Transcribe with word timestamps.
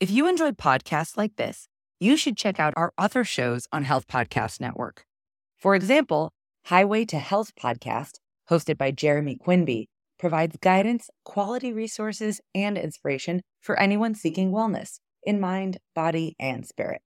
If 0.00 0.10
you 0.10 0.26
enjoyed 0.26 0.56
podcasts 0.56 1.18
like 1.18 1.36
this, 1.36 1.68
you 1.98 2.16
should 2.16 2.38
check 2.38 2.58
out 2.58 2.72
our 2.74 2.90
other 2.96 3.22
shows 3.22 3.68
on 3.70 3.84
Health 3.84 4.06
Podcast 4.06 4.58
Network. 4.58 5.04
For 5.58 5.74
example, 5.74 6.32
Highway 6.64 7.04
to 7.04 7.18
Health 7.18 7.52
podcast, 7.54 8.12
hosted 8.48 8.78
by 8.78 8.92
Jeremy 8.92 9.36
Quinby, 9.36 9.90
provides 10.18 10.56
guidance, 10.62 11.10
quality 11.26 11.70
resources, 11.70 12.40
and 12.54 12.78
inspiration 12.78 13.42
for 13.60 13.78
anyone 13.78 14.14
seeking 14.14 14.52
wellness 14.52 15.00
in 15.22 15.38
mind, 15.38 15.76
body, 15.94 16.34
and 16.40 16.66
spirit. 16.66 17.02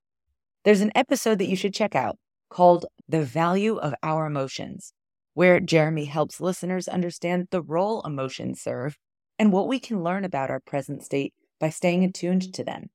There's 0.63 0.81
an 0.81 0.93
episode 0.95 1.41
that 1.41 1.49
you 1.49 1.57
should 1.57 1.75
check 1.75 1.97
out 1.97 2.17
called 2.49 2.87
The 3.09 3.25
Value 3.25 3.77
of 3.77 3.97
Our 4.05 4.25
Emotions, 4.25 4.93
where 5.33 5.59
Jeremy 5.59 6.05
helps 6.05 6.41
listeners 6.41 6.87
understand 6.87 7.49
the 7.51 7.61
role 7.61 8.03
emotions 8.03 8.61
serve 8.61 8.99
and 9.37 9.53
what 9.53 9.67
we 9.67 9.81
can 9.81 10.05
learn 10.05 10.25
about 10.25 10.49
our 10.49 10.61
present 10.61 11.03
state 11.03 11.35
by 11.59 11.71
staying 11.71 12.05
attuned 12.05 12.53
to 12.55 12.65
them. 12.65 12.91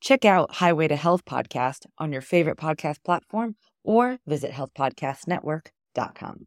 Check 0.00 0.24
out 0.24 0.54
Highway 0.56 0.88
to 0.88 0.96
Health 0.96 1.24
podcast 1.24 1.86
on 1.98 2.12
your 2.12 2.22
favorite 2.22 2.58
podcast 2.58 3.04
platform 3.04 3.54
or 3.84 4.18
visit 4.26 4.50
healthpodcastnetwork.com. 4.52 6.46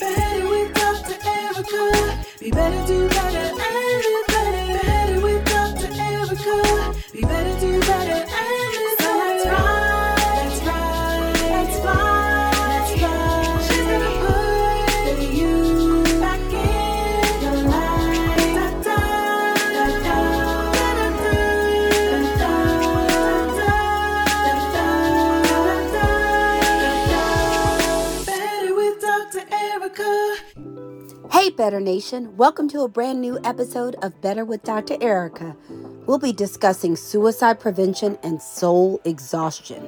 Better 0.00 0.48
with 0.48 0.74
Dr. 0.74 1.16
Erica. 1.24 2.24
Be 2.40 2.50
better, 2.50 3.08
better, 3.08 3.38
and 3.38 3.56
live 3.56 4.26
better. 4.26 4.86
Better 4.86 5.20
with 5.20 5.44
Dr. 5.44 5.88
Erica. 5.92 6.94
Be 7.12 7.20
better, 7.22 7.83
Hey, 31.44 31.50
Better 31.50 31.78
Nation. 31.78 32.38
Welcome 32.38 32.70
to 32.70 32.80
a 32.84 32.88
brand 32.88 33.20
new 33.20 33.38
episode 33.44 33.96
of 33.96 34.18
Better 34.22 34.46
with 34.46 34.62
Dr. 34.62 34.96
Erica. 35.02 35.54
We'll 36.06 36.18
be 36.18 36.32
discussing 36.32 36.96
suicide 36.96 37.60
prevention 37.60 38.16
and 38.22 38.40
soul 38.40 38.98
exhaustion. 39.04 39.86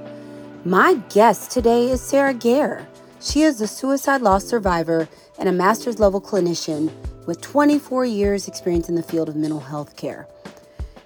My 0.66 0.96
guest 1.08 1.50
today 1.50 1.88
is 1.88 2.02
Sarah 2.02 2.34
Gaer. 2.34 2.86
She 3.22 3.40
is 3.40 3.58
a 3.62 3.66
suicide 3.66 4.20
loss 4.20 4.44
survivor 4.44 5.08
and 5.38 5.48
a 5.48 5.52
master's 5.52 5.98
level 5.98 6.20
clinician 6.20 6.92
with 7.24 7.40
24 7.40 8.04
years' 8.04 8.48
experience 8.48 8.90
in 8.90 8.94
the 8.94 9.02
field 9.02 9.30
of 9.30 9.34
mental 9.34 9.60
health 9.60 9.96
care. 9.96 10.28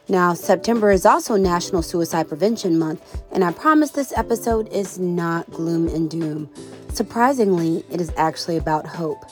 Now, 0.09 0.35
September 0.35 0.91
is 0.91 1.07
also 1.07 1.37
National 1.37 1.81
Suicide 1.81 2.27
Prevention 2.27 2.77
Month, 2.77 3.23
and 3.31 3.45
I 3.45 3.53
promise 3.53 3.93
this 3.93 4.13
episode 4.17 4.67
is 4.73 4.99
not 4.99 5.49
gloom 5.53 5.87
and 5.87 6.11
doom. 6.11 6.51
Surprisingly, 6.89 7.85
it 7.89 8.01
is 8.01 8.13
actually 8.17 8.57
about 8.57 8.85
hope. 8.85 9.25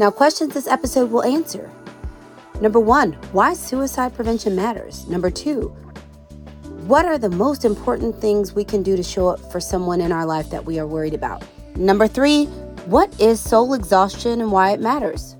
Now, 0.00 0.10
questions 0.10 0.54
this 0.54 0.66
episode 0.66 1.10
will 1.10 1.22
answer. 1.24 1.70
Number 2.62 2.80
one, 2.80 3.12
why 3.32 3.52
suicide 3.52 4.14
prevention 4.14 4.56
matters. 4.56 5.06
Number 5.08 5.28
two, 5.28 5.76
what 6.86 7.04
are 7.04 7.18
the 7.18 7.28
most 7.28 7.66
important 7.66 8.18
things 8.18 8.54
we 8.54 8.64
can 8.64 8.82
do 8.82 8.96
to 8.96 9.02
show 9.02 9.28
up 9.28 9.52
for 9.52 9.60
someone 9.60 10.00
in 10.00 10.10
our 10.10 10.24
life 10.24 10.48
that 10.48 10.64
we 10.64 10.78
are 10.78 10.86
worried 10.86 11.12
about? 11.12 11.44
Number 11.76 12.08
three, 12.08 12.46
what 12.86 13.14
is 13.20 13.40
soul 13.40 13.74
exhaustion 13.74 14.40
and 14.40 14.50
why 14.50 14.70
it 14.70 14.80
matters? 14.80 15.36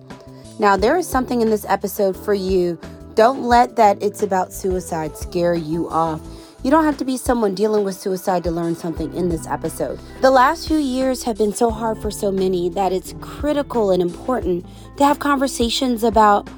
Now, 0.58 0.76
there 0.76 0.98
is 0.98 1.08
something 1.08 1.40
in 1.40 1.48
this 1.48 1.64
episode 1.66 2.14
for 2.14 2.34
you. 2.34 2.78
Don't 3.14 3.44
let 3.44 3.76
that 3.76 4.02
it's 4.02 4.22
about 4.22 4.52
suicide 4.52 5.16
scare 5.16 5.54
you 5.54 5.88
off. 5.88 6.20
You 6.62 6.70
don't 6.70 6.84
have 6.84 6.98
to 6.98 7.06
be 7.06 7.16
someone 7.16 7.54
dealing 7.54 7.84
with 7.84 7.94
suicide 7.94 8.44
to 8.44 8.50
learn 8.50 8.76
something 8.76 9.14
in 9.14 9.30
this 9.30 9.46
episode. 9.46 9.98
The 10.20 10.30
last 10.30 10.68
few 10.68 10.76
years 10.76 11.22
have 11.22 11.38
been 11.38 11.54
so 11.54 11.70
hard 11.70 11.96
for 12.02 12.10
so 12.10 12.30
many 12.30 12.68
that 12.70 12.92
it's 12.92 13.14
critical 13.22 13.90
and 13.90 14.02
important 14.02 14.66
to 14.98 15.04
have 15.04 15.20
conversations 15.20 16.04
about 16.04 16.50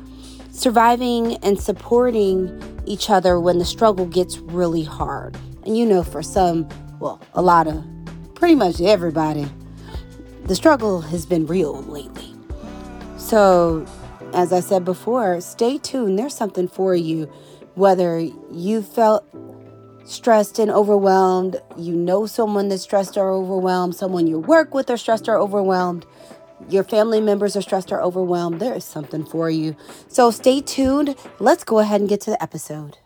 surviving 0.51 1.37
and 1.37 1.61
supporting 1.61 2.61
each 2.85 3.11
other 3.11 3.39
when 3.39 3.59
the 3.59 3.65
struggle 3.65 4.07
gets 4.07 4.39
really 4.39 4.83
hard. 4.83 5.37
And 5.65 5.79
you 5.79 5.87
know, 5.87 6.03
for 6.03 6.21
some, 6.21 6.69
well, 6.99 7.21
a 7.35 7.43
lot 7.43 7.69
of 7.69 7.85
pretty 8.35 8.57
much 8.57 8.81
everybody, 8.81 9.47
the 10.47 10.57
struggle 10.57 11.01
has 11.01 11.25
been 11.27 11.47
real 11.47 11.81
lately. 11.85 12.35
So, 13.19 13.87
as 14.35 14.53
I 14.53 14.59
said 14.59 14.85
before, 14.85 15.41
stay 15.41 15.79
tuned. 15.79 16.19
There's 16.19 16.35
something 16.35 16.67
for 16.67 16.97
you. 16.97 17.31
Whether 17.75 18.19
you 18.51 18.83
felt 18.83 19.25
stressed 20.13 20.59
and 20.59 20.71
overwhelmed, 20.71 21.61
you 21.77 21.95
know 21.95 22.27
someone 22.27 22.69
that's 22.69 22.83
stressed 22.83 23.17
or 23.17 23.31
overwhelmed, 23.31 23.95
someone 23.97 24.27
you 24.27 24.39
work 24.39 24.75
with 24.75 24.91
are 24.91 24.97
stressed 24.97 25.29
or 25.29 25.39
overwhelmed, 25.39 26.05
your 26.69 26.85
family 26.85 27.21
members 27.21 27.57
are 27.57 27.63
stressed 27.63 27.91
or 27.91 28.01
overwhelmed, 28.01 28.61
there 28.61 28.75
is 28.75 28.85
something 28.85 29.25
for 29.25 29.51
you. 29.51 29.75
So 30.09 30.31
stay 30.31 30.61
tuned. 30.61 31.17
Let's 31.41 31.65
go 31.65 31.79
ahead 31.79 32.01
and 32.01 32.09
get 32.09 32.21
to 32.23 32.31
the 32.31 32.43
episode. 32.43 32.99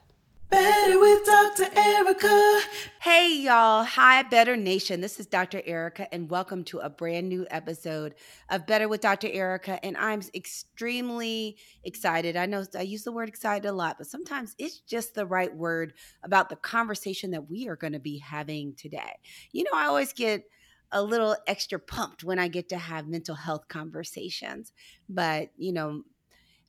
Better 0.48 1.00
with 1.00 1.24
Dr. 1.24 1.66
Erica. 1.74 2.60
Hey, 3.00 3.36
y'all. 3.36 3.82
Hi, 3.82 4.22
Better 4.22 4.56
Nation. 4.56 5.00
This 5.00 5.18
is 5.18 5.26
Dr. 5.26 5.60
Erica, 5.66 6.12
and 6.14 6.30
welcome 6.30 6.62
to 6.64 6.78
a 6.78 6.88
brand 6.88 7.28
new 7.28 7.46
episode 7.50 8.14
of 8.48 8.66
Better 8.66 8.88
with 8.88 9.00
Dr. 9.00 9.28
Erica. 9.28 9.84
And 9.84 9.96
I'm 9.96 10.22
extremely 10.34 11.56
excited. 11.82 12.36
I 12.36 12.46
know 12.46 12.64
I 12.78 12.82
use 12.82 13.02
the 13.02 13.10
word 13.10 13.28
excited 13.28 13.66
a 13.66 13.72
lot, 13.72 13.98
but 13.98 14.06
sometimes 14.06 14.54
it's 14.58 14.78
just 14.80 15.14
the 15.14 15.26
right 15.26 15.54
word 15.54 15.94
about 16.22 16.48
the 16.48 16.56
conversation 16.56 17.32
that 17.32 17.50
we 17.50 17.66
are 17.68 17.76
going 17.76 17.94
to 17.94 17.98
be 17.98 18.18
having 18.18 18.74
today. 18.76 19.18
You 19.50 19.64
know, 19.64 19.70
I 19.74 19.86
always 19.86 20.12
get 20.12 20.44
a 20.92 21.02
little 21.02 21.36
extra 21.48 21.80
pumped 21.80 22.22
when 22.22 22.38
I 22.38 22.46
get 22.46 22.68
to 22.68 22.78
have 22.78 23.08
mental 23.08 23.34
health 23.34 23.66
conversations, 23.68 24.72
but, 25.08 25.50
you 25.56 25.72
know, 25.72 26.02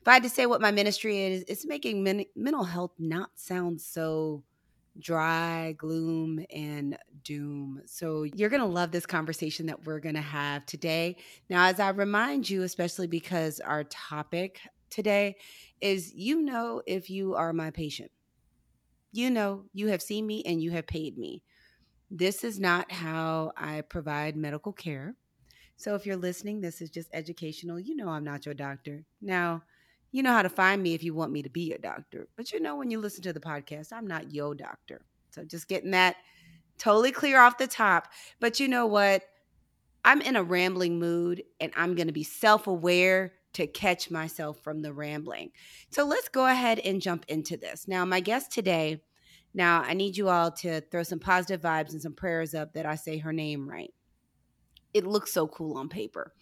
if 0.07 0.11
I 0.11 0.13
had 0.13 0.23
to 0.23 0.29
say 0.29 0.45
what 0.45 0.61
my 0.61 0.71
ministry 0.71 1.21
is, 1.21 1.43
it's 1.49 1.65
making 1.65 2.01
men- 2.01 2.23
mental 2.33 2.63
health 2.63 2.93
not 2.97 3.29
sound 3.35 3.81
so 3.81 4.41
dry, 4.97 5.75
gloom, 5.77 6.45
and 6.49 6.97
doom. 7.25 7.81
So 7.85 8.23
you're 8.23 8.47
going 8.47 8.61
to 8.61 8.67
love 8.67 8.91
this 8.91 9.05
conversation 9.05 9.65
that 9.65 9.83
we're 9.83 9.99
going 9.99 10.15
to 10.15 10.21
have 10.21 10.65
today. 10.65 11.17
Now, 11.49 11.65
as 11.65 11.81
I 11.81 11.89
remind 11.89 12.49
you, 12.49 12.63
especially 12.63 13.07
because 13.07 13.59
our 13.59 13.83
topic 13.83 14.61
today 14.89 15.35
is 15.81 16.13
you 16.13 16.41
know 16.41 16.81
if 16.87 17.09
you 17.09 17.35
are 17.35 17.51
my 17.51 17.69
patient. 17.69 18.09
You 19.11 19.29
know, 19.29 19.65
you 19.73 19.87
have 19.89 20.01
seen 20.01 20.25
me 20.25 20.41
and 20.45 20.63
you 20.63 20.71
have 20.71 20.87
paid 20.87 21.17
me. 21.17 21.43
This 22.09 22.45
is 22.45 22.61
not 22.61 22.93
how 22.93 23.51
I 23.57 23.81
provide 23.81 24.37
medical 24.37 24.71
care. 24.71 25.15
So 25.75 25.95
if 25.95 26.05
you're 26.05 26.15
listening, 26.15 26.61
this 26.61 26.79
is 26.79 26.89
just 26.89 27.09
educational. 27.11 27.77
You 27.77 27.97
know, 27.97 28.07
I'm 28.07 28.23
not 28.23 28.45
your 28.45 28.55
doctor. 28.55 29.03
Now, 29.21 29.63
you 30.11 30.23
know 30.23 30.31
how 30.31 30.41
to 30.41 30.49
find 30.49 30.81
me 30.81 30.93
if 30.93 31.03
you 31.03 31.13
want 31.13 31.31
me 31.31 31.43
to 31.43 31.49
be 31.49 31.61
your 31.61 31.77
doctor. 31.77 32.27
But 32.37 32.51
you 32.51 32.59
know, 32.59 32.75
when 32.75 32.91
you 32.91 32.99
listen 32.99 33.23
to 33.23 33.33
the 33.33 33.39
podcast, 33.39 33.91
I'm 33.91 34.07
not 34.07 34.33
your 34.33 34.55
doctor. 34.55 35.01
So 35.31 35.43
just 35.43 35.67
getting 35.67 35.91
that 35.91 36.15
totally 36.77 37.11
clear 37.11 37.39
off 37.39 37.57
the 37.57 37.67
top. 37.67 38.07
But 38.39 38.59
you 38.59 38.67
know 38.67 38.85
what? 38.85 39.23
I'm 40.05 40.21
in 40.21 40.35
a 40.35 40.43
rambling 40.43 40.99
mood 40.99 41.43
and 41.59 41.71
I'm 41.75 41.95
going 41.95 42.07
to 42.07 42.13
be 42.13 42.23
self 42.23 42.67
aware 42.67 43.33
to 43.53 43.67
catch 43.67 44.09
myself 44.09 44.59
from 44.63 44.81
the 44.81 44.93
rambling. 44.93 45.51
So 45.89 46.05
let's 46.05 46.29
go 46.29 46.45
ahead 46.45 46.79
and 46.79 47.01
jump 47.01 47.25
into 47.27 47.57
this. 47.57 47.87
Now, 47.87 48.05
my 48.05 48.19
guest 48.19 48.51
today, 48.51 49.01
now 49.53 49.81
I 49.81 49.93
need 49.93 50.15
you 50.15 50.29
all 50.29 50.51
to 50.51 50.81
throw 50.81 51.03
some 51.03 51.19
positive 51.19 51.61
vibes 51.61 51.91
and 51.91 52.01
some 52.01 52.13
prayers 52.13 52.53
up 52.53 52.73
that 52.73 52.85
I 52.85 52.95
say 52.95 53.17
her 53.17 53.33
name 53.33 53.67
right. 53.67 53.93
It 54.93 55.05
looks 55.05 55.33
so 55.33 55.47
cool 55.47 55.77
on 55.77 55.89
paper. 55.89 56.33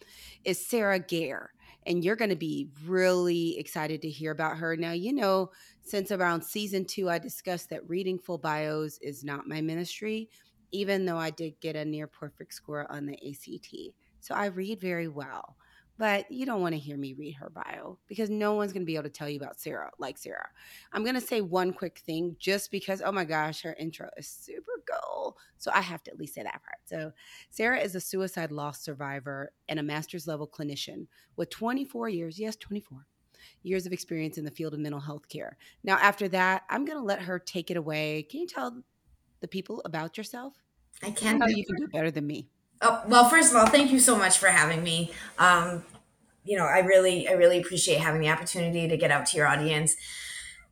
Is 0.44 0.66
Sarah 0.66 1.00
Gaer 1.00 1.52
and 1.86 2.04
you're 2.04 2.16
going 2.16 2.30
to 2.30 2.36
be 2.36 2.70
really 2.86 3.58
excited 3.60 4.02
to 4.02 4.10
hear 4.10 4.32
about 4.32 4.58
her. 4.58 4.76
Now, 4.76 4.92
you 4.92 5.14
know, 5.14 5.52
since 5.82 6.12
around 6.12 6.44
season 6.44 6.86
two, 6.86 7.10
I 7.10 7.20
discussed 7.20 7.70
that 7.70 7.88
reading 7.88 8.18
full 8.18 8.38
bios 8.38 8.98
is 9.02 9.24
not 9.24 9.48
my 9.48 9.62
ministry, 9.62 10.30
even 10.72 11.06
though 11.06 11.18
I 11.18 11.30
did 11.30 11.60
get 11.62 11.76
a 11.76 11.86
near 11.86 12.08
perfect 12.08 12.54
score 12.54 12.92
on 12.92 13.06
the 13.06 13.14
ACT. 13.14 13.96
So 14.20 14.34
I 14.34 14.48
read 14.48 14.82
very 14.82 15.08
well 15.08 15.58
but 15.98 16.30
you 16.32 16.46
don't 16.46 16.62
want 16.62 16.74
to 16.74 16.80
hear 16.80 16.98
me 16.98 17.14
read 17.14 17.36
her 17.36 17.50
bio 17.50 17.98
because 18.08 18.30
no 18.30 18.54
one's 18.54 18.74
going 18.74 18.82
to 18.82 18.86
be 18.86 18.96
able 18.96 19.04
to 19.04 19.10
tell 19.10 19.30
you 19.30 19.40
about 19.40 19.60
Sarah 19.60 19.92
like 19.98 20.18
Sarah. 20.18 20.50
I'm 20.92 21.04
going 21.04 21.16
to 21.16 21.22
say 21.22 21.42
one 21.42 21.72
quick 21.72 22.00
thing 22.00 22.36
just 22.40 22.72
because, 22.72 23.02
oh 23.02 23.12
my 23.12 23.24
gosh, 23.24 23.62
her 23.62 23.76
intro 23.80 24.10
is 24.18 24.28
super 24.28 24.72
cool. 24.90 25.38
So 25.58 25.72
I 25.74 25.82
have 25.82 26.04
to 26.04 26.12
at 26.12 26.20
least 26.20 26.36
say 26.36 26.44
that 26.44 26.62
part. 26.64 26.80
So, 26.86 27.12
Sarah 27.50 27.80
is 27.80 27.96
a 27.96 28.02
suicide 28.02 28.52
loss 28.52 28.82
survivor 28.82 29.52
and 29.70 29.80
a 29.80 29.84
master's 29.84 30.28
level 30.28 30.48
clinician 30.48 31.08
with 31.38 31.50
24 31.50 32.10
years, 32.10 32.40
yes, 32.40 32.56
24 32.58 33.06
years 33.64 33.86
of 33.86 33.94
experience 33.94 34.38
in 34.38 34.46
the 34.46 34.52
field 34.52 34.74
of 34.74 34.80
mental 34.80 35.00
health 35.00 35.28
care. 35.30 35.58
Now, 35.84 35.98
after 35.98 36.28
that, 36.30 36.64
I'm 36.70 36.86
going 36.86 36.98
to 36.98 37.04
let 37.04 37.22
her 37.22 37.40
take 37.40 37.72
it 37.72 37.78
away. 37.78 38.24
Can 38.30 38.42
you 38.42 38.48
tell 38.48 38.84
the 39.40 39.48
people 39.48 39.82
about 39.86 40.18
yourself? 40.18 40.54
I 41.04 41.12
can. 41.12 41.40
How 41.40 41.48
you 41.48 41.66
can 41.66 41.76
do 41.78 41.88
better 41.88 42.12
than 42.12 42.26
me. 42.26 42.50
Oh, 42.82 43.04
well, 43.08 43.30
first 43.30 43.52
of 43.52 43.58
all, 43.58 43.68
thank 43.68 43.92
you 43.92 44.00
so 44.00 44.18
much 44.18 44.38
for 44.38 44.48
having 44.48 44.84
me. 44.84 45.12
Um, 45.38 45.84
you 46.44 46.58
know, 46.58 46.66
I 46.66 46.80
really, 46.80 47.28
I 47.28 47.32
really 47.32 47.60
appreciate 47.60 48.00
having 48.00 48.22
the 48.22 48.30
opportunity 48.30 48.88
to 48.88 48.98
get 48.98 49.12
out 49.12 49.26
to 49.28 49.38
your 49.38 49.48
audience. 49.48 49.96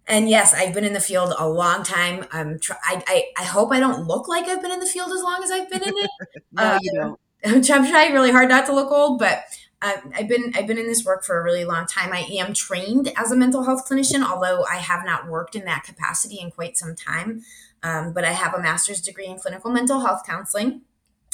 And 0.06 0.30
yes, 0.30 0.54
I've 0.54 0.74
been 0.74 0.84
in 0.84 0.94
the 0.94 1.00
field 1.00 1.34
a 1.38 1.48
long 1.48 1.84
time. 1.84 2.26
I'm 2.32 2.60
tr- 2.60 2.74
I, 2.84 3.04
I, 3.08 3.24
I 3.40 3.44
hope 3.46 3.72
I 3.72 3.80
don't 3.80 4.06
look 4.06 4.28
like 4.28 4.48
I've 4.48 4.62
been 4.62 4.72
in 4.72 4.80
the 4.80 4.86
field 4.86 5.12
as 5.14 5.24
long 5.24 5.42
as 5.44 5.50
I've 5.50 5.70
been 5.70 5.82
in 5.82 5.94
it. 5.96 6.10
no, 6.52 6.64
uh, 6.64 6.80
you 6.82 6.92
don't. 6.94 7.20
I'm 7.46 7.64
trying 7.64 8.14
really 8.14 8.32
hard 8.32 8.50
not 8.50 8.66
to 8.68 8.74
look 8.74 8.92
old, 8.92 9.20
but 9.20 9.44
I've 9.84 10.28
been 10.28 10.54
I've 10.56 10.68
been 10.68 10.78
in 10.78 10.88
this 10.88 11.04
work 11.04 11.24
for 11.26 11.40
a 11.40 11.44
really 11.44 11.66
long 11.66 11.86
time. 11.86 12.14
I 12.14 12.22
am 12.32 12.54
trained 12.54 13.12
as 13.18 13.32
a 13.32 13.36
mental 13.36 13.64
health 13.64 13.88
clinician, 13.90 14.24
although 14.24 14.66
I 14.72 14.78
have 14.78 15.06
not 15.06 15.28
worked 15.28 15.56
in 15.56 15.66
that 15.66 15.84
capacity 15.84 16.40
in 16.40 16.52
quite 16.52 16.78
some 16.78 16.96
time. 16.96 17.42
Um, 17.82 18.14
but 18.14 18.24
I 18.24 18.32
have 18.32 18.54
a 18.54 18.62
master's 18.62 19.02
degree 19.02 19.26
in 19.26 19.38
clinical 19.38 19.70
mental 19.70 20.00
health 20.00 20.22
counseling, 20.26 20.82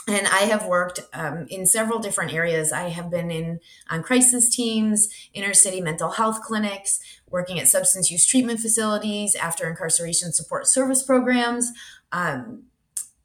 and 0.10 0.28
I 0.28 0.42
have 0.42 0.66
worked 0.66 1.00
um, 1.14 1.46
in 1.50 1.66
several 1.66 2.00
different 2.00 2.34
areas. 2.34 2.72
I 2.72 2.90
have 2.90 3.10
been 3.10 3.32
in 3.32 3.60
on 3.90 4.04
crisis 4.04 4.54
teams, 4.54 5.10
inner 5.34 5.54
city 5.54 5.82
mental 5.82 6.12
health 6.12 6.42
clinics, 6.42 7.00
working 7.30 7.60
at 7.60 7.68
substance 7.68 8.12
use 8.12 8.26
treatment 8.26 8.60
facilities, 8.60 9.36
after 9.36 9.70
incarceration 9.70 10.34
support 10.34 10.68
service 10.68 11.04
programs. 11.04 11.72
Um, 12.12 12.64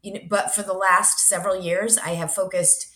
you 0.01 0.13
know, 0.13 0.19
but 0.29 0.53
for 0.53 0.61
the 0.61 0.73
last 0.73 1.19
several 1.19 1.59
years, 1.59 1.97
I 1.97 2.09
have 2.09 2.33
focused 2.33 2.87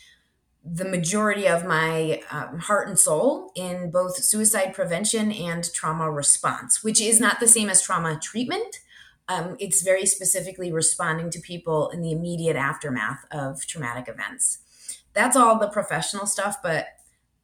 the 0.63 0.85
majority 0.85 1.47
of 1.47 1.65
my 1.65 2.21
um, 2.31 2.59
heart 2.59 2.87
and 2.87 2.99
soul 2.99 3.51
in 3.55 3.89
both 3.91 4.23
suicide 4.23 4.73
prevention 4.73 5.31
and 5.31 5.71
trauma 5.73 6.11
response, 6.11 6.83
which 6.83 7.01
is 7.01 7.19
not 7.19 7.39
the 7.39 7.47
same 7.47 7.69
as 7.69 7.81
trauma 7.81 8.19
treatment. 8.21 8.79
Um, 9.29 9.55
it's 9.59 9.83
very 9.83 10.07
specifically 10.07 10.71
responding 10.71 11.29
to 11.29 11.39
people 11.39 11.89
in 11.89 12.01
the 12.01 12.11
immediate 12.11 12.55
aftermath 12.55 13.25
of 13.31 13.65
traumatic 13.67 14.09
events. 14.09 14.57
That's 15.13 15.37
all 15.37 15.59
the 15.59 15.69
professional 15.69 16.25
stuff, 16.25 16.57
but 16.63 16.87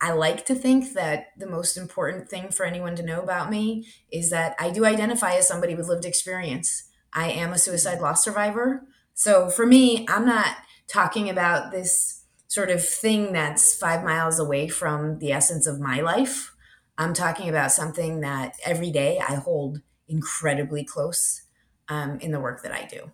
I 0.02 0.12
like 0.12 0.46
to 0.48 0.56
think 0.56 0.94
that 0.94 1.28
the 1.38 1.48
most 1.48 1.78
important 1.78 2.28
thing 2.28 2.50
for 2.50 2.66
anyone 2.66 2.96
to 2.96 3.04
know 3.04 3.22
about 3.22 3.52
me 3.52 3.88
is 4.12 4.32
that 4.32 4.56
I 4.60 4.72
do 4.72 4.84
identify 4.84 5.36
as 5.36 5.48
somebody 5.48 5.76
with 5.76 5.88
lived 5.88 6.06
experience. 6.06 6.90
I 7.14 7.30
am 7.30 7.54
a 7.54 7.58
suicide 7.58 8.02
loss 8.02 8.24
survivor. 8.24 8.84
So 9.14 9.50
for 9.50 9.66
me, 9.66 10.06
I'm 10.10 10.26
not 10.26 10.58
talking 10.88 11.30
about 11.30 11.72
this 11.72 12.24
sort 12.48 12.70
of 12.70 12.86
thing 12.86 13.32
that's 13.32 13.76
five 13.76 14.04
miles 14.04 14.40
away 14.40 14.68
from 14.68 15.20
the 15.20 15.32
essence 15.32 15.66
of 15.66 15.80
my 15.80 16.02
life. 16.02 16.54
I'm 16.98 17.14
talking 17.14 17.48
about 17.48 17.72
something 17.72 18.22
that 18.22 18.56
every 18.66 18.92
day 18.92 19.20
I 19.20 19.36
hold 19.36 19.82
incredibly 20.08 20.84
close 20.84 21.45
um, 21.90 22.20
in 22.20 22.32
the 22.32 22.40
work 22.40 22.64
that 22.64 22.72
I 22.72 22.86
do. 22.86 23.12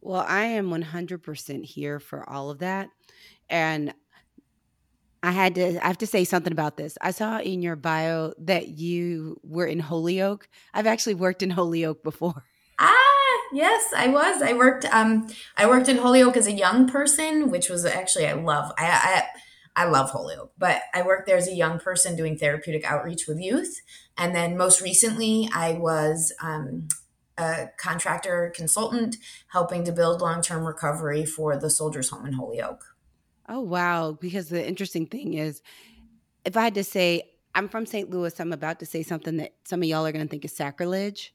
Well, 0.00 0.24
I 0.26 0.44
am 0.44 0.70
100% 0.70 1.64
here 1.64 2.00
for 2.00 2.28
all 2.28 2.50
of 2.50 2.58
that. 2.60 2.88
And 3.48 3.92
I 5.22 5.32
had 5.32 5.54
to 5.56 5.84
I 5.84 5.86
have 5.86 5.98
to 5.98 6.06
say 6.06 6.24
something 6.24 6.52
about 6.52 6.76
this. 6.76 6.96
I 7.00 7.10
saw 7.10 7.38
in 7.38 7.60
your 7.62 7.76
bio 7.76 8.32
that 8.38 8.68
you 8.68 9.38
were 9.42 9.66
in 9.66 9.78
Holyoke. 9.78 10.48
I've 10.72 10.86
actually 10.86 11.14
worked 11.14 11.42
in 11.42 11.50
Holyoke 11.50 12.02
before. 12.02 12.44
Ah, 12.82 13.40
yes, 13.52 13.92
I 13.94 14.08
was. 14.08 14.40
I 14.40 14.54
worked 14.54 14.86
um 14.86 15.28
I 15.54 15.66
worked 15.66 15.90
in 15.90 15.98
Holyoke 15.98 16.38
as 16.38 16.46
a 16.46 16.52
young 16.52 16.88
person, 16.88 17.50
which 17.50 17.68
was 17.68 17.84
actually 17.84 18.26
I 18.26 18.32
love. 18.32 18.72
I 18.78 19.26
I 19.76 19.84
I 19.84 19.84
love 19.84 20.10
Holyoke, 20.10 20.52
but 20.56 20.80
I 20.94 21.02
worked 21.02 21.26
there 21.26 21.36
as 21.36 21.46
a 21.46 21.54
young 21.54 21.78
person 21.78 22.16
doing 22.16 22.38
therapeutic 22.38 22.90
outreach 22.90 23.26
with 23.28 23.38
youth. 23.38 23.82
And 24.16 24.34
then 24.34 24.56
most 24.56 24.80
recently, 24.80 25.50
I 25.54 25.72
was 25.72 26.32
um, 26.42 26.88
a 27.38 27.70
contractor 27.78 28.52
consultant 28.54 29.16
helping 29.48 29.84
to 29.84 29.92
build 29.92 30.20
long 30.20 30.42
term 30.42 30.64
recovery 30.64 31.24
for 31.24 31.56
the 31.56 31.70
Soldiers 31.70 32.10
Home 32.10 32.26
in 32.26 32.34
Holyoke. 32.34 32.96
Oh, 33.48 33.60
wow. 33.60 34.12
Because 34.12 34.48
the 34.48 34.66
interesting 34.66 35.06
thing 35.06 35.34
is, 35.34 35.62
if 36.44 36.56
I 36.56 36.62
had 36.62 36.74
to 36.74 36.84
say, 36.84 37.30
I'm 37.54 37.68
from 37.68 37.86
St. 37.86 38.08
Louis, 38.10 38.38
I'm 38.38 38.52
about 38.52 38.78
to 38.80 38.86
say 38.86 39.02
something 39.02 39.38
that 39.38 39.54
some 39.64 39.82
of 39.82 39.88
y'all 39.88 40.06
are 40.06 40.12
going 40.12 40.24
to 40.24 40.30
think 40.30 40.44
is 40.44 40.54
sacrilege. 40.54 41.34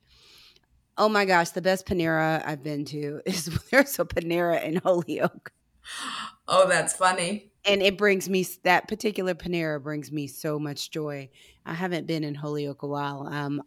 Oh 0.98 1.10
my 1.10 1.26
gosh, 1.26 1.50
the 1.50 1.62
best 1.62 1.86
Panera 1.86 2.42
I've 2.46 2.64
been 2.64 2.86
to 2.86 3.22
is 3.26 3.46
there's 3.70 4.00
a 4.00 4.06
Panera 4.06 4.64
in 4.64 4.78
Holyoke. 4.78 5.52
Oh, 6.48 6.68
that's 6.68 6.94
funny. 6.94 7.52
And 7.66 7.82
it 7.82 7.98
brings 7.98 8.30
me 8.30 8.46
that 8.64 8.88
particular 8.88 9.34
Panera 9.34 9.82
brings 9.82 10.12
me 10.12 10.28
so 10.28 10.60
much 10.60 10.92
joy. 10.92 11.30
I 11.66 11.74
haven't 11.74 12.08
been 12.08 12.24
in 12.24 12.36
Holyoke 12.36 12.84
a 12.84 12.88
while. 12.88 13.28
Um, 13.28 13.62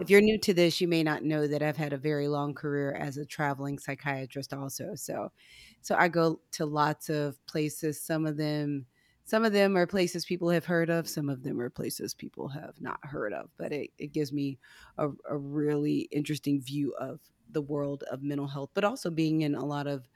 if 0.00 0.10
you're 0.10 0.20
new 0.20 0.38
to 0.38 0.54
this, 0.54 0.80
you 0.80 0.88
may 0.88 1.02
not 1.02 1.22
know 1.22 1.46
that 1.46 1.62
I've 1.62 1.76
had 1.76 1.92
a 1.92 1.98
very 1.98 2.28
long 2.28 2.54
career 2.54 2.92
as 2.94 3.16
a 3.16 3.26
traveling 3.26 3.78
psychiatrist 3.78 4.52
also. 4.54 4.94
So 4.94 5.32
so 5.80 5.94
I 5.96 6.08
go 6.08 6.40
to 6.52 6.66
lots 6.66 7.08
of 7.08 7.44
places. 7.46 8.00
Some 8.00 8.26
of 8.26 8.36
them 8.36 8.86
some 9.24 9.44
of 9.44 9.52
them 9.52 9.76
are 9.76 9.86
places 9.86 10.24
people 10.24 10.50
have 10.50 10.64
heard 10.64 10.90
of, 10.90 11.08
some 11.08 11.28
of 11.28 11.42
them 11.44 11.60
are 11.60 11.70
places 11.70 12.12
people 12.14 12.48
have 12.48 12.80
not 12.80 12.98
heard 13.04 13.32
of. 13.32 13.50
But 13.56 13.72
it, 13.72 13.90
it 13.98 14.08
gives 14.12 14.32
me 14.32 14.58
a, 14.98 15.10
a 15.28 15.36
really 15.36 16.08
interesting 16.10 16.60
view 16.60 16.92
of 16.98 17.20
the 17.48 17.62
world 17.62 18.02
of 18.10 18.22
mental 18.22 18.48
health, 18.48 18.70
but 18.74 18.84
also 18.84 19.10
being 19.10 19.42
in 19.42 19.54
a 19.54 19.64
lot 19.64 19.86
of 19.86 20.08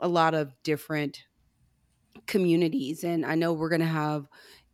a 0.00 0.08
lot 0.08 0.34
of 0.34 0.54
different 0.62 1.24
communities. 2.26 3.04
And 3.04 3.24
I 3.26 3.34
know 3.34 3.52
we're 3.52 3.68
gonna 3.68 3.84
have 3.86 4.28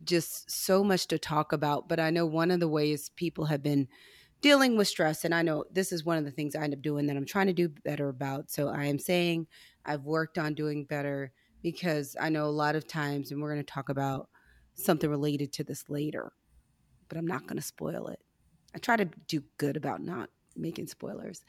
just 0.05 0.51
so 0.51 0.83
much 0.85 1.07
to 1.09 1.19
talk 1.19 1.53
about, 1.53 1.89
but 1.89 2.01
I 2.01 2.11
know 2.11 2.27
one 2.27 2.51
of 2.51 2.61
the 2.61 2.69
ways 2.69 3.11
people 3.11 3.47
have 3.47 3.63
been 3.63 3.89
dealing 4.41 4.77
with 4.77 4.89
stress 4.89 5.25
and 5.25 5.35
i 5.35 5.43
know 5.43 5.65
this 5.73 5.93
is 5.93 6.05
one 6.05 6.17
of 6.17 6.25
the 6.25 6.31
things 6.31 6.55
i 6.55 6.63
end 6.63 6.75
up 6.75 6.83
doing 6.83 7.07
that 7.07 7.17
i'm 7.17 7.27
trying 7.27 7.47
to 7.47 7.53
do 7.53 7.69
better 7.69 8.09
about 8.09 8.51
so 8.51 8.69
i 8.69 8.85
am 8.85 8.99
saying 8.99 9.47
i've 9.85 10.05
worked 10.05 10.39
on 10.39 10.55
doing 10.55 10.85
better 10.85 11.33
because 11.63 12.17
i 12.21 12.29
know 12.29 12.47
a 12.47 12.47
lot 12.47 12.77
of 12.77 12.87
times 12.87 13.31
and 13.31 13.41
we're 13.41 13.53
going 13.53 13.65
to 13.65 13.73
talk 13.73 13.89
about 13.89 14.29
something 14.75 15.11
related 15.11 15.53
to 15.53 15.65
this 15.65 15.89
later 15.89 16.33
but 17.09 17.19
i'm 17.19 17.27
not 17.27 17.47
going 17.47 17.57
to 17.57 17.63
spoil 17.63 18.07
it. 18.07 18.21
I 18.75 18.79
try 18.79 18.97
to 18.97 19.09
do 19.27 19.43
good 19.59 19.77
about 19.77 20.01
not 20.01 20.31
making 20.57 20.87
spoilers 20.87 21.45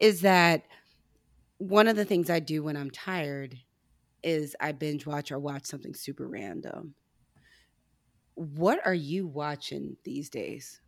is 0.00 0.22
that 0.22 0.64
one 1.58 1.88
of 1.88 1.96
the 1.96 2.04
things 2.04 2.30
i 2.30 2.40
do 2.40 2.62
when 2.62 2.76
i'm 2.76 2.90
tired 2.90 3.56
is 4.22 4.56
i 4.60 4.72
binge 4.72 5.06
watch 5.06 5.30
or 5.30 5.38
watch 5.38 5.66
something 5.66 5.94
super 5.94 6.26
random. 6.26 6.94
What 8.34 8.80
are 8.86 8.94
you 8.94 9.26
watching 9.26 9.96
these 10.04 10.30
days 10.30 10.80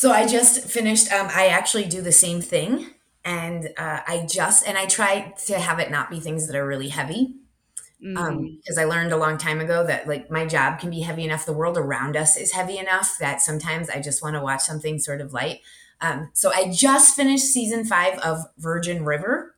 so 0.00 0.10
I 0.10 0.26
just 0.26 0.64
finished. 0.64 1.12
Um, 1.12 1.28
I 1.30 1.48
actually 1.48 1.84
do 1.84 2.00
the 2.00 2.10
same 2.10 2.40
thing, 2.40 2.86
and 3.22 3.68
uh, 3.76 4.00
I 4.08 4.26
just 4.26 4.66
and 4.66 4.78
I 4.78 4.86
try 4.86 5.34
to 5.44 5.58
have 5.58 5.78
it 5.78 5.90
not 5.90 6.08
be 6.08 6.20
things 6.20 6.46
that 6.46 6.56
are 6.56 6.66
really 6.66 6.88
heavy, 6.88 7.34
because 8.00 8.28
um, 8.28 8.58
mm. 8.66 8.78
I 8.78 8.84
learned 8.84 9.12
a 9.12 9.18
long 9.18 9.36
time 9.36 9.60
ago 9.60 9.84
that 9.84 10.08
like 10.08 10.30
my 10.30 10.46
job 10.46 10.80
can 10.80 10.88
be 10.88 11.00
heavy 11.00 11.22
enough. 11.22 11.44
The 11.44 11.52
world 11.52 11.76
around 11.76 12.16
us 12.16 12.38
is 12.38 12.52
heavy 12.52 12.78
enough 12.78 13.18
that 13.20 13.42
sometimes 13.42 13.90
I 13.90 14.00
just 14.00 14.22
want 14.22 14.36
to 14.36 14.40
watch 14.40 14.62
something 14.62 14.98
sort 14.98 15.20
of 15.20 15.34
light. 15.34 15.60
Um, 16.00 16.30
so 16.32 16.50
I 16.50 16.72
just 16.72 17.14
finished 17.14 17.44
season 17.44 17.84
five 17.84 18.18
of 18.20 18.38
Virgin 18.56 19.04
River. 19.04 19.54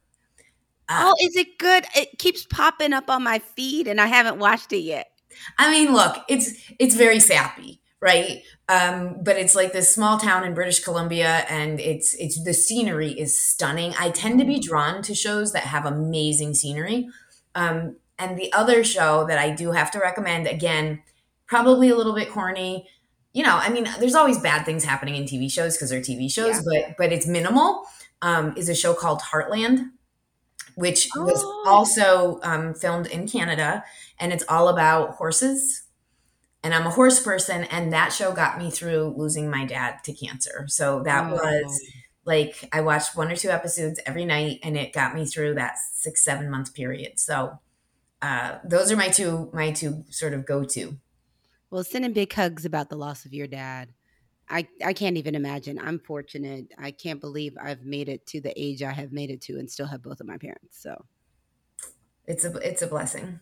Uh, 0.89 1.13
oh, 1.13 1.15
is 1.25 1.37
it 1.37 1.57
good? 1.57 1.85
It 1.95 2.19
keeps 2.19 2.45
popping 2.47 2.93
up 2.93 3.09
on 3.09 3.23
my 3.23 3.39
feed, 3.39 3.87
and 3.87 4.01
I 4.01 4.09
haven't 4.09 4.41
watched 4.41 4.73
it 4.73 4.81
yet. 4.81 5.13
I 5.57 5.71
mean, 5.71 5.93
look, 5.93 6.17
it's 6.29 6.69
it's 6.81 6.97
very 6.97 7.21
sappy 7.21 7.79
right? 8.03 8.43
Um, 8.69 9.19
but 9.23 9.37
it's 9.37 9.55
like 9.55 9.73
this 9.73 9.95
small 9.95 10.19
town 10.19 10.45
in 10.45 10.55
British 10.55 10.81
Columbia, 10.81 11.47
and 11.49 11.81
it's 11.81 12.15
it's 12.15 12.43
the 12.43 12.53
scenery 12.53 13.13
is 13.13 13.39
stunning. 13.39 13.95
I 13.99 14.11
tend 14.11 14.41
to 14.41 14.45
be 14.45 14.59
drawn 14.59 15.03
to 15.03 15.15
shows 15.15 15.53
that 15.53 15.63
have 15.63 15.87
amazing 15.87 16.55
scenery. 16.55 17.09
Um, 17.55 17.97
and 18.19 18.37
the 18.37 18.53
other 18.53 18.85
show 18.85 19.25
that 19.27 19.39
I 19.39 19.51
do 19.51 19.71
have 19.71 19.91
to 19.93 19.99
recommend, 19.99 20.47
again, 20.47 21.03
probably 21.47 21.89
a 21.89 21.97
little 21.97 22.15
bit 22.15 22.29
corny. 22.31 22.89
You 23.33 23.45
know, 23.45 23.57
I 23.57 23.71
mean, 23.71 23.89
there's 24.01 24.15
always 24.15 24.39
bad 24.39 24.67
things 24.67 24.85
happening 24.85 25.15
in 25.15 25.25
TV 25.25 25.51
shows 25.51 25.77
because 25.77 25.91
they're 25.91 26.01
TV 26.01 26.31
shows, 26.31 26.57
yeah. 26.57 26.83
but 26.89 26.97
but 26.99 27.13
it's 27.13 27.27
minimal. 27.27 27.87
Um, 28.21 28.55
is 28.57 28.69
a 28.69 28.75
show 28.75 28.95
called 28.95 29.21
Heartland, 29.21 29.91
which 30.75 31.09
oh. 31.17 31.23
was 31.23 31.45
also 31.67 32.41
um, 32.43 32.75
filmed 32.75 33.07
in 33.07 33.29
Canada, 33.29 33.85
and 34.19 34.33
it's 34.33 34.45
all 34.49 34.69
about 34.69 35.15
horses 35.15 35.83
and 36.63 36.75
I'm 36.75 36.87
a 36.87 36.91
horse 36.91 37.23
person, 37.23 37.65
and 37.65 37.93
that 37.93 38.13
show 38.13 38.33
got 38.33 38.59
me 38.59 38.71
through 38.71 39.15
losing 39.17 39.51
my 39.51 39.65
dad 39.65 40.05
to 40.05 40.13
cancer. 40.13 40.67
So 40.69 41.03
that 41.05 41.33
oh. 41.33 41.35
was 41.35 41.81
like 42.25 42.69
I 42.73 42.81
watched 42.83 43.17
one 43.17 43.31
or 43.31 43.37
two 43.37 43.51
episodes 43.51 44.01
every 44.07 44.25
night, 44.25 44.61
and 44.63 44.77
it 44.77 44.93
got 44.93 45.15
me 45.15 45.27
through 45.27 45.55
that 45.55 45.75
six 45.95 46.25
seven 46.25 46.51
month 46.51 46.75
period. 46.75 47.19
So 47.19 47.59
uh, 48.21 48.59
those 48.65 48.93
are 48.93 48.97
my 48.97 49.09
two 49.09 49.51
my 49.53 49.73
two 49.73 50.05
sort 50.11 50.35
of 50.35 50.47
go 50.47 50.65
to. 50.65 50.99
Well, 51.71 51.85
sending 51.85 52.13
big 52.13 52.33
hugs 52.33 52.65
about 52.65 52.91
the 52.91 52.97
loss 52.97 53.25
of 53.25 53.33
your 53.33 53.47
dad. 53.47 53.93
I, 54.49 54.69
I 54.85 54.93
can't 54.93 55.17
even 55.17 55.35
imagine. 55.35 55.79
I'm 55.79 55.99
fortunate. 55.99 56.67
I 56.77 56.91
can't 56.91 57.21
believe 57.21 57.57
I've 57.61 57.87
made 57.87 58.11
it 58.11 58.27
to 58.27 58.41
the 58.43 58.53
age 58.61 58.83
I 58.83 58.93
have 58.93 59.11
made 59.11 59.31
it 59.31 59.41
to 59.43 59.55
and 59.55 59.71
still 59.71 59.87
have 59.87 60.03
both 60.03 60.21
of 60.21 60.27
my 60.27 60.37
parents. 60.37 60.83
So 60.83 61.07
it's 62.27 62.45
a 62.45 62.55
it's 62.57 62.83
a 62.83 62.87
blessing 62.87 63.41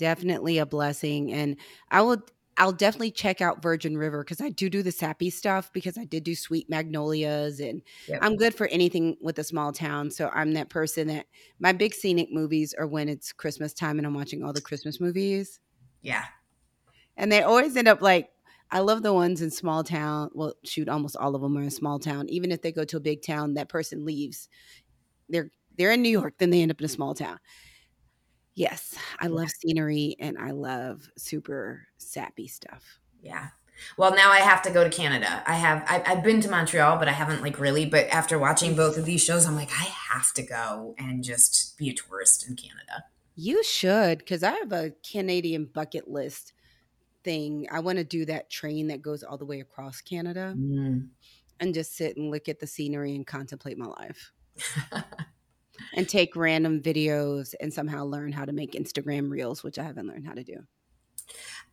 definitely 0.00 0.56
a 0.58 0.66
blessing. 0.66 1.30
And 1.30 1.56
I 1.90 2.00
will 2.00 2.22
I'll 2.56 2.72
definitely 2.72 3.12
check 3.12 3.40
out 3.40 3.62
Virgin 3.62 3.96
River 3.96 4.24
because 4.24 4.40
I 4.40 4.50
do 4.50 4.68
do 4.68 4.82
the 4.82 4.92
sappy 4.92 5.30
stuff 5.30 5.72
because 5.72 5.96
I 5.96 6.04
did 6.04 6.24
do 6.24 6.34
Sweet 6.34 6.68
Magnolias 6.68 7.60
and 7.60 7.80
yep. 8.08 8.18
I'm 8.22 8.36
good 8.36 8.54
for 8.54 8.66
anything 8.66 9.16
with 9.20 9.38
a 9.38 9.44
small 9.44 9.72
town. 9.72 10.10
So 10.10 10.30
I'm 10.34 10.52
that 10.54 10.68
person 10.68 11.08
that 11.08 11.26
my 11.58 11.72
big 11.72 11.94
scenic 11.94 12.30
movies 12.32 12.74
are 12.74 12.86
when 12.86 13.08
it's 13.08 13.32
Christmas 13.32 13.72
time 13.72 13.98
and 13.98 14.06
I'm 14.06 14.14
watching 14.14 14.42
all 14.42 14.52
the 14.52 14.60
Christmas 14.60 15.00
movies. 15.00 15.60
Yeah. 16.02 16.24
And 17.16 17.30
they 17.30 17.42
always 17.42 17.76
end 17.76 17.88
up 17.88 18.02
like 18.02 18.30
I 18.70 18.80
love 18.80 19.02
the 19.02 19.14
ones 19.14 19.42
in 19.42 19.50
small 19.50 19.82
town. 19.82 20.30
Well, 20.34 20.54
shoot, 20.64 20.88
almost 20.88 21.16
all 21.16 21.34
of 21.34 21.42
them 21.42 21.56
are 21.56 21.62
in 21.62 21.70
small 21.70 21.98
town. 21.98 22.28
Even 22.28 22.52
if 22.52 22.62
they 22.62 22.72
go 22.72 22.84
to 22.84 22.96
a 22.96 23.00
big 23.00 23.22
town, 23.22 23.54
that 23.54 23.68
person 23.68 24.04
leaves. 24.04 24.48
They're 25.28 25.50
they're 25.78 25.92
in 25.92 26.02
New 26.02 26.10
York, 26.10 26.34
then 26.38 26.50
they 26.50 26.62
end 26.62 26.70
up 26.70 26.80
in 26.80 26.84
a 26.84 26.88
small 26.88 27.14
town. 27.14 27.38
Yes, 28.54 28.96
I 29.18 29.28
love 29.28 29.48
scenery 29.50 30.16
and 30.18 30.36
I 30.38 30.50
love 30.50 31.08
super 31.16 31.86
sappy 31.98 32.46
stuff. 32.48 32.98
Yeah. 33.22 33.48
Well, 33.96 34.14
now 34.14 34.30
I 34.30 34.40
have 34.40 34.60
to 34.62 34.70
go 34.70 34.84
to 34.84 34.90
Canada. 34.90 35.42
I 35.46 35.54
have 35.54 35.84
I, 35.88 36.02
I've 36.06 36.22
been 36.22 36.40
to 36.42 36.50
Montreal, 36.50 36.98
but 36.98 37.08
I 37.08 37.12
haven't 37.12 37.42
like 37.42 37.58
really. 37.58 37.86
But 37.86 38.08
after 38.08 38.38
watching 38.38 38.76
both 38.76 38.98
of 38.98 39.06
these 39.06 39.22
shows, 39.24 39.46
I'm 39.46 39.54
like, 39.56 39.70
I 39.70 39.84
have 40.12 40.34
to 40.34 40.42
go 40.42 40.94
and 40.98 41.24
just 41.24 41.78
be 41.78 41.88
a 41.88 41.94
tourist 41.94 42.46
in 42.46 42.56
Canada. 42.56 43.04
You 43.36 43.64
should, 43.64 44.18
because 44.18 44.42
I 44.42 44.50
have 44.52 44.72
a 44.72 44.92
Canadian 45.10 45.64
bucket 45.64 46.08
list 46.08 46.52
thing. 47.24 47.66
I 47.70 47.80
want 47.80 47.96
to 47.96 48.04
do 48.04 48.26
that 48.26 48.50
train 48.50 48.88
that 48.88 49.00
goes 49.00 49.22
all 49.22 49.38
the 49.38 49.46
way 49.46 49.60
across 49.60 50.02
Canada 50.02 50.54
Mm. 50.56 51.08
and 51.58 51.72
just 51.72 51.96
sit 51.96 52.18
and 52.18 52.30
look 52.30 52.48
at 52.50 52.60
the 52.60 52.66
scenery 52.66 53.14
and 53.14 53.26
contemplate 53.26 53.78
my 53.78 53.86
life 53.86 54.32
and 55.94 56.08
take 56.08 56.36
random 56.36 56.80
videos 56.80 57.54
and 57.60 57.72
somehow 57.72 58.04
learn 58.04 58.32
how 58.32 58.44
to 58.44 58.52
make 58.52 58.72
Instagram 58.72 59.30
reels, 59.30 59.62
which 59.62 59.78
I 59.78 59.82
haven't 59.82 60.06
learned 60.06 60.26
how 60.26 60.34
to 60.34 60.44
do. 60.44 60.66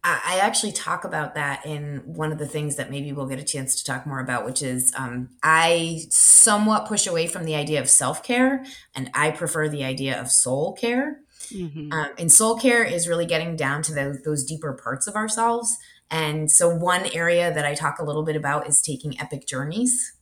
I 0.03 0.39
actually 0.41 0.71
talk 0.71 1.03
about 1.03 1.35
that 1.35 1.65
in 1.65 2.01
one 2.05 2.31
of 2.31 2.37
the 2.37 2.47
things 2.47 2.77
that 2.77 2.89
maybe 2.89 3.11
we'll 3.11 3.25
get 3.25 3.39
a 3.39 3.43
chance 3.43 3.75
to 3.77 3.83
talk 3.83 4.05
more 4.05 4.19
about, 4.19 4.45
which 4.45 4.61
is 4.61 4.93
um, 4.95 5.29
I 5.43 6.01
somewhat 6.09 6.87
push 6.87 7.07
away 7.07 7.27
from 7.27 7.43
the 7.43 7.55
idea 7.55 7.81
of 7.81 7.89
self 7.89 8.23
care 8.23 8.63
and 8.95 9.09
I 9.13 9.31
prefer 9.31 9.67
the 9.67 9.83
idea 9.83 10.19
of 10.19 10.29
soul 10.29 10.73
care. 10.73 11.21
Mhm. 11.51 11.91
Um, 11.91 12.11
and 12.17 12.31
soul 12.31 12.57
care 12.57 12.83
is 12.83 13.07
really 13.07 13.25
getting 13.25 13.55
down 13.55 13.81
to 13.83 13.93
those, 13.93 14.21
those 14.23 14.45
deeper 14.45 14.73
parts 14.73 15.07
of 15.07 15.15
ourselves. 15.15 15.75
And 16.09 16.49
so, 16.49 16.73
one 16.73 17.07
area 17.13 17.53
that 17.53 17.65
I 17.65 17.73
talk 17.73 17.99
a 17.99 18.03
little 18.03 18.23
bit 18.23 18.35
about 18.35 18.67
is 18.67 18.81
taking 18.81 19.19
epic 19.19 19.45
journeys. 19.45 20.13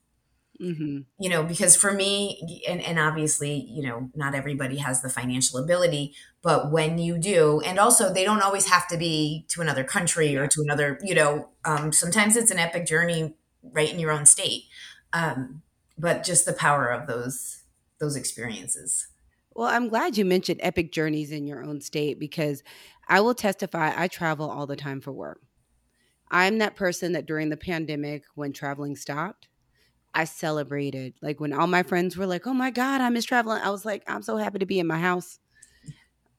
Mhm. 0.62 1.06
You 1.20 1.30
know, 1.30 1.44
because 1.44 1.76
for 1.76 1.92
me, 1.92 2.62
and, 2.68 2.82
and 2.82 2.98
obviously, 2.98 3.68
you 3.70 3.84
know, 3.84 4.10
not 4.16 4.36
everybody 4.36 4.78
has 4.78 5.02
the 5.02 5.10
financial 5.10 5.60
ability, 5.60 6.16
but 6.42 6.72
when 6.72 6.98
you 6.98 7.18
do, 7.18 7.62
and 7.62 7.78
also 7.78 8.14
they 8.14 8.24
don't 8.24 8.42
always 8.42 8.70
have 8.70 8.88
to 8.88 8.98
be 8.98 9.46
to 9.50 9.62
another 9.62 9.84
country 9.84 10.38
or 10.38 10.48
to 10.48 10.62
another, 10.62 10.98
you 11.04 11.14
know, 11.14 11.50
um, 11.66 11.92
sometimes 11.92 12.38
it's 12.38 12.52
an 12.52 12.60
epic 12.60 12.86
journey 12.86 13.36
right 13.62 13.92
in 13.92 14.00
your 14.00 14.12
own 14.12 14.26
state. 14.26 14.64
Um, 15.12 15.62
but 15.98 16.24
just 16.24 16.46
the 16.46 16.54
power 16.54 16.88
of 16.88 17.08
those 17.08 17.64
those 18.00 18.16
experiences. 18.16 19.08
Well, 19.54 19.70
I'm 19.70 19.88
glad 19.88 20.18
you 20.18 20.26
mentioned 20.26 20.60
epic 20.62 20.92
journeys 20.92 21.32
in 21.32 21.48
your 21.48 21.64
own 21.64 21.80
state 21.80 22.20
because 22.20 22.62
I 23.08 23.22
will 23.22 23.34
testify 23.36 23.94
I 23.96 24.08
travel 24.10 24.50
all 24.50 24.68
the 24.68 24.76
time 24.76 25.00
for 25.00 25.14
work. 25.14 25.42
I'm 26.30 26.58
that 26.58 26.76
person 26.76 27.14
that 27.14 27.26
during 27.26 27.50
the 27.50 27.58
pandemic, 27.58 28.24
when 28.36 28.52
traveling 28.52 28.96
stopped, 28.96 29.48
I 30.16 30.24
celebrated. 30.24 31.14
Like 31.22 31.42
when 31.42 31.54
all 31.54 31.68
my 31.68 31.84
friends 31.84 32.16
were 32.16 32.26
like, 32.26 32.48
oh 32.48 32.54
my 32.54 32.72
God, 32.72 33.02
I 33.02 33.10
miss 33.10 33.26
traveling. 33.26 33.62
I 33.62 33.70
was 33.70 33.86
like, 33.86 34.02
I'm 34.08 34.22
so 34.22 34.38
happy 34.38 34.60
to 34.60 34.66
be 34.66 34.80
in 34.80 34.88
my 34.88 34.98
house. 34.98 35.40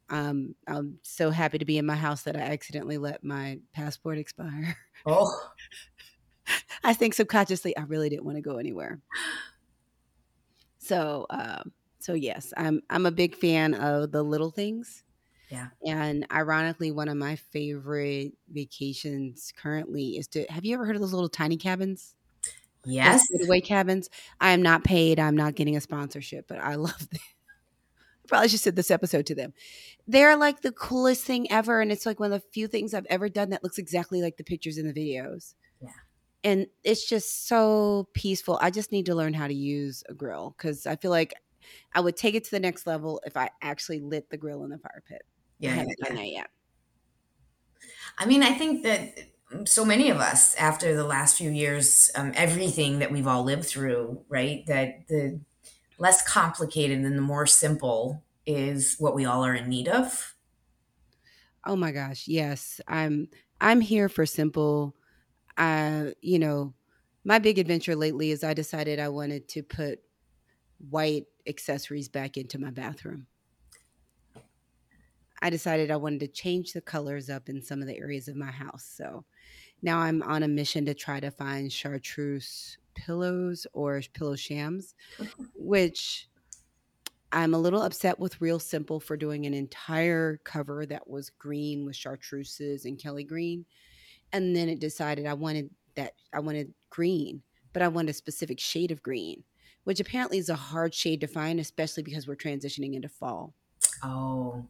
Um, 0.09 0.55
I'm 0.67 0.99
so 1.03 1.31
happy 1.31 1.59
to 1.59 1.65
be 1.65 1.79
in 1.79 1.85
my 1.85 1.95
house 1.95 2.23
that 2.23 2.37
I 2.37 2.41
accidentally 2.41 2.97
let 2.97 3.23
my 3.23 3.61
passport 3.75 4.19
expire. 4.19 4.77
Oh, 5.05 5.31
I 6.85 6.95
think 6.95 7.15
subconsciously 7.15 7.77
I 7.77 7.83
really 7.83 8.09
didn't 8.09 8.25
want 8.25 8.37
to 8.37 8.43
go 8.43 8.57
anywhere. 8.57 9.01
So, 10.79 11.27
um, 11.31 11.73
so 11.99 12.15
yes, 12.15 12.53
I'm 12.57 12.83
I'm 12.89 13.07
a 13.07 13.11
big 13.11 13.37
fan 13.37 13.75
of 13.75 14.11
the 14.11 14.23
little 14.23 14.51
things. 14.51 15.05
Yeah. 15.51 15.69
And 15.87 16.27
ironically, 16.33 16.91
one 16.91 17.09
of 17.09 17.17
my 17.17 17.37
favorite 17.37 18.33
vacations 18.49 19.53
currently 19.57 20.17
is 20.17 20.27
to. 20.29 20.45
Have 20.51 20.65
you 20.65 20.75
ever 20.75 20.87
heard 20.87 20.97
of 20.97 21.03
those 21.03 21.13
little 21.13 21.29
tiny 21.29 21.57
cabins? 21.57 22.16
Yes. 22.87 23.23
getaway 23.31 23.61
cabins. 23.61 24.09
I 24.41 24.53
am 24.53 24.63
not 24.63 24.85
paid. 24.85 25.19
I'm 25.19 25.37
not 25.37 25.55
getting 25.55 25.77
a 25.77 25.81
sponsorship, 25.81 26.47
but 26.49 26.59
I 26.59 26.75
love 26.77 26.99
them. 27.11 27.21
I 28.25 28.29
probably 28.29 28.49
should 28.49 28.61
send 28.61 28.77
this 28.77 28.91
episode 28.91 29.27
to 29.27 29.35
them. 29.35 29.53
They're 30.09 30.37
like 30.37 30.63
the 30.63 30.73
coolest 30.73 31.25
thing 31.25 31.51
ever, 31.51 31.81
and 31.81 31.93
it's 31.93 32.07
like 32.07 32.19
one 32.21 32.33
of 32.33 32.41
the 32.43 32.49
few 32.53 32.67
things 32.69 32.95
I've 32.95 33.07
ever 33.07 33.29
done 33.29 33.51
that 33.51 33.63
looks 33.63 33.79
exactly 33.79 34.23
like 34.23 34.37
the 34.37 34.45
pictures 34.45 34.79
in 34.79 34.87
the 34.87 34.93
videos. 34.95 35.55
Yeah. 35.81 35.89
And 36.45 36.67
it's 36.85 37.09
just 37.09 37.49
so 37.49 38.09
peaceful. 38.15 38.59
I 38.63 38.71
just 38.71 38.93
need 38.93 39.07
to 39.07 39.15
learn 39.15 39.35
how 39.35 39.47
to 39.49 39.55
use 39.55 40.05
a 40.09 40.15
grill 40.15 40.55
because 40.57 40.87
I 40.87 40.97
feel 40.97 41.11
like 41.11 41.35
I 41.93 42.01
would 42.01 42.17
take 42.17 42.35
it 42.37 42.45
to 42.45 42.51
the 42.51 42.61
next 42.61 42.87
level 42.87 43.21
if 43.27 43.37
I 43.37 43.51
actually 43.63 44.01
lit 44.01 44.31
the 44.31 44.37
grill 44.37 44.63
in 44.65 44.71
the 44.71 44.79
fire 44.79 45.03
pit. 45.09 45.23
I 45.25 45.31
Yeah, 45.59 45.71
yeah, 45.71 45.75
haven't 45.77 45.97
yeah. 45.99 46.07
done 46.09 46.17
that 46.17 46.29
yet. 46.29 46.51
I 48.19 48.27
mean, 48.27 48.43
I 48.43 48.53
think 48.53 48.83
that 48.85 49.19
so 49.65 49.85
many 49.85 50.11
of 50.11 50.19
us, 50.19 50.55
after 50.57 50.95
the 50.95 51.05
last 51.05 51.37
few 51.37 51.51
years, 51.51 52.11
um, 52.15 52.33
everything 52.35 52.99
that 52.99 53.13
we've 53.13 53.27
all 53.27 53.45
lived 53.45 53.65
through, 53.65 54.25
right? 54.29 54.65
That 54.67 55.09
the 55.09 55.41
less 55.99 56.27
complicated 56.27 56.99
and 56.99 57.17
the 57.17 57.23
more 57.23 57.47
simple 57.47 58.23
is 58.45 58.97
what 58.99 59.15
we 59.15 59.25
all 59.25 59.45
are 59.45 59.55
in 59.55 59.69
need 59.69 59.89
of. 59.89 60.35
Oh 61.65 61.77
my 61.77 61.93
gosh, 61.93 62.29
yes. 62.29 62.81
I'm 62.87 63.29
I'm 63.61 63.81
here 63.81 64.09
for 64.09 64.27
simple. 64.27 64.95
Uh, 65.57 66.11
you 66.21 66.39
know, 66.39 66.75
my 67.25 67.39
big 67.39 67.59
adventure 67.59 67.97
lately 67.97 68.31
is 68.31 68.45
I 68.45 68.55
decided 68.55 69.01
I 69.01 69.09
wanted 69.09 69.49
to 69.49 69.63
put 69.63 70.01
white 70.91 71.27
accessories 71.47 72.09
back 72.09 72.37
into 72.37 72.59
my 72.59 72.71
bathroom. 72.71 73.27
I 75.43 75.51
decided 75.51 75.91
I 75.91 75.97
wanted 75.97 76.21
to 76.21 76.29
change 76.29 76.73
the 76.73 76.81
colors 76.81 77.29
up 77.29 77.49
in 77.49 77.63
some 77.63 77.81
of 77.81 77.89
the 77.89 77.99
areas 77.99 78.29
of 78.29 78.37
my 78.37 78.51
house. 78.51 78.91
So 78.97 79.25
now 79.83 79.99
I'm 79.99 80.23
on 80.23 80.43
a 80.43 80.49
mission 80.49 80.85
to 80.87 80.95
try 80.95 81.21
to 81.21 81.31
find 81.31 81.73
chartreuse 81.73 82.79
pillows 82.95 83.67
or 83.73 84.01
pillow 84.15 84.37
shams, 84.37 84.95
which 85.55 86.29
I'm 87.33 87.55
a 87.55 87.59
little 87.59 87.83
upset 87.83 88.19
with 88.19 88.41
Real 88.41 88.59
Simple 88.59 88.99
for 88.99 89.17
doing 89.17 89.45
an 89.45 89.55
entire 89.55 90.41
cover 90.45 90.87
that 90.87 91.09
was 91.09 91.31
green 91.31 91.85
with 91.85 91.97
chartreuses 91.97 92.85
and 92.87 92.99
Kelly 92.99 93.25
green. 93.25 93.67
And 94.33 94.57
then 94.57 94.69
it 94.69 94.81
decided 94.81 95.27
I 95.27 95.35
wanted 95.35 95.71
that 95.97 96.15
I 96.33 96.41
wanted 96.41 96.73
green, 96.91 97.43
but 97.73 97.83
I 97.83 97.89
wanted 97.89 98.11
a 98.11 98.15
specific 98.15 98.59
shade 98.59 98.91
of 98.91 99.03
green, 99.03 99.45
which 99.85 100.01
apparently 100.01 100.39
is 100.39 100.49
a 100.49 100.55
hard 100.55 100.95
shade 100.95 101.21
to 101.21 101.27
find, 101.27 101.61
especially 101.61 102.03
because 102.03 102.27
we're 102.27 102.37
transitioning 102.37 102.95
into 102.95 103.09
fall. 103.09 103.55
Oh, 104.03 104.67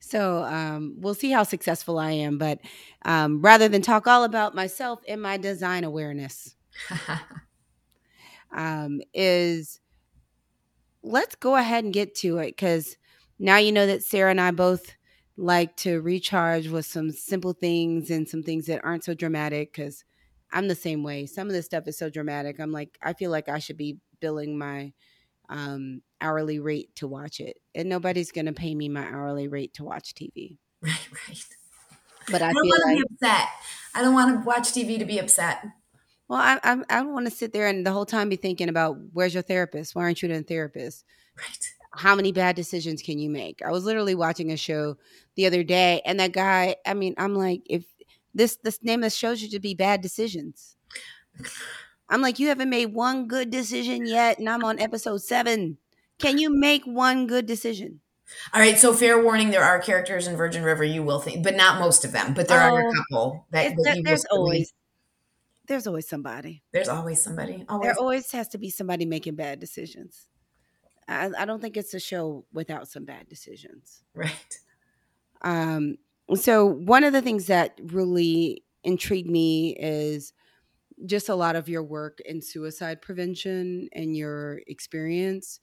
So 0.00 0.42
um, 0.44 0.94
we'll 0.98 1.14
see 1.14 1.30
how 1.30 1.42
successful 1.42 1.98
I 1.98 2.12
am. 2.12 2.38
But 2.38 2.60
um, 3.04 3.40
rather 3.40 3.68
than 3.68 3.82
talk 3.82 4.06
all 4.06 4.24
about 4.24 4.54
myself 4.54 5.00
and 5.08 5.20
my 5.20 5.36
design 5.36 5.84
awareness, 5.84 6.54
um, 8.52 9.00
is 9.14 9.80
let's 11.02 11.34
go 11.34 11.56
ahead 11.56 11.84
and 11.84 11.92
get 11.92 12.14
to 12.16 12.38
it 12.38 12.48
because 12.48 12.96
now 13.38 13.56
you 13.56 13.72
know 13.72 13.86
that 13.86 14.04
Sarah 14.04 14.30
and 14.30 14.40
I 14.40 14.50
both 14.50 14.94
like 15.36 15.76
to 15.78 16.00
recharge 16.00 16.68
with 16.68 16.86
some 16.86 17.10
simple 17.10 17.52
things 17.52 18.10
and 18.10 18.28
some 18.28 18.42
things 18.42 18.66
that 18.66 18.84
aren't 18.84 19.04
so 19.04 19.14
dramatic 19.14 19.72
because 19.72 20.04
I'm 20.52 20.68
the 20.68 20.74
same 20.74 21.02
way. 21.02 21.26
Some 21.26 21.46
of 21.46 21.54
this 21.54 21.66
stuff 21.66 21.88
is 21.88 21.98
so 21.98 22.10
dramatic. 22.10 22.60
I'm 22.60 22.72
like, 22.72 22.98
I 23.02 23.14
feel 23.14 23.30
like 23.30 23.48
I 23.48 23.58
should 23.58 23.78
be 23.78 23.98
billing 24.20 24.58
my 24.58 24.92
um, 25.52 26.00
hourly 26.20 26.58
rate 26.58 26.96
to 26.96 27.06
watch 27.06 27.38
it, 27.38 27.58
and 27.74 27.88
nobody's 27.88 28.32
going 28.32 28.46
to 28.46 28.52
pay 28.52 28.74
me 28.74 28.88
my 28.88 29.04
hourly 29.04 29.48
rate 29.48 29.74
to 29.74 29.84
watch 29.84 30.14
TV. 30.14 30.56
right, 30.82 31.08
right. 31.28 31.44
But 32.30 32.40
I, 32.42 32.48
I 32.48 32.52
don't 32.52 32.62
feel 32.62 32.70
want 32.70 32.82
to 32.82 32.88
like, 32.88 32.96
be 32.96 33.14
upset. 33.14 33.48
I 33.94 34.02
don't 34.02 34.14
want 34.14 34.40
to 34.42 34.46
watch 34.46 34.72
TV 34.72 34.98
to 34.98 35.04
be 35.04 35.18
upset. 35.18 35.64
well, 36.28 36.40
I, 36.40 36.58
I, 36.64 36.72
I 36.88 37.02
don't 37.02 37.12
want 37.12 37.26
to 37.26 37.34
sit 37.34 37.52
there 37.52 37.66
and 37.66 37.84
the 37.84 37.92
whole 37.92 38.06
time 38.06 38.30
be 38.30 38.36
thinking 38.36 38.70
about 38.70 38.96
where's 39.12 39.34
your 39.34 39.42
therapist? 39.42 39.94
Why 39.94 40.02
aren't 40.02 40.22
you 40.22 40.32
a 40.32 40.42
therapist? 40.42 41.04
Right. 41.36 41.72
how 41.94 42.14
many 42.14 42.32
bad 42.32 42.56
decisions 42.56 43.02
can 43.02 43.18
you 43.18 43.28
make? 43.28 43.60
I 43.64 43.70
was 43.70 43.84
literally 43.84 44.14
watching 44.14 44.52
a 44.52 44.56
show 44.56 44.96
the 45.36 45.46
other 45.46 45.62
day, 45.62 46.00
and 46.06 46.18
that 46.18 46.32
guy. 46.32 46.76
I 46.86 46.94
mean, 46.94 47.14
I'm 47.18 47.34
like, 47.34 47.62
if 47.66 47.84
this 48.34 48.56
this 48.62 48.82
name 48.82 49.00
of 49.00 49.04
the 49.04 49.10
show 49.10 49.34
should 49.34 49.50
just 49.50 49.62
be 49.62 49.74
bad 49.74 50.00
decisions. 50.00 50.76
I'm 52.12 52.20
like, 52.22 52.38
you 52.38 52.48
haven't 52.48 52.70
made 52.70 52.92
one 52.94 53.26
good 53.26 53.50
decision 53.50 54.06
yet, 54.06 54.38
and 54.38 54.48
I'm 54.48 54.62
on 54.64 54.78
episode 54.78 55.22
seven. 55.22 55.78
Can 56.18 56.38
you 56.38 56.50
make 56.54 56.84
one 56.84 57.26
good 57.26 57.46
decision? 57.46 58.00
All 58.54 58.60
right. 58.60 58.78
So, 58.78 58.92
fair 58.94 59.22
warning: 59.22 59.50
there 59.50 59.64
are 59.64 59.78
characters 59.80 60.26
in 60.26 60.36
Virgin 60.36 60.62
River 60.62 60.84
you 60.84 61.02
will 61.02 61.20
think, 61.20 61.42
but 61.42 61.56
not 61.56 61.80
most 61.80 62.04
of 62.04 62.12
them. 62.12 62.34
But 62.34 62.48
there 62.48 62.60
are 62.60 62.82
Oh, 62.84 62.90
a 62.90 62.94
couple 62.94 63.46
that, 63.50 63.70
that 63.70 63.76
there- 63.82 64.02
there's 64.04 64.24
always 64.26 64.72
there's 65.66 65.86
always 65.86 66.08
somebody. 66.08 66.62
there's 66.72 66.88
always 66.88 67.20
somebody. 67.22 67.64
Always. 67.68 67.86
There 67.86 67.98
always 67.98 68.30
has 68.32 68.48
to 68.48 68.58
be 68.58 68.68
somebody 68.70 69.04
making 69.06 69.36
bad 69.36 69.58
decisions. 69.60 70.26
I, 71.08 71.30
I 71.38 71.44
don't 71.46 71.60
think 71.60 71.76
it's 71.76 71.94
a 71.94 72.00
show 72.00 72.44
without 72.52 72.88
some 72.88 73.04
bad 73.04 73.28
decisions. 73.28 74.02
right. 74.14 74.58
Um, 75.42 75.96
so 76.34 76.66
one 76.66 77.04
of 77.04 77.12
the 77.12 77.22
things 77.22 77.46
that 77.46 77.78
really 77.82 78.64
intrigued 78.84 79.28
me 79.30 79.74
is 79.78 80.32
just 81.06 81.28
a 81.28 81.34
lot 81.34 81.56
of 81.56 81.68
your 81.68 81.82
work 81.82 82.20
in 82.24 82.40
suicide 82.40 83.02
prevention 83.02 83.88
and 83.92 84.16
your 84.16 84.60
experience, 84.66 85.60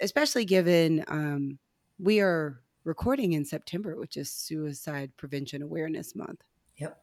especially 0.00 0.44
given 0.44 1.04
um, 1.08 1.58
we 1.98 2.20
are 2.20 2.60
recording 2.84 3.32
in 3.32 3.44
September, 3.44 3.96
which 3.96 4.16
is 4.16 4.30
Suicide 4.30 5.12
Prevention 5.16 5.62
Awareness 5.62 6.14
Month. 6.14 6.42
Yep. 6.76 6.98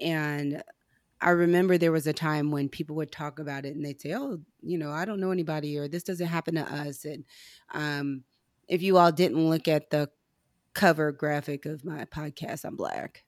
And 0.00 0.62
I 1.20 1.30
remember 1.30 1.78
there 1.78 1.92
was 1.92 2.06
a 2.06 2.12
time 2.12 2.50
when 2.50 2.68
people 2.68 2.96
would 2.96 3.12
talk 3.12 3.38
about 3.38 3.64
it 3.64 3.74
and 3.74 3.84
they'd 3.84 4.00
say, 4.00 4.14
"Oh, 4.14 4.40
you 4.62 4.76
know, 4.78 4.90
I 4.90 5.04
don't 5.04 5.20
know 5.20 5.30
anybody, 5.30 5.78
or 5.78 5.88
this 5.88 6.02
doesn't 6.02 6.26
happen 6.26 6.56
to 6.56 6.62
us." 6.62 7.04
And 7.04 7.24
um, 7.72 8.24
if 8.68 8.82
you 8.82 8.98
all 8.98 9.12
didn't 9.12 9.48
look 9.48 9.68
at 9.68 9.90
the 9.90 10.10
cover 10.74 11.12
graphic 11.12 11.66
of 11.66 11.84
my 11.84 12.04
podcast, 12.04 12.64
I'm 12.64 12.76
black. 12.76 13.24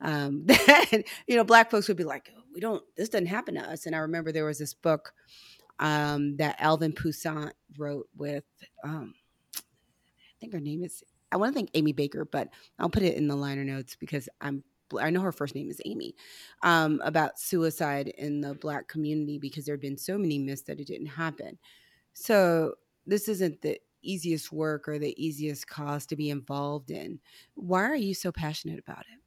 Um, 0.00 0.44
that 0.46 1.04
you 1.26 1.36
know, 1.36 1.44
black 1.44 1.70
folks 1.70 1.88
would 1.88 1.96
be 1.96 2.04
like, 2.04 2.32
oh, 2.36 2.42
"We 2.54 2.60
don't. 2.60 2.82
This 2.96 3.08
doesn't 3.08 3.26
happen 3.26 3.54
to 3.54 3.62
us." 3.62 3.86
And 3.86 3.94
I 3.94 4.00
remember 4.00 4.32
there 4.32 4.44
was 4.44 4.58
this 4.58 4.74
book 4.74 5.12
um, 5.78 6.36
that 6.36 6.56
Alvin 6.58 6.92
Poussaint 6.92 7.52
wrote 7.78 8.08
with, 8.16 8.44
um, 8.84 9.14
I 9.56 10.34
think 10.40 10.52
her 10.52 10.60
name 10.60 10.84
is. 10.84 11.02
I 11.32 11.38
want 11.38 11.52
to 11.52 11.54
think 11.54 11.70
Amy 11.74 11.92
Baker, 11.92 12.24
but 12.24 12.48
I'll 12.78 12.88
put 12.88 13.02
it 13.02 13.16
in 13.16 13.26
the 13.26 13.36
liner 13.36 13.64
notes 13.64 13.96
because 13.98 14.28
I'm 14.40 14.62
I 15.00 15.10
know 15.10 15.20
her 15.20 15.32
first 15.32 15.54
name 15.54 15.68
is 15.68 15.80
Amy, 15.84 16.14
um, 16.62 17.00
about 17.04 17.38
suicide 17.38 18.08
in 18.18 18.40
the 18.40 18.54
Black 18.54 18.88
community 18.88 19.38
because 19.38 19.64
there 19.64 19.74
had 19.74 19.80
been 19.80 19.98
so 19.98 20.16
many 20.16 20.38
myths 20.38 20.62
that 20.62 20.80
it 20.80 20.86
didn't 20.86 21.06
happen. 21.06 21.58
So 22.12 22.74
this 23.06 23.28
isn't 23.28 23.62
the 23.62 23.80
easiest 24.02 24.52
work 24.52 24.88
or 24.88 24.98
the 24.98 25.14
easiest 25.22 25.66
cause 25.66 26.06
to 26.06 26.16
be 26.16 26.30
involved 26.30 26.90
in. 26.90 27.18
Why 27.54 27.84
are 27.84 27.96
you 27.96 28.14
so 28.14 28.30
passionate 28.30 28.78
about 28.78 29.00
it? 29.00 29.20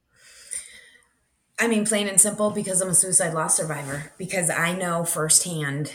I 1.60 1.68
mean, 1.68 1.84
plain 1.84 2.08
and 2.08 2.20
simple, 2.20 2.50
because 2.50 2.80
I'm 2.80 2.88
a 2.88 2.94
suicide 2.94 3.34
loss 3.34 3.56
survivor, 3.56 4.12
because 4.18 4.50
I 4.50 4.74
know 4.74 5.04
firsthand 5.04 5.92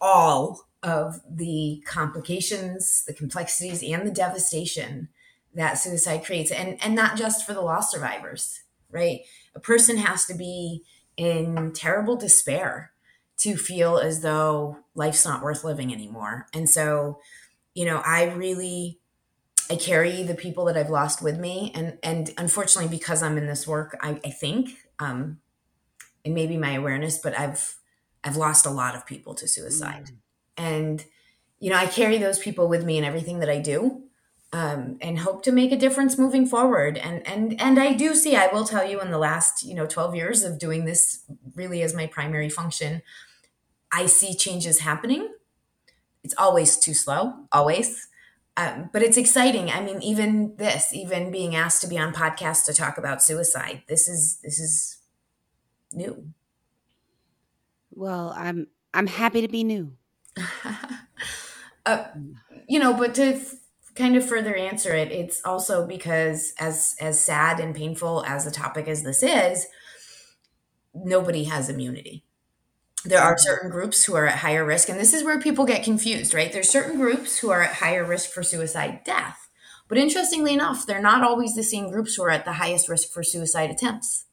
all 0.00 0.68
of 0.82 1.20
the 1.28 1.82
complications, 1.86 3.04
the 3.04 3.12
complexities, 3.12 3.82
and 3.82 4.06
the 4.06 4.12
devastation 4.12 5.08
that 5.54 5.74
suicide 5.74 6.24
creates. 6.24 6.50
And, 6.50 6.78
and 6.82 6.94
not 6.94 7.16
just 7.16 7.44
for 7.44 7.52
the 7.52 7.60
loss 7.60 7.90
survivors 7.90 8.62
right? 8.92 9.22
A 9.56 9.60
person 9.60 9.96
has 9.96 10.24
to 10.26 10.34
be 10.34 10.84
in 11.16 11.72
terrible 11.72 12.16
despair 12.16 12.92
to 13.38 13.56
feel 13.56 13.98
as 13.98 14.20
though 14.20 14.78
life's 14.94 15.24
not 15.24 15.42
worth 15.42 15.64
living 15.64 15.92
anymore. 15.92 16.46
And 16.54 16.70
so, 16.70 17.18
you 17.74 17.84
know, 17.84 18.02
I 18.06 18.24
really 18.24 19.00
I 19.70 19.76
carry 19.76 20.22
the 20.22 20.34
people 20.34 20.66
that 20.66 20.76
I've 20.76 20.90
lost 20.90 21.22
with 21.22 21.38
me. 21.38 21.72
And 21.74 21.98
and 22.02 22.32
unfortunately, 22.38 22.94
because 22.96 23.22
I'm 23.22 23.38
in 23.38 23.46
this 23.46 23.66
work, 23.66 23.96
I, 24.00 24.20
I 24.24 24.30
think, 24.30 24.76
um, 25.02 25.38
and 26.24 26.34
maybe 26.34 26.56
my 26.56 26.72
awareness, 26.72 27.18
but 27.18 27.38
I've 27.38 27.76
I've 28.24 28.36
lost 28.36 28.66
a 28.66 28.70
lot 28.70 28.94
of 28.94 29.06
people 29.06 29.34
to 29.34 29.48
suicide. 29.48 30.06
Mm. 30.06 30.16
And, 30.56 31.04
you 31.58 31.70
know, 31.70 31.76
I 31.76 31.86
carry 31.86 32.18
those 32.18 32.38
people 32.38 32.68
with 32.68 32.84
me 32.84 32.98
in 32.98 33.04
everything 33.04 33.40
that 33.40 33.48
I 33.48 33.58
do 33.58 34.04
um, 34.52 34.98
and 35.00 35.18
hope 35.18 35.42
to 35.42 35.52
make 35.52 35.72
a 35.72 35.76
difference 35.76 36.18
moving 36.18 36.46
forward. 36.46 36.98
And 36.98 37.26
and 37.26 37.60
and 37.60 37.78
I 37.78 37.94
do 37.94 38.14
see. 38.14 38.36
I 38.36 38.48
will 38.48 38.64
tell 38.64 38.88
you, 38.88 39.00
in 39.00 39.10
the 39.10 39.18
last 39.18 39.64
you 39.64 39.74
know 39.74 39.86
twelve 39.86 40.14
years 40.14 40.44
of 40.44 40.58
doing 40.58 40.84
this, 40.84 41.24
really 41.54 41.82
as 41.82 41.94
my 41.94 42.06
primary 42.06 42.50
function, 42.50 43.02
I 43.90 44.06
see 44.06 44.34
changes 44.34 44.80
happening. 44.80 45.28
It's 46.22 46.34
always 46.38 46.78
too 46.78 46.94
slow, 46.94 47.34
always. 47.50 48.08
Um, 48.56 48.90
but 48.92 49.02
it's 49.02 49.16
exciting. 49.16 49.70
I 49.70 49.80
mean, 49.80 50.02
even 50.02 50.56
this, 50.56 50.92
even 50.92 51.30
being 51.30 51.56
asked 51.56 51.80
to 51.82 51.88
be 51.88 51.98
on 51.98 52.12
podcast 52.12 52.66
to 52.66 52.74
talk 52.74 52.98
about 52.98 53.22
suicide, 53.22 53.82
this 53.88 54.08
is 54.08 54.38
this 54.42 54.58
is 54.60 54.98
new. 55.92 56.32
Well, 57.90 58.34
I'm 58.36 58.66
I'm 58.92 59.06
happy 59.06 59.40
to 59.40 59.48
be 59.48 59.64
new. 59.64 59.92
uh, 61.86 62.04
you 62.68 62.78
know, 62.78 62.92
but 62.92 63.14
to 63.14 63.40
kind 63.94 64.16
of 64.16 64.26
further 64.26 64.54
answer 64.54 64.94
it, 64.94 65.10
it's 65.10 65.40
also 65.44 65.86
because 65.86 66.52
as 66.58 66.94
as 67.00 67.22
sad 67.24 67.58
and 67.58 67.74
painful 67.74 68.22
as 68.26 68.44
the 68.44 68.50
topic 68.50 68.86
as 68.86 69.02
this 69.02 69.22
is, 69.22 69.66
nobody 70.94 71.44
has 71.44 71.68
immunity. 71.68 72.24
There 73.04 73.20
are 73.20 73.36
certain 73.36 73.70
groups 73.70 74.04
who 74.04 74.14
are 74.14 74.26
at 74.26 74.38
higher 74.38 74.64
risk, 74.64 74.88
and 74.88 74.98
this 74.98 75.12
is 75.12 75.24
where 75.24 75.40
people 75.40 75.64
get 75.64 75.82
confused, 75.82 76.34
right? 76.34 76.52
There's 76.52 76.68
certain 76.68 76.96
groups 76.96 77.38
who 77.38 77.50
are 77.50 77.62
at 77.62 77.74
higher 77.74 78.04
risk 78.04 78.30
for 78.30 78.42
suicide 78.42 79.00
death. 79.04 79.50
But 79.88 79.98
interestingly 79.98 80.54
enough, 80.54 80.86
they're 80.86 81.02
not 81.02 81.22
always 81.22 81.54
the 81.54 81.64
same 81.64 81.90
groups 81.90 82.14
who 82.14 82.22
are 82.22 82.30
at 82.30 82.44
the 82.44 82.54
highest 82.54 82.88
risk 82.88 83.12
for 83.12 83.22
suicide 83.22 83.70
attempts. 83.70 84.26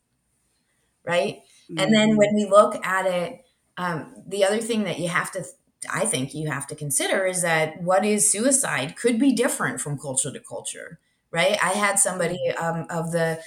Right. 1.03 1.39
Mm-hmm. 1.69 1.79
And 1.79 1.93
then 1.93 2.17
when 2.17 2.35
we 2.35 2.45
look 2.45 2.85
at 2.85 3.05
it, 3.07 3.41
um, 3.77 4.13
the 4.27 4.45
other 4.45 4.59
thing 4.59 4.83
that 4.83 4.99
you 4.99 5.09
have 5.09 5.31
to 5.31 5.43
I 5.91 6.05
think 6.05 6.33
you 6.33 6.49
have 6.49 6.67
to 6.67 6.75
consider 6.75 7.25
is 7.25 7.41
that 7.41 7.81
what 7.81 8.03
is 8.03 8.31
suicide 8.31 8.95
could 8.95 9.19
be 9.19 9.31
different 9.31 9.79
from 9.79 9.97
culture 9.97 10.31
to 10.31 10.39
culture, 10.39 10.99
right? 11.31 11.57
I 11.63 11.69
had 11.69 11.99
somebody 11.99 12.49
um, 12.59 12.85
of 12.89 13.11
the 13.11 13.39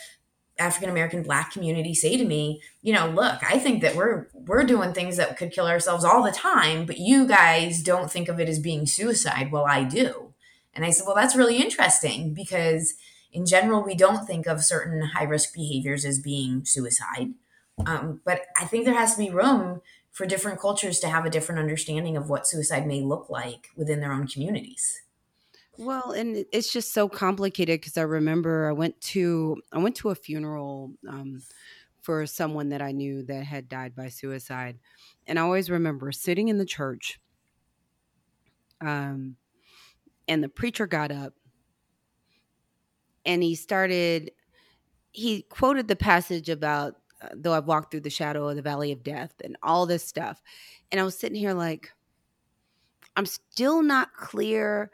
African 0.58 0.90
American 0.90 1.22
Black 1.22 1.52
community 1.52 1.94
say 1.94 2.16
to 2.16 2.24
me, 2.24 2.60
you 2.82 2.92
know, 2.92 3.08
look, 3.08 3.40
I 3.48 3.58
think 3.58 3.82
that 3.82 3.96
we're 3.96 4.28
we're 4.34 4.64
doing 4.64 4.92
things 4.92 5.16
that 5.16 5.36
could 5.36 5.52
kill 5.52 5.66
ourselves 5.66 6.04
all 6.04 6.22
the 6.22 6.30
time, 6.30 6.86
but 6.86 6.98
you 6.98 7.26
guys 7.26 7.82
don't 7.82 8.10
think 8.10 8.28
of 8.28 8.38
it 8.38 8.48
as 8.48 8.58
being 8.58 8.86
suicide. 8.86 9.50
Well, 9.50 9.64
I 9.66 9.84
do, 9.84 10.34
and 10.74 10.84
I 10.84 10.90
said, 10.90 11.06
well, 11.06 11.16
that's 11.16 11.36
really 11.36 11.56
interesting 11.56 12.34
because 12.34 12.94
in 13.32 13.46
general 13.46 13.82
we 13.82 13.94
don't 13.94 14.26
think 14.26 14.46
of 14.46 14.62
certain 14.62 15.02
high 15.02 15.24
risk 15.24 15.54
behaviors 15.54 16.04
as 16.04 16.18
being 16.18 16.64
suicide, 16.64 17.34
um, 17.86 18.20
but 18.24 18.42
I 18.60 18.64
think 18.64 18.84
there 18.84 18.94
has 18.94 19.14
to 19.14 19.18
be 19.18 19.30
room 19.30 19.80
for 20.12 20.26
different 20.26 20.60
cultures 20.60 21.00
to 21.00 21.08
have 21.08 21.24
a 21.24 21.30
different 21.30 21.58
understanding 21.58 22.16
of 22.16 22.28
what 22.28 22.46
suicide 22.46 22.86
may 22.86 23.00
look 23.00 23.30
like 23.30 23.68
within 23.76 24.00
their 24.00 24.12
own 24.12 24.26
communities. 24.26 25.01
Well, 25.82 26.12
and 26.12 26.44
it's 26.52 26.72
just 26.72 26.92
so 26.92 27.08
complicated 27.08 27.80
because 27.80 27.98
I 27.98 28.02
remember 28.02 28.68
I 28.68 28.72
went 28.72 29.00
to 29.00 29.60
I 29.72 29.78
went 29.78 29.96
to 29.96 30.10
a 30.10 30.14
funeral 30.14 30.92
um, 31.08 31.42
for 32.02 32.24
someone 32.26 32.68
that 32.68 32.80
I 32.80 32.92
knew 32.92 33.24
that 33.24 33.44
had 33.44 33.68
died 33.68 33.96
by 33.96 34.08
suicide, 34.08 34.78
and 35.26 35.40
I 35.40 35.42
always 35.42 35.70
remember 35.70 36.12
sitting 36.12 36.46
in 36.46 36.58
the 36.58 36.64
church, 36.64 37.18
um, 38.80 39.34
and 40.28 40.44
the 40.44 40.48
preacher 40.48 40.86
got 40.86 41.10
up, 41.10 41.34
and 43.26 43.42
he 43.42 43.54
started. 43.56 44.30
He 45.10 45.42
quoted 45.42 45.88
the 45.88 45.96
passage 45.96 46.48
about 46.48 46.94
though 47.34 47.54
I've 47.54 47.66
walked 47.66 47.90
through 47.90 48.00
the 48.02 48.10
shadow 48.10 48.48
of 48.48 48.56
the 48.56 48.62
valley 48.62 48.92
of 48.92 49.02
death 49.02 49.34
and 49.44 49.56
all 49.62 49.86
this 49.86 50.04
stuff. 50.06 50.40
And 50.90 51.00
I 51.00 51.04
was 51.04 51.18
sitting 51.18 51.38
here 51.38 51.54
like, 51.54 51.92
I'm 53.16 53.26
still 53.26 53.82
not 53.82 54.14
clear 54.14 54.90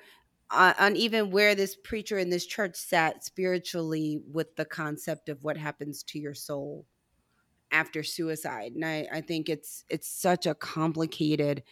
on, 0.50 0.74
on, 0.78 0.96
even 0.96 1.30
where 1.30 1.54
this 1.54 1.76
preacher 1.76 2.18
in 2.18 2.30
this 2.30 2.46
church 2.46 2.76
sat 2.76 3.24
spiritually 3.24 4.20
with 4.30 4.56
the 4.56 4.64
concept 4.64 5.28
of 5.28 5.42
what 5.42 5.56
happens 5.56 6.02
to 6.04 6.18
your 6.18 6.34
soul 6.34 6.86
after 7.70 8.02
suicide 8.02 8.72
and 8.72 8.84
I, 8.84 9.06
I 9.12 9.20
think 9.20 9.48
it's 9.48 9.84
it's 9.90 10.08
such 10.08 10.46
a 10.46 10.54
complicated 10.54 11.62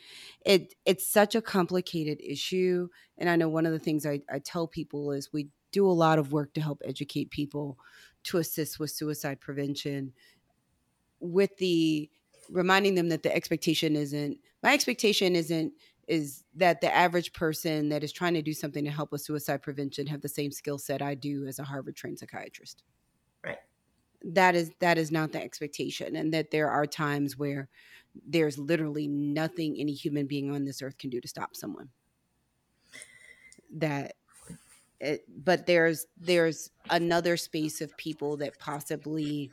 it 0.45 0.75
it's 0.85 1.09
such 1.09 1.35
a 1.35 1.41
complicated 1.41 2.21
issue 2.21 2.89
and 3.17 3.31
i 3.31 3.37
know 3.37 3.49
one 3.49 3.65
of 3.65 3.73
the 3.73 3.79
things 3.79 4.05
I, 4.05 4.21
I 4.31 4.41
tell 4.41 4.67
people 4.67 5.13
is 5.13 5.33
we 5.33 5.49
do 5.73 5.87
a 5.87 5.93
lot 5.93 6.19
of 6.19 6.33
work 6.33 6.53
to 6.55 6.61
help 6.61 6.83
educate 6.85 7.31
people 7.31 7.79
to 8.25 8.39
assist 8.39 8.79
with 8.79 8.91
suicide 8.91 9.41
prevention 9.41 10.13
with 11.21 11.57
the 11.57 12.11
reminding 12.51 12.95
them 12.95 13.09
that 13.09 13.23
the 13.23 13.35
expectation 13.35 13.97
isn't 13.97 14.39
my 14.63 14.75
expectation 14.75 15.35
isn't 15.35 15.73
is 16.07 16.45
that 16.55 16.81
the 16.81 16.95
average 16.95 17.33
person 17.33 17.89
that 17.89 18.05
is 18.05 18.13
trying 18.13 18.35
to 18.35 18.43
do 18.43 18.53
something 18.53 18.85
to 18.85 18.91
help 18.91 19.11
with 19.11 19.23
suicide 19.23 19.63
prevention 19.63 20.07
have 20.07 20.21
the 20.21 20.29
same 20.29 20.53
skill 20.53 20.79
set 20.79 21.03
I 21.03 21.15
do 21.15 21.47
as 21.47 21.59
a 21.59 21.65
Harvard 21.65 21.97
trained 21.97 22.19
psychiatrist. 22.19 22.85
Right. 23.45 23.59
That 24.23 24.55
is 24.55 24.71
that 24.79 24.99
is 24.99 25.11
not 25.11 25.33
the 25.33 25.43
expectation 25.43 26.17
and 26.17 26.33
that 26.33 26.51
there 26.51 26.71
are 26.71 26.87
times 26.87 27.37
where 27.37 27.69
there's 28.27 28.59
literally 28.59 29.09
nothing 29.09 29.77
any 29.79 29.93
human 29.93 30.27
being 30.27 30.55
on 30.55 30.65
this 30.65 30.81
earth 30.81 30.97
can 30.99 31.11
do 31.11 31.21
to 31.21 31.29
stop 31.29 31.57
someone. 31.57 31.89
That 33.75 34.15
it, 35.01 35.25
but 35.45 35.67
there's 35.67 36.07
there's 36.17 36.71
another 36.91 37.37
space 37.37 37.81
of 37.81 37.97
people 37.97 38.37
that 38.39 38.59
possibly 38.59 39.51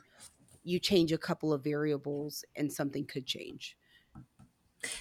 you 0.62 0.78
change 0.78 1.12
a 1.12 1.18
couple 1.18 1.52
of 1.52 1.62
variables 1.62 2.44
and 2.56 2.72
something 2.72 3.04
could 3.04 3.26
change. 3.26 3.76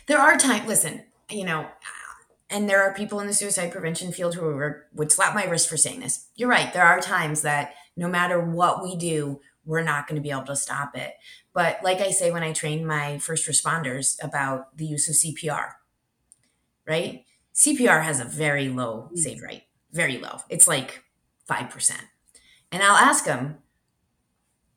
There 0.07 0.19
are 0.19 0.37
times, 0.37 0.67
listen, 0.67 1.03
you 1.29 1.45
know, 1.45 1.67
and 2.49 2.69
there 2.69 2.83
are 2.83 2.93
people 2.93 3.19
in 3.19 3.27
the 3.27 3.33
suicide 3.33 3.71
prevention 3.71 4.11
field 4.11 4.35
who 4.35 4.45
are, 4.45 4.87
would 4.93 5.11
slap 5.11 5.33
my 5.33 5.45
wrist 5.45 5.69
for 5.69 5.77
saying 5.77 6.01
this. 6.01 6.27
You're 6.35 6.49
right. 6.49 6.71
There 6.71 6.85
are 6.85 6.99
times 6.99 7.41
that 7.41 7.73
no 7.97 8.07
matter 8.07 8.39
what 8.39 8.83
we 8.83 8.95
do, 8.95 9.41
we're 9.65 9.83
not 9.83 10.07
going 10.07 10.15
to 10.15 10.21
be 10.21 10.31
able 10.31 10.43
to 10.43 10.55
stop 10.55 10.95
it. 10.95 11.13
But 11.53 11.79
like 11.83 11.99
I 11.99 12.11
say, 12.11 12.31
when 12.31 12.43
I 12.43 12.51
train 12.51 12.85
my 12.85 13.17
first 13.17 13.47
responders 13.47 14.21
about 14.23 14.77
the 14.77 14.85
use 14.85 15.09
of 15.09 15.15
CPR, 15.15 15.71
right? 16.87 17.25
CPR 17.55 18.03
has 18.03 18.19
a 18.19 18.25
very 18.25 18.69
low 18.69 19.09
mm. 19.11 19.17
save 19.17 19.41
rate, 19.41 19.63
very 19.91 20.17
low. 20.17 20.39
It's 20.49 20.67
like 20.67 21.03
5%. 21.49 21.91
And 22.71 22.83
I'll 22.83 22.97
ask 22.97 23.25
them, 23.25 23.59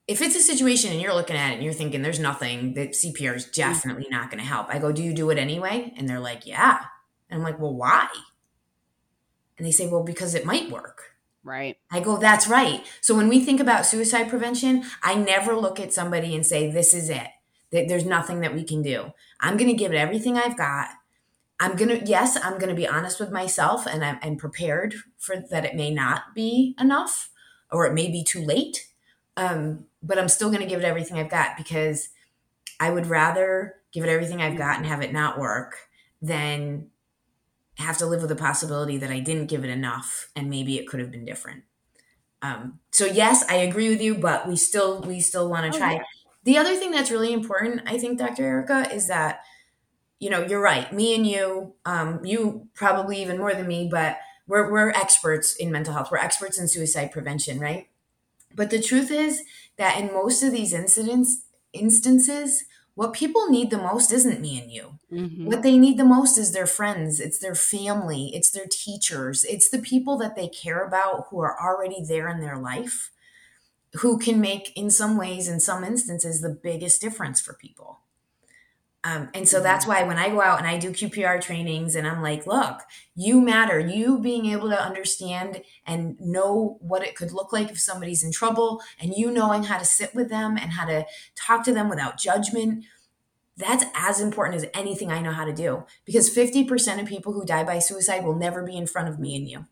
if 0.08 0.22
it's 0.22 0.36
a 0.36 0.40
situation 0.40 0.92
and 0.92 1.00
you're 1.00 1.14
looking 1.14 1.36
at 1.36 1.50
it 1.50 1.54
and 1.54 1.64
you're 1.64 1.72
thinking 1.72 2.02
there's 2.02 2.20
nothing 2.20 2.74
that 2.74 2.92
CPR 2.92 3.34
is 3.34 3.44
definitely 3.46 4.06
not 4.10 4.30
going 4.30 4.40
to 4.40 4.48
help, 4.48 4.68
I 4.68 4.78
go, 4.78 4.92
Do 4.92 5.02
you 5.02 5.12
do 5.12 5.30
it 5.30 5.38
anyway? 5.38 5.92
And 5.96 6.08
they're 6.08 6.20
like, 6.20 6.46
Yeah. 6.46 6.78
And 7.28 7.38
I'm 7.38 7.44
like, 7.44 7.58
Well, 7.58 7.74
why? 7.74 8.08
And 9.58 9.66
they 9.66 9.72
say, 9.72 9.88
Well, 9.88 10.04
because 10.04 10.34
it 10.34 10.46
might 10.46 10.70
work. 10.70 11.16
Right. 11.46 11.78
I 11.92 12.00
go, 12.00 12.16
that's 12.16 12.48
right. 12.48 12.84
So 13.00 13.14
when 13.14 13.28
we 13.28 13.38
think 13.38 13.60
about 13.60 13.86
suicide 13.86 14.28
prevention, 14.28 14.82
I 15.00 15.14
never 15.14 15.54
look 15.54 15.78
at 15.78 15.92
somebody 15.92 16.34
and 16.34 16.44
say, 16.44 16.68
this 16.68 16.92
is 16.92 17.08
it. 17.08 17.28
There's 17.70 18.04
nothing 18.04 18.40
that 18.40 18.52
we 18.52 18.64
can 18.64 18.82
do. 18.82 19.12
I'm 19.38 19.56
going 19.56 19.70
to 19.70 19.76
give 19.76 19.92
it 19.92 19.96
everything 19.96 20.36
I've 20.36 20.58
got. 20.58 20.88
I'm 21.60 21.76
going 21.76 21.88
to, 21.88 22.04
yes, 22.04 22.36
I'm 22.42 22.58
going 22.58 22.70
to 22.70 22.74
be 22.74 22.88
honest 22.88 23.20
with 23.20 23.30
myself 23.30 23.86
and 23.86 24.04
I'm, 24.04 24.18
I'm, 24.22 24.36
prepared 24.36 24.96
for 25.18 25.36
that 25.50 25.64
it 25.64 25.76
may 25.76 25.90
not 25.92 26.34
be 26.34 26.74
enough 26.80 27.30
or 27.70 27.86
it 27.86 27.94
may 27.94 28.10
be 28.10 28.24
too 28.24 28.44
late. 28.44 28.88
Um, 29.36 29.84
but 30.02 30.18
I'm 30.18 30.28
still 30.28 30.48
going 30.48 30.62
to 30.62 30.68
give 30.68 30.80
it 30.80 30.84
everything 30.84 31.18
I've 31.18 31.30
got 31.30 31.56
because 31.56 32.08
I 32.80 32.90
would 32.90 33.06
rather 33.06 33.74
give 33.92 34.04
it 34.04 34.08
everything 34.08 34.40
I've 34.40 34.58
got 34.58 34.76
and 34.76 34.86
have 34.86 35.02
it 35.02 35.12
not 35.12 35.38
work 35.38 35.76
than 36.22 36.88
have 37.78 37.98
to 37.98 38.06
live 38.06 38.20
with 38.20 38.30
the 38.30 38.36
possibility 38.36 38.96
that 38.98 39.10
I 39.10 39.20
didn't 39.20 39.46
give 39.46 39.64
it 39.64 39.70
enough 39.70 40.28
and 40.34 40.48
maybe 40.48 40.78
it 40.78 40.86
could 40.86 41.00
have 41.00 41.10
been 41.10 41.24
different. 41.24 41.64
Um, 42.42 42.80
so 42.90 43.06
yes, 43.06 43.44
I 43.48 43.56
agree 43.56 43.88
with 43.88 44.00
you, 44.00 44.14
but 44.14 44.46
we 44.46 44.56
still 44.56 45.00
we 45.02 45.20
still 45.20 45.48
want 45.48 45.70
to 45.70 45.76
oh, 45.76 45.80
try. 45.80 45.94
yeah. 45.94 46.02
The 46.44 46.58
other 46.58 46.76
thing 46.76 46.92
that's 46.92 47.10
really 47.10 47.32
important, 47.32 47.82
I 47.86 47.98
think, 47.98 48.18
Dr. 48.18 48.44
Erica, 48.44 48.94
is 48.94 49.08
that 49.08 49.40
you 50.20 50.30
know 50.30 50.44
you're 50.44 50.60
right. 50.60 50.92
Me 50.92 51.14
and 51.14 51.26
you, 51.26 51.74
um, 51.84 52.24
you 52.24 52.68
probably 52.74 53.20
even 53.20 53.38
more 53.38 53.52
than 53.52 53.66
me, 53.66 53.88
but 53.90 54.18
we're 54.46 54.70
we're 54.70 54.90
experts 54.90 55.56
in 55.56 55.72
mental 55.72 55.94
health. 55.94 56.10
We're 56.10 56.18
experts 56.18 56.58
in 56.58 56.68
suicide 56.68 57.10
prevention, 57.10 57.58
right? 57.58 57.88
But 58.56 58.70
the 58.70 58.82
truth 58.82 59.10
is 59.10 59.42
that 59.76 60.00
in 60.00 60.12
most 60.12 60.42
of 60.42 60.50
these 60.50 60.72
incidents 60.72 61.42
instances, 61.72 62.64
what 62.94 63.12
people 63.12 63.50
need 63.50 63.70
the 63.70 63.76
most 63.76 64.10
isn't 64.10 64.40
me 64.40 64.58
and 64.58 64.72
you. 64.72 64.98
Mm-hmm. 65.12 65.46
What 65.46 65.62
they 65.62 65.76
need 65.76 65.98
the 65.98 66.04
most 66.04 66.38
is 66.38 66.52
their 66.52 66.66
friends, 66.66 67.20
it's 67.20 67.38
their 67.38 67.54
family, 67.54 68.30
it's 68.34 68.50
their 68.50 68.66
teachers, 68.70 69.44
it's 69.44 69.68
the 69.68 69.78
people 69.78 70.16
that 70.18 70.34
they 70.34 70.48
care 70.48 70.82
about 70.82 71.26
who 71.28 71.40
are 71.40 71.60
already 71.60 72.02
there 72.02 72.28
in 72.28 72.40
their 72.40 72.56
life, 72.56 73.10
who 74.00 74.18
can 74.18 74.40
make, 74.40 74.74
in 74.74 74.90
some 74.90 75.18
ways, 75.18 75.46
in 75.46 75.60
some 75.60 75.84
instances, 75.84 76.40
the 76.40 76.48
biggest 76.48 77.02
difference 77.02 77.38
for 77.38 77.52
people. 77.52 78.00
Um, 79.06 79.28
and 79.34 79.48
so 79.48 79.60
that's 79.60 79.84
mm-hmm. 79.84 80.02
why 80.02 80.02
when 80.02 80.18
I 80.18 80.30
go 80.30 80.40
out 80.40 80.58
and 80.58 80.66
I 80.66 80.78
do 80.78 80.90
QPR 80.90 81.40
trainings 81.40 81.94
and 81.94 82.08
I'm 82.08 82.22
like, 82.22 82.44
look, 82.44 82.80
you 83.14 83.40
matter. 83.40 83.78
You 83.78 84.18
being 84.18 84.46
able 84.46 84.68
to 84.68 84.82
understand 84.82 85.62
and 85.86 86.18
know 86.18 86.76
what 86.80 87.04
it 87.06 87.14
could 87.14 87.30
look 87.30 87.52
like 87.52 87.70
if 87.70 87.78
somebody's 87.78 88.24
in 88.24 88.32
trouble 88.32 88.82
and 89.00 89.14
you 89.14 89.30
knowing 89.30 89.62
how 89.62 89.78
to 89.78 89.84
sit 89.84 90.12
with 90.12 90.28
them 90.28 90.56
and 90.56 90.72
how 90.72 90.86
to 90.86 91.06
talk 91.36 91.64
to 91.66 91.72
them 91.72 91.88
without 91.88 92.18
judgment. 92.18 92.84
That's 93.56 93.84
as 93.94 94.20
important 94.20 94.56
as 94.56 94.70
anything 94.74 95.12
I 95.12 95.22
know 95.22 95.32
how 95.32 95.44
to 95.44 95.54
do 95.54 95.84
because 96.04 96.34
50% 96.34 97.00
of 97.00 97.06
people 97.06 97.32
who 97.32 97.46
die 97.46 97.64
by 97.64 97.78
suicide 97.78 98.24
will 98.24 98.34
never 98.34 98.64
be 98.64 98.76
in 98.76 98.88
front 98.88 99.08
of 99.08 99.20
me 99.20 99.36
and 99.36 99.48
you. 99.48 99.66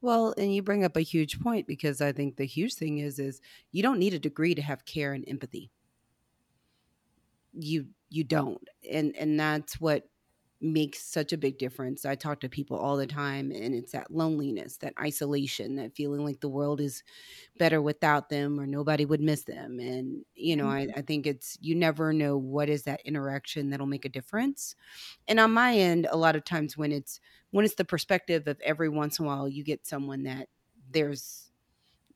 Well, 0.00 0.32
and 0.38 0.54
you 0.54 0.62
bring 0.62 0.84
up 0.84 0.96
a 0.96 1.00
huge 1.00 1.38
point 1.38 1.66
because 1.66 2.00
I 2.00 2.12
think 2.12 2.36
the 2.36 2.46
huge 2.46 2.74
thing 2.74 2.98
is 2.98 3.18
is 3.18 3.42
you 3.72 3.82
don't 3.82 3.98
need 3.98 4.14
a 4.14 4.18
degree 4.18 4.54
to 4.54 4.62
have 4.62 4.86
care 4.86 5.12
and 5.12 5.24
empathy. 5.28 5.70
You 7.58 7.86
you 8.10 8.24
don't 8.24 8.66
and 8.90 9.14
and 9.16 9.38
that's 9.38 9.80
what 9.80 10.08
makes 10.60 11.00
such 11.00 11.32
a 11.32 11.38
big 11.38 11.56
difference 11.56 12.04
i 12.04 12.16
talk 12.16 12.40
to 12.40 12.48
people 12.48 12.76
all 12.76 12.96
the 12.96 13.06
time 13.06 13.52
and 13.52 13.74
it's 13.74 13.92
that 13.92 14.10
loneliness 14.10 14.76
that 14.78 14.92
isolation 15.00 15.76
that 15.76 15.94
feeling 15.94 16.24
like 16.24 16.40
the 16.40 16.48
world 16.48 16.80
is 16.80 17.04
better 17.58 17.80
without 17.80 18.28
them 18.28 18.58
or 18.58 18.66
nobody 18.66 19.04
would 19.04 19.20
miss 19.20 19.44
them 19.44 19.78
and 19.78 20.24
you 20.34 20.56
know 20.56 20.64
mm-hmm. 20.64 20.90
I, 20.96 20.98
I 20.98 21.02
think 21.02 21.28
it's 21.28 21.56
you 21.60 21.76
never 21.76 22.12
know 22.12 22.36
what 22.36 22.68
is 22.68 22.82
that 22.84 23.02
interaction 23.04 23.70
that'll 23.70 23.86
make 23.86 24.04
a 24.04 24.08
difference 24.08 24.74
and 25.28 25.38
on 25.38 25.52
my 25.52 25.76
end 25.76 26.08
a 26.10 26.16
lot 26.16 26.34
of 26.34 26.44
times 26.44 26.76
when 26.76 26.90
it's 26.90 27.20
when 27.50 27.64
it's 27.64 27.76
the 27.76 27.84
perspective 27.84 28.48
of 28.48 28.60
every 28.64 28.88
once 28.88 29.20
in 29.20 29.26
a 29.26 29.28
while 29.28 29.48
you 29.48 29.62
get 29.62 29.86
someone 29.86 30.24
that 30.24 30.48
there's 30.90 31.52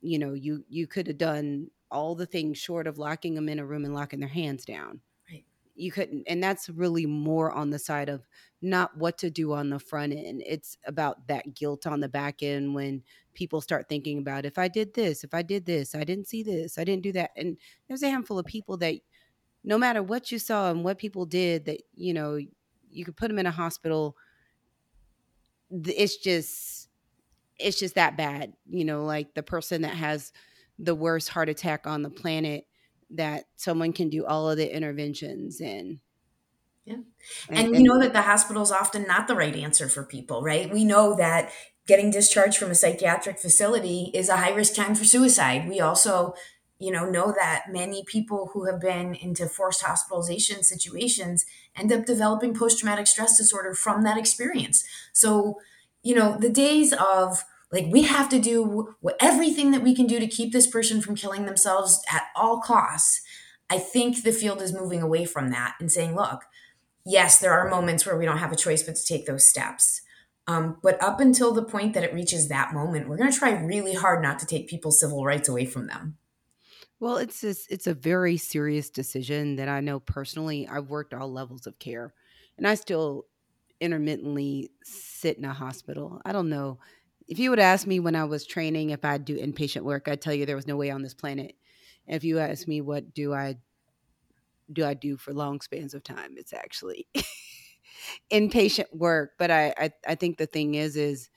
you 0.00 0.18
know 0.18 0.32
you 0.32 0.64
you 0.68 0.88
could 0.88 1.06
have 1.06 1.18
done 1.18 1.68
all 1.92 2.16
the 2.16 2.26
things 2.26 2.58
short 2.58 2.88
of 2.88 2.98
locking 2.98 3.34
them 3.34 3.48
in 3.48 3.60
a 3.60 3.64
room 3.64 3.84
and 3.84 3.94
locking 3.94 4.18
their 4.18 4.28
hands 4.28 4.64
down 4.64 5.00
you 5.74 5.90
couldn't 5.90 6.24
and 6.26 6.42
that's 6.42 6.68
really 6.68 7.06
more 7.06 7.50
on 7.50 7.70
the 7.70 7.78
side 7.78 8.08
of 8.08 8.26
not 8.60 8.96
what 8.96 9.18
to 9.18 9.30
do 9.30 9.52
on 9.52 9.70
the 9.70 9.78
front 9.78 10.12
end 10.12 10.42
it's 10.46 10.76
about 10.86 11.26
that 11.28 11.54
guilt 11.54 11.86
on 11.86 12.00
the 12.00 12.08
back 12.08 12.42
end 12.42 12.74
when 12.74 13.02
people 13.34 13.60
start 13.60 13.88
thinking 13.88 14.18
about 14.18 14.44
if 14.44 14.58
i 14.58 14.68
did 14.68 14.92
this 14.94 15.24
if 15.24 15.32
i 15.34 15.42
did 15.42 15.64
this 15.64 15.94
i 15.94 16.04
didn't 16.04 16.26
see 16.26 16.42
this 16.42 16.78
i 16.78 16.84
didn't 16.84 17.02
do 17.02 17.12
that 17.12 17.30
and 17.36 17.56
there's 17.88 18.02
a 18.02 18.10
handful 18.10 18.38
of 18.38 18.46
people 18.46 18.76
that 18.76 18.96
no 19.64 19.78
matter 19.78 20.02
what 20.02 20.30
you 20.30 20.38
saw 20.38 20.70
and 20.70 20.84
what 20.84 20.98
people 20.98 21.24
did 21.24 21.64
that 21.64 21.80
you 21.94 22.12
know 22.12 22.38
you 22.90 23.04
could 23.04 23.16
put 23.16 23.28
them 23.28 23.38
in 23.38 23.46
a 23.46 23.50
hospital 23.50 24.16
it's 25.70 26.16
just 26.16 26.88
it's 27.58 27.78
just 27.78 27.94
that 27.94 28.16
bad 28.16 28.52
you 28.68 28.84
know 28.84 29.04
like 29.04 29.34
the 29.34 29.42
person 29.42 29.82
that 29.82 29.94
has 29.94 30.32
the 30.78 30.94
worst 30.94 31.28
heart 31.28 31.48
attack 31.48 31.86
on 31.86 32.02
the 32.02 32.10
planet 32.10 32.66
that 33.16 33.44
someone 33.56 33.92
can 33.92 34.08
do 34.08 34.24
all 34.24 34.50
of 34.50 34.56
the 34.56 34.74
interventions 34.74 35.60
and 35.60 35.98
yeah. 36.84 36.96
And, 37.48 37.68
and, 37.68 37.76
you 37.76 37.84
know 37.84 38.00
that 38.00 38.12
the 38.12 38.22
hospital 38.22 38.62
is 38.62 38.72
often 38.72 39.06
not 39.06 39.28
the 39.28 39.36
right 39.36 39.54
answer 39.54 39.88
for 39.88 40.02
people, 40.02 40.42
right? 40.42 40.72
We 40.72 40.84
know 40.84 41.14
that 41.14 41.52
getting 41.86 42.10
discharged 42.10 42.58
from 42.58 42.70
a 42.70 42.74
psychiatric 42.74 43.38
facility 43.38 44.10
is 44.14 44.28
a 44.28 44.36
high 44.36 44.52
risk 44.52 44.74
time 44.74 44.94
for 44.94 45.04
suicide. 45.04 45.68
We 45.68 45.80
also, 45.80 46.34
you 46.78 46.90
know, 46.90 47.08
know 47.08 47.32
that 47.38 47.66
many 47.70 48.04
people 48.04 48.50
who 48.52 48.64
have 48.66 48.80
been 48.80 49.14
into 49.14 49.46
forced 49.46 49.82
hospitalization 49.82 50.64
situations 50.64 51.46
end 51.76 51.92
up 51.92 52.04
developing 52.04 52.54
post 52.54 52.80
traumatic 52.80 53.06
stress 53.06 53.38
disorder 53.38 53.74
from 53.74 54.02
that 54.02 54.18
experience. 54.18 54.84
So, 55.12 55.60
you 56.02 56.16
know, 56.16 56.36
the 56.36 56.50
days 56.50 56.92
of 56.92 57.44
like 57.72 57.86
we 57.90 58.02
have 58.02 58.28
to 58.28 58.38
do 58.38 58.94
everything 59.18 59.70
that 59.70 59.82
we 59.82 59.94
can 59.94 60.06
do 60.06 60.20
to 60.20 60.26
keep 60.26 60.52
this 60.52 60.66
person 60.66 61.00
from 61.00 61.16
killing 61.16 61.46
themselves 61.46 62.02
at 62.12 62.24
all 62.36 62.60
costs. 62.60 63.22
I 63.70 63.78
think 63.78 64.22
the 64.22 64.32
field 64.32 64.60
is 64.60 64.74
moving 64.74 65.00
away 65.00 65.24
from 65.24 65.48
that 65.50 65.76
and 65.80 65.90
saying, 65.90 66.14
look, 66.14 66.42
yes, 67.06 67.38
there 67.38 67.52
are 67.52 67.70
moments 67.70 68.04
where 68.04 68.18
we 68.18 68.26
don't 68.26 68.38
have 68.38 68.52
a 68.52 68.56
choice 68.56 68.82
but 68.82 68.96
to 68.96 69.04
take 69.04 69.24
those 69.24 69.44
steps. 69.44 70.02
Um, 70.46 70.76
but 70.82 71.02
up 71.02 71.20
until 71.20 71.52
the 71.52 71.62
point 71.62 71.94
that 71.94 72.04
it 72.04 72.12
reaches 72.12 72.48
that 72.48 72.74
moment, 72.74 73.08
we're 73.08 73.16
going 73.16 73.32
to 73.32 73.38
try 73.38 73.52
really 73.52 73.94
hard 73.94 74.22
not 74.22 74.38
to 74.40 74.46
take 74.46 74.68
people's 74.68 75.00
civil 75.00 75.24
rights 75.24 75.48
away 75.48 75.64
from 75.64 75.86
them. 75.86 76.18
Well, 77.00 77.16
it's 77.16 77.40
just, 77.40 77.70
it's 77.70 77.86
a 77.86 77.94
very 77.94 78.36
serious 78.36 78.90
decision 78.90 79.56
that 79.56 79.68
I 79.68 79.80
know 79.80 79.98
personally. 79.98 80.68
I've 80.68 80.90
worked 80.90 81.14
all 81.14 81.32
levels 81.32 81.66
of 81.66 81.78
care, 81.78 82.12
and 82.58 82.66
I 82.66 82.74
still 82.74 83.24
intermittently 83.80 84.70
sit 84.84 85.38
in 85.38 85.44
a 85.44 85.52
hospital. 85.52 86.20
I 86.24 86.32
don't 86.32 86.48
know 86.48 86.78
if 87.32 87.38
you 87.38 87.48
would 87.48 87.58
ask 87.58 87.86
me 87.86 87.98
when 87.98 88.14
I 88.14 88.24
was 88.24 88.44
training 88.44 88.90
if 88.90 89.06
I'd 89.06 89.24
do 89.24 89.38
inpatient 89.38 89.84
work, 89.84 90.06
I'd 90.06 90.20
tell 90.20 90.34
you 90.34 90.44
there 90.44 90.54
was 90.54 90.66
no 90.66 90.76
way 90.76 90.90
on 90.90 91.00
this 91.00 91.14
planet. 91.14 91.56
If 92.06 92.24
you 92.24 92.38
ask 92.38 92.68
me 92.68 92.82
what 92.82 93.14
do 93.14 93.32
I 93.32 93.56
do 94.70 94.84
I 94.84 94.92
do 94.92 95.16
for 95.16 95.32
long 95.32 95.62
spans 95.62 95.94
of 95.94 96.04
time, 96.04 96.34
it's 96.36 96.52
actually 96.52 97.06
inpatient 98.30 98.94
work. 98.94 99.30
But 99.38 99.50
I, 99.50 99.72
I 99.78 99.90
I 100.08 100.14
think 100.14 100.36
the 100.36 100.44
thing 100.44 100.74
is 100.74 100.94
is 100.94 101.30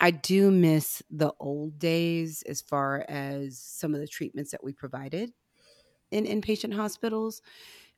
I 0.00 0.10
do 0.10 0.50
miss 0.50 1.00
the 1.12 1.32
old 1.38 1.78
days 1.78 2.42
as 2.42 2.60
far 2.60 3.04
as 3.08 3.56
some 3.56 3.94
of 3.94 4.00
the 4.00 4.08
treatments 4.08 4.50
that 4.50 4.64
we 4.64 4.72
provided 4.72 5.30
in 6.10 6.24
inpatient 6.24 6.74
hospitals 6.74 7.40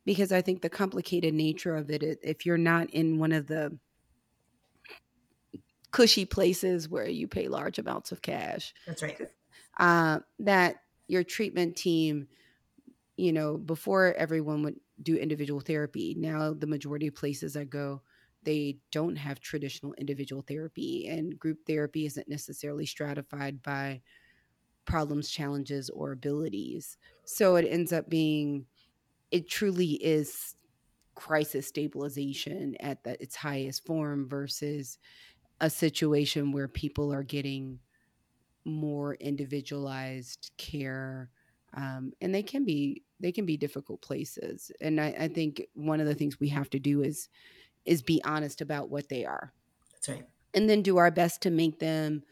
because 0.04 0.32
I 0.32 0.42
think 0.42 0.61
the 0.61 0.68
complicated 0.68 1.32
nature 1.32 1.76
of 1.76 1.88
it, 1.88 2.02
if 2.22 2.44
you're 2.44 2.58
not 2.58 2.90
in 2.90 3.18
one 3.18 3.32
of 3.32 3.46
the 3.46 3.78
cushy 5.90 6.24
places 6.24 6.88
where 6.88 7.09
you 7.09 7.27
pay 7.27 7.48
large 7.48 7.79
amounts 7.79 8.12
of 8.12 8.22
cash. 8.22 8.74
That's 8.87 9.03
right. 9.03 9.29
Uh, 9.79 10.20
that 10.40 10.83
your 11.07 11.24
treatment 11.24 11.77
team, 11.77 12.29
you 13.16 13.33
know, 13.33 13.57
before 13.57 14.14
everyone 14.14 14.62
would 14.62 14.77
do 15.03 15.16
individual 15.16 15.61
therapy, 15.61 16.14
now 16.18 16.53
the 16.53 16.66
majority 16.66 17.07
of 17.07 17.14
places 17.14 17.57
I 17.57 17.64
go, 17.64 18.03
they 18.42 18.79
don't 18.92 19.16
have 19.16 19.40
traditional 19.40 19.94
individual 19.94 20.42
therapy, 20.42 21.07
and 21.09 21.38
group 21.38 21.59
therapy 21.66 22.07
isn't 22.07 22.29
necessarily 22.29 22.87
stratified 22.87 23.62
by 23.62 24.03
problems, 24.85 25.31
challenges, 25.31 25.90
or 25.90 26.12
abilities. 26.12 26.96
So 27.24 27.57
it 27.57 27.66
ends 27.68 27.92
up 27.92 28.09
being, 28.09 28.66
it 29.31 29.48
truly 29.48 29.92
is 29.92 30.55
crisis 31.14 31.66
stabilization 31.66 32.77
at 32.81 33.03
the, 33.03 33.20
its 33.20 33.35
highest 33.37 33.85
form 33.85 34.29
versus 34.29 34.98
a 35.61 35.71
situation 35.71 36.53
where 36.53 36.68
people 36.68 37.12
are 37.12 37.23
getting 37.23 37.81
more 38.64 39.14
individualized 39.14 40.51
care 40.57 41.31
um, 41.75 42.12
and 42.21 42.35
they 42.35 42.42
can 42.42 42.64
be 42.64 43.03
they 43.21 43.33
can 43.33 43.44
be 43.44 43.57
difficult 43.57 44.01
places. 44.01 44.71
And 44.81 45.01
I, 45.01 45.14
I 45.18 45.29
think 45.29 45.62
one 45.75 46.01
of 46.01 46.07
the 46.07 46.14
things 46.14 46.38
we 46.38 46.49
have 46.49 46.71
to 46.71 46.79
do 46.79 47.03
is 47.03 47.29
is 47.85 48.03
be 48.03 48.23
honest 48.25 48.61
about 48.61 48.90
what 48.90 49.09
they 49.09 49.25
are. 49.25 49.53
That's 49.92 50.09
right. 50.09 50.27
And 50.55 50.68
then 50.68 50.83
do 50.83 50.97
our 50.97 51.11
best 51.11 51.42
to 51.42 51.51
make 51.51 51.79
them 51.79 52.23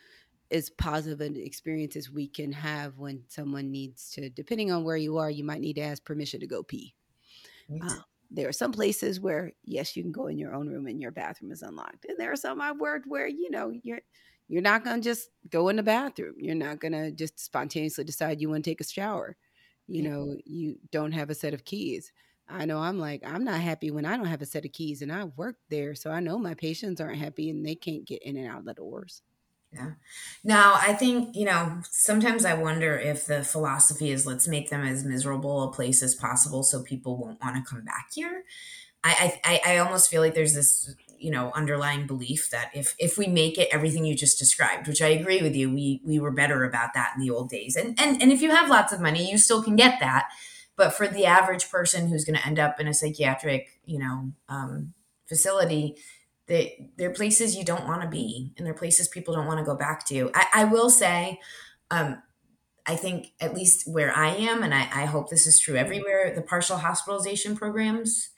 as 0.50 0.70
positive 0.70 1.20
an 1.20 1.36
experience 1.36 1.96
as 1.96 2.10
we 2.10 2.28
can 2.28 2.52
have 2.52 2.98
when 2.98 3.24
someone 3.28 3.70
needs 3.70 4.10
to 4.12 4.30
depending 4.30 4.70
on 4.70 4.84
where 4.84 4.96
you 4.96 5.18
are 5.18 5.28
you 5.28 5.42
might 5.42 5.60
need 5.60 5.74
to 5.74 5.82
ask 5.82 6.04
permission 6.04 6.40
to 6.40 6.46
go 6.46 6.62
pee. 6.62 6.94
Uh, 7.82 7.96
there 8.30 8.48
are 8.48 8.52
some 8.52 8.72
places 8.72 9.20
where 9.20 9.52
yes 9.64 9.96
you 9.96 10.02
can 10.02 10.12
go 10.12 10.26
in 10.26 10.38
your 10.38 10.54
own 10.54 10.68
room 10.68 10.86
and 10.86 11.00
your 11.00 11.12
bathroom 11.12 11.52
is 11.52 11.62
unlocked 11.62 12.06
and 12.08 12.18
there 12.18 12.32
are 12.32 12.36
some 12.36 12.60
i've 12.60 12.78
worked 12.80 13.06
where 13.08 13.28
you 13.28 13.50
know 13.50 13.72
you're 13.82 14.00
You're 14.48 14.62
not 14.62 14.84
going 14.84 15.02
to 15.02 15.02
just 15.02 15.30
go 15.50 15.68
in 15.70 15.76
the 15.76 15.82
bathroom. 15.82 16.34
You're 16.38 16.54
not 16.54 16.78
going 16.80 16.92
to 16.92 17.10
just 17.10 17.40
spontaneously 17.40 18.04
decide 18.04 18.40
you 18.40 18.48
want 18.50 18.64
to 18.64 18.70
take 18.70 18.80
a 18.80 18.84
shower. 18.84 19.36
You 19.88 20.02
know, 20.02 20.36
you 20.44 20.76
don't 20.92 21.12
have 21.12 21.30
a 21.30 21.34
set 21.34 21.54
of 21.54 21.64
keys. 21.64 22.12
I 22.48 22.64
know 22.64 22.78
I'm 22.78 22.98
like, 22.98 23.22
I'm 23.26 23.44
not 23.44 23.60
happy 23.60 23.90
when 23.90 24.04
I 24.04 24.16
don't 24.16 24.26
have 24.26 24.42
a 24.42 24.46
set 24.46 24.64
of 24.64 24.72
keys 24.72 25.02
and 25.02 25.12
I 25.12 25.24
work 25.36 25.56
there. 25.68 25.94
So 25.96 26.10
I 26.12 26.20
know 26.20 26.38
my 26.38 26.54
patients 26.54 27.00
aren't 27.00 27.18
happy 27.18 27.50
and 27.50 27.64
they 27.66 27.74
can't 27.74 28.06
get 28.06 28.22
in 28.22 28.36
and 28.36 28.46
out 28.48 28.60
of 28.60 28.64
the 28.66 28.74
doors. 28.74 29.22
Yeah. 29.72 29.90
Now, 30.42 30.74
I 30.74 30.94
think, 30.94 31.36
you 31.36 31.44
know, 31.44 31.80
sometimes 31.90 32.44
I 32.44 32.54
wonder 32.54 32.96
if 32.96 33.26
the 33.26 33.44
philosophy 33.44 34.10
is 34.10 34.26
let's 34.26 34.48
make 34.48 34.70
them 34.70 34.82
as 34.82 35.04
miserable 35.04 35.64
a 35.64 35.72
place 35.72 36.02
as 36.02 36.14
possible 36.14 36.62
so 36.62 36.82
people 36.82 37.18
won't 37.18 37.40
want 37.42 37.56
to 37.56 37.70
come 37.70 37.84
back 37.84 38.08
here. 38.14 38.44
I, 39.04 39.38
I, 39.44 39.60
I 39.66 39.78
almost 39.78 40.10
feel 40.10 40.22
like 40.22 40.34
there's 40.34 40.54
this, 40.54 40.94
you 41.18 41.30
know, 41.30 41.52
underlying 41.54 42.06
belief 42.06 42.50
that 42.50 42.70
if 42.74 42.94
if 42.98 43.16
we 43.18 43.26
make 43.26 43.58
it 43.58 43.68
everything 43.70 44.04
you 44.04 44.16
just 44.16 44.38
described, 44.38 44.88
which 44.88 45.02
I 45.02 45.08
agree 45.08 45.42
with 45.42 45.54
you, 45.54 45.72
we 45.72 46.00
we 46.04 46.18
were 46.18 46.32
better 46.32 46.64
about 46.64 46.94
that 46.94 47.12
in 47.14 47.22
the 47.22 47.30
old 47.30 47.48
days. 47.48 47.76
And 47.76 47.98
and 48.00 48.20
and 48.20 48.32
if 48.32 48.42
you 48.42 48.50
have 48.50 48.68
lots 48.68 48.92
of 48.92 49.00
money, 49.00 49.30
you 49.30 49.38
still 49.38 49.62
can 49.62 49.76
get 49.76 50.00
that. 50.00 50.28
But 50.76 50.92
for 50.92 51.06
the 51.08 51.24
average 51.24 51.70
person 51.70 52.08
who's 52.08 52.24
going 52.24 52.38
to 52.38 52.46
end 52.46 52.58
up 52.58 52.80
in 52.80 52.88
a 52.88 52.94
psychiatric, 52.94 53.78
you 53.86 53.98
know, 53.98 54.32
um, 54.48 54.92
facility, 55.26 55.96
they, 56.46 56.90
they're 56.96 57.10
places 57.10 57.56
you 57.56 57.64
don't 57.64 57.86
want 57.86 58.02
to 58.02 58.08
be 58.08 58.52
and 58.56 58.66
they're 58.66 58.74
places 58.74 59.08
people 59.08 59.34
don't 59.34 59.46
want 59.46 59.58
to 59.58 59.64
go 59.64 59.76
back 59.76 60.06
to. 60.06 60.30
I, 60.34 60.46
I 60.54 60.64
will 60.64 60.90
say, 60.90 61.40
um, 61.90 62.22
I 62.86 62.94
think 62.94 63.32
at 63.40 63.54
least 63.54 63.90
where 63.90 64.14
I 64.14 64.28
am, 64.28 64.62
and 64.62 64.72
I, 64.72 64.82
I, 64.82 65.04
hope 65.06 65.28
this 65.28 65.46
is 65.46 65.58
true 65.58 65.74
everywhere, 65.74 66.32
the 66.34 66.42
partial 66.42 66.76
hospitalization 66.76 67.56
programs 67.56 68.30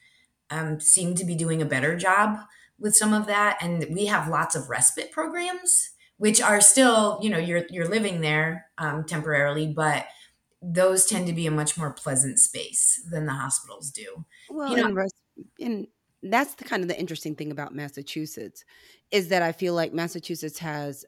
um, 0.50 0.80
seem 0.80 1.14
to 1.16 1.24
be 1.24 1.34
doing 1.34 1.60
a 1.60 1.66
better 1.66 1.96
job 1.96 2.38
with 2.78 2.96
some 2.96 3.12
of 3.12 3.26
that. 3.26 3.58
And 3.60 3.86
we 3.90 4.06
have 4.06 4.28
lots 4.28 4.54
of 4.54 4.70
respite 4.70 5.12
programs, 5.12 5.90
which 6.16 6.40
are 6.40 6.62
still, 6.62 7.18
you 7.22 7.28
know, 7.28 7.38
you're 7.38 7.64
you're 7.68 7.88
living 7.88 8.22
there 8.22 8.66
um, 8.78 9.04
temporarily, 9.04 9.66
but 9.66 10.06
those 10.62 11.04
tend 11.06 11.26
to 11.26 11.32
be 11.32 11.46
a 11.46 11.50
much 11.50 11.76
more 11.76 11.92
pleasant 11.92 12.38
space 12.38 13.06
than 13.10 13.26
the 13.26 13.32
hospitals 13.32 13.90
do. 13.90 14.24
Well, 14.48 14.70
you 14.70 14.88
know, 14.88 15.06
and 15.60 15.86
that's 16.22 16.54
the 16.54 16.64
kind 16.64 16.82
of 16.82 16.88
the 16.88 16.98
interesting 16.98 17.34
thing 17.34 17.50
about 17.50 17.74
Massachusetts 17.74 18.64
is 19.10 19.28
that 19.28 19.42
I 19.42 19.52
feel 19.52 19.74
like 19.74 19.92
Massachusetts 19.92 20.58
has 20.58 21.04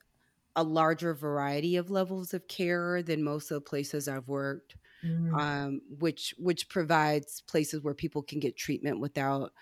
a 0.56 0.62
larger 0.62 1.14
variety 1.14 1.76
of 1.76 1.90
levels 1.90 2.34
of 2.34 2.46
care 2.48 3.02
than 3.02 3.22
most 3.22 3.50
of 3.50 3.56
the 3.56 3.68
places 3.68 4.08
I've 4.08 4.28
worked, 4.28 4.76
mm. 5.04 5.32
um, 5.38 5.80
which 5.98 6.34
which 6.38 6.68
provides 6.68 7.42
places 7.42 7.82
where 7.82 7.94
people 7.94 8.22
can 8.22 8.40
get 8.40 8.56
treatment 8.56 9.00
without 9.00 9.52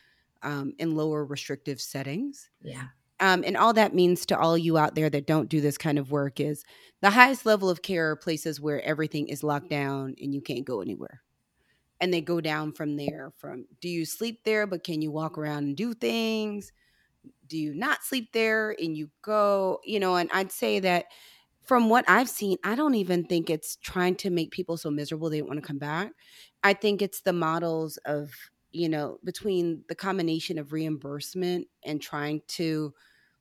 um, 0.42 0.72
in 0.78 0.94
lower 0.94 1.24
restrictive 1.24 1.80
settings. 1.80 2.50
Yeah. 2.62 2.84
Um, 3.20 3.42
and 3.44 3.56
all 3.56 3.72
that 3.72 3.94
means 3.94 4.24
to 4.26 4.38
all 4.38 4.56
you 4.56 4.78
out 4.78 4.94
there 4.94 5.10
that 5.10 5.26
don't 5.26 5.48
do 5.48 5.60
this 5.60 5.76
kind 5.76 5.98
of 5.98 6.12
work 6.12 6.38
is 6.38 6.64
the 7.00 7.10
highest 7.10 7.44
level 7.44 7.68
of 7.68 7.82
care 7.82 8.12
are 8.12 8.16
places 8.16 8.60
where 8.60 8.80
everything 8.82 9.26
is 9.26 9.42
locked 9.42 9.70
down 9.70 10.14
and 10.22 10.32
you 10.32 10.40
can't 10.40 10.64
go 10.64 10.80
anywhere 10.80 11.20
and 12.00 12.12
they 12.12 12.20
go 12.20 12.40
down 12.40 12.72
from 12.72 12.96
there 12.96 13.32
from 13.36 13.66
do 13.80 13.88
you 13.88 14.04
sleep 14.04 14.44
there 14.44 14.66
but 14.66 14.84
can 14.84 15.02
you 15.02 15.10
walk 15.10 15.38
around 15.38 15.64
and 15.64 15.76
do 15.76 15.94
things? 15.94 16.72
Do 17.46 17.58
you 17.58 17.74
not 17.74 18.04
sleep 18.04 18.32
there 18.32 18.74
and 18.78 18.96
you 18.96 19.10
go? 19.22 19.80
You 19.84 20.00
know 20.00 20.16
and 20.16 20.30
i'd 20.32 20.52
say 20.52 20.80
that 20.80 21.06
from 21.62 21.88
what 21.90 22.04
i've 22.08 22.28
seen 22.28 22.56
i 22.64 22.74
don't 22.74 22.94
even 22.94 23.24
think 23.24 23.50
it's 23.50 23.76
trying 23.76 24.14
to 24.16 24.30
make 24.30 24.50
people 24.50 24.76
so 24.76 24.90
miserable 24.90 25.30
they 25.30 25.38
don't 25.38 25.48
want 25.48 25.60
to 25.60 25.66
come 25.66 25.78
back. 25.78 26.12
I 26.62 26.74
think 26.74 27.02
it's 27.02 27.20
the 27.20 27.32
models 27.32 27.98
of 28.04 28.32
you 28.72 28.88
know 28.88 29.18
between 29.24 29.84
the 29.88 29.94
combination 29.94 30.58
of 30.58 30.72
reimbursement 30.72 31.68
and 31.84 32.00
trying 32.02 32.42
to 32.48 32.94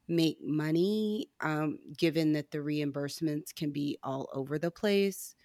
make 0.07 0.37
money 0.41 1.29
um, 1.41 1.79
given 1.97 2.33
that 2.33 2.51
the 2.51 2.59
reimbursements 2.59 3.53
can 3.53 3.71
be 3.71 3.97
all 4.03 4.29
over 4.33 4.57
the 4.57 4.71
place 4.71 5.35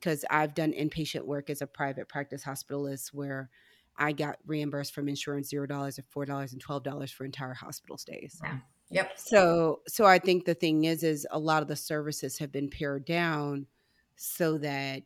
because 0.00 0.24
I've 0.30 0.54
done 0.54 0.72
inpatient 0.72 1.24
work 1.24 1.50
as 1.50 1.60
a 1.60 1.66
private 1.66 2.08
practice 2.08 2.42
hospitalist 2.42 3.08
where 3.12 3.50
I 3.96 4.12
got 4.12 4.38
reimbursed 4.46 4.94
from 4.94 5.08
insurance 5.08 5.48
zero 5.50 5.66
dollars 5.66 5.98
and 5.98 6.06
four 6.08 6.24
dollars 6.24 6.52
and 6.52 6.60
twelve 6.60 6.82
dollars 6.82 7.10
for 7.10 7.24
entire 7.24 7.54
hospital 7.54 7.98
stays. 7.98 8.40
Yeah. 8.42 8.58
Yep. 8.92 9.18
So 9.18 9.80
so 9.86 10.06
I 10.06 10.18
think 10.18 10.44
the 10.44 10.54
thing 10.54 10.84
is 10.84 11.02
is 11.02 11.26
a 11.30 11.38
lot 11.38 11.62
of 11.62 11.68
the 11.68 11.76
services 11.76 12.38
have 12.38 12.50
been 12.50 12.68
pared 12.68 13.04
down 13.04 13.66
so 14.16 14.58
that 14.58 15.02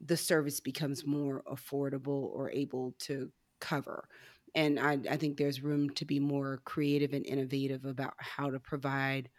the 0.00 0.16
service 0.16 0.60
becomes 0.60 1.06
more 1.06 1.42
affordable 1.50 2.30
or 2.32 2.50
able 2.50 2.94
to 3.00 3.30
cover. 3.60 4.08
And 4.54 4.78
I, 4.78 4.98
I 5.10 5.16
think 5.16 5.36
there's 5.36 5.62
room 5.62 5.90
to 5.90 6.04
be 6.04 6.18
more 6.18 6.60
creative 6.64 7.12
and 7.12 7.24
innovative 7.24 7.84
about 7.84 8.14
how 8.18 8.50
to 8.50 8.58
provide 8.58 9.30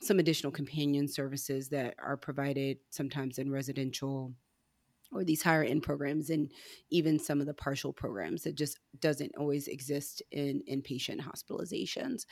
some 0.00 0.18
additional 0.18 0.52
companion 0.52 1.08
services 1.08 1.68
that 1.70 1.94
are 1.98 2.16
provided 2.16 2.78
sometimes 2.90 3.38
in 3.38 3.50
residential 3.50 4.32
or 5.12 5.24
these 5.24 5.42
higher 5.42 5.64
end 5.64 5.82
programs 5.82 6.30
and 6.30 6.52
even 6.90 7.18
some 7.18 7.40
of 7.40 7.46
the 7.46 7.54
partial 7.54 7.92
programs 7.92 8.42
that 8.42 8.54
just 8.54 8.78
doesn't 9.00 9.32
always 9.36 9.66
exist 9.68 10.22
in 10.30 10.62
inpatient 10.70 11.20
hospitalizations. 11.20 12.26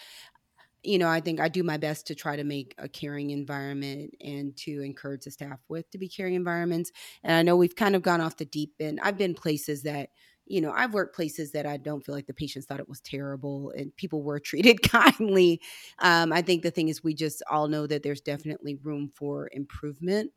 You 0.83 0.99
know 0.99 1.09
i 1.09 1.21
think 1.21 1.41
i 1.41 1.49
do 1.49 1.65
my 1.65 1.79
best 1.79 2.07
to 2.07 2.15
try 2.15 2.37
to 2.37 2.45
make 2.45 2.75
a 2.79 2.89
caring 2.89 3.31
environment 3.31 4.15
and 4.21 4.57
to 4.59 4.83
encourage 4.83 5.25
the 5.25 5.33
staff 5.33 5.59
with 5.69 5.91
to 5.91 5.99
be 5.99 6.09
caring 6.09 6.35
environments. 6.35 6.93
And 7.25 7.33
i 7.33 7.43
know 7.43 7.57
we've 7.57 7.75
kind 7.75 7.97
of 7.97 8.03
gone 8.03 8.21
off 8.21 8.37
the 8.37 8.45
deep 8.45 8.75
end. 8.79 9.01
I've 9.03 9.19
been 9.19 9.35
places 9.35 9.83
that 9.83 10.11
you 10.47 10.61
know, 10.61 10.73
I've 10.73 10.95
worked 10.95 11.15
places 11.15 11.53
that 11.53 11.67
I 11.67 11.77
don't 11.77 12.05
feel 12.05 12.15
like 12.15 12.27
the 12.27 12.35
patients 12.35 12.67
thought 12.67 12.81
it 12.81 12.89
was 12.89 13.01
terrible 13.01 13.73
and 13.77 13.95
people 13.97 14.23
were 14.23 14.41
treated 14.41 14.83
kindly. 14.89 15.61
Um, 15.99 16.33
I 16.33 16.43
think 16.43 16.63
the 16.63 16.71
thing 16.71 16.89
is, 16.89 17.05
we 17.05 17.15
just 17.15 17.43
all 17.51 17.69
know 17.69 17.87
that 17.87 18.03
there's 18.03 18.21
definitely 18.21 18.77
room 18.77 19.11
for 19.15 19.49
improvement 19.53 20.33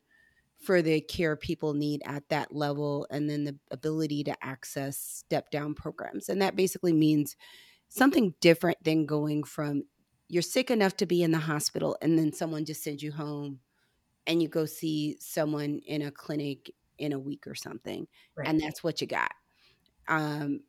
for 0.60 0.82
the 0.82 1.00
care 1.00 1.36
people 1.36 1.72
need 1.72 2.02
at 2.04 2.28
that 2.28 2.54
level 2.54 3.06
and 3.10 3.30
then 3.30 3.44
the 3.44 3.56
ability 3.70 4.22
to 4.24 4.44
access 4.44 4.98
step 4.98 5.50
down 5.50 5.74
programs. 5.74 6.28
And 6.28 6.42
that 6.42 6.54
basically 6.54 6.92
means 6.92 7.34
something 7.88 8.34
different 8.40 8.82
than 8.84 9.06
going 9.06 9.42
from 9.44 9.84
you're 10.28 10.42
sick 10.42 10.70
enough 10.70 10.96
to 10.98 11.06
be 11.06 11.22
in 11.22 11.32
the 11.32 11.38
hospital 11.38 11.96
and 12.02 12.16
then 12.16 12.32
someone 12.32 12.64
just 12.64 12.84
sends 12.84 13.02
you 13.02 13.10
home 13.10 13.58
and 14.26 14.40
you 14.42 14.48
go 14.48 14.64
see 14.64 15.16
someone 15.18 15.80
in 15.86 16.02
a 16.02 16.10
clinic 16.10 16.70
in 16.98 17.12
a 17.12 17.18
week 17.18 17.46
or 17.46 17.54
something. 17.54 18.06
Right. 18.36 18.46
And 18.46 18.60
that's 18.60 18.84
what 18.84 19.00
you 19.00 19.06
got 19.06 19.32
um, 20.10 20.60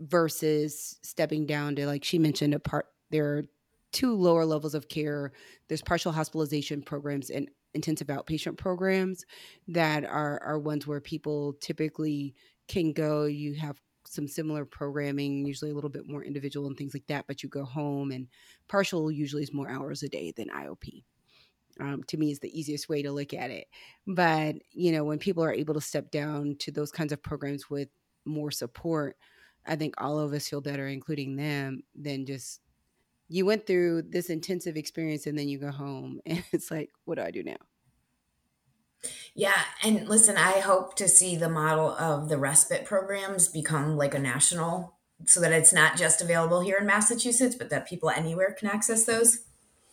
versus 0.00 0.98
stepping 1.02 1.46
down 1.46 1.74
to 1.76 1.86
like 1.86 2.04
she 2.04 2.18
mentioned 2.18 2.54
a 2.54 2.60
part 2.60 2.86
there 3.10 3.26
are 3.26 3.44
two 3.92 4.16
lower 4.16 4.44
levels 4.44 4.74
of 4.74 4.88
care. 4.88 5.32
There's 5.68 5.82
partial 5.82 6.12
hospitalization 6.12 6.82
programs 6.82 7.30
and 7.30 7.48
intensive 7.74 8.08
outpatient 8.08 8.56
programs 8.56 9.24
that 9.68 10.04
are 10.04 10.40
are 10.42 10.58
ones 10.58 10.86
where 10.86 11.00
people 11.00 11.54
typically 11.60 12.34
can 12.68 12.92
go. 12.92 13.24
You 13.24 13.54
have 13.54 13.80
some 14.06 14.28
similar 14.28 14.64
programming 14.64 15.46
usually 15.46 15.70
a 15.70 15.74
little 15.74 15.90
bit 15.90 16.06
more 16.06 16.22
individual 16.22 16.66
and 16.66 16.76
things 16.76 16.92
like 16.92 17.06
that 17.06 17.24
but 17.26 17.42
you 17.42 17.48
go 17.48 17.64
home 17.64 18.10
and 18.10 18.28
partial 18.68 19.10
usually 19.10 19.42
is 19.42 19.52
more 19.52 19.68
hours 19.68 20.02
a 20.02 20.08
day 20.10 20.30
than 20.36 20.46
iop 20.50 21.02
um, 21.80 22.02
to 22.04 22.16
me 22.16 22.30
is 22.30 22.40
the 22.40 22.58
easiest 22.58 22.88
way 22.88 23.02
to 23.02 23.12
look 23.12 23.34
at 23.34 23.50
it. 23.50 23.66
But 24.06 24.56
you 24.72 24.92
know 24.92 25.04
when 25.04 25.18
people 25.18 25.44
are 25.44 25.52
able 25.52 25.74
to 25.74 25.80
step 25.80 26.10
down 26.10 26.56
to 26.60 26.70
those 26.70 26.90
kinds 26.90 27.12
of 27.12 27.22
programs 27.22 27.68
with 27.68 27.88
more 28.24 28.50
support, 28.50 29.16
I 29.66 29.76
think 29.76 29.94
all 29.98 30.18
of 30.18 30.32
us 30.32 30.48
feel 30.48 30.60
better, 30.60 30.86
including 30.86 31.36
them, 31.36 31.82
than 31.94 32.26
just 32.26 32.60
you 33.28 33.46
went 33.46 33.66
through 33.66 34.02
this 34.02 34.30
intensive 34.30 34.76
experience 34.76 35.26
and 35.26 35.38
then 35.38 35.48
you 35.48 35.58
go 35.58 35.70
home 35.70 36.20
and 36.26 36.44
it's 36.52 36.70
like, 36.70 36.90
what 37.04 37.16
do 37.16 37.22
I 37.22 37.30
do 37.30 37.42
now? 37.42 37.56
Yeah, 39.34 39.60
and 39.82 40.08
listen, 40.08 40.36
I 40.36 40.60
hope 40.60 40.96
to 40.96 41.08
see 41.08 41.36
the 41.36 41.48
model 41.48 41.90
of 41.90 42.28
the 42.28 42.38
respite 42.38 42.86
programs 42.86 43.48
become 43.48 43.96
like 43.98 44.14
a 44.14 44.18
national 44.18 44.94
so 45.26 45.40
that 45.40 45.52
it's 45.52 45.72
not 45.72 45.96
just 45.96 46.22
available 46.22 46.60
here 46.60 46.78
in 46.78 46.86
Massachusetts, 46.86 47.54
but 47.54 47.70
that 47.70 47.86
people 47.86 48.10
anywhere 48.10 48.52
can 48.52 48.68
access 48.68 49.04
those. 49.04 49.40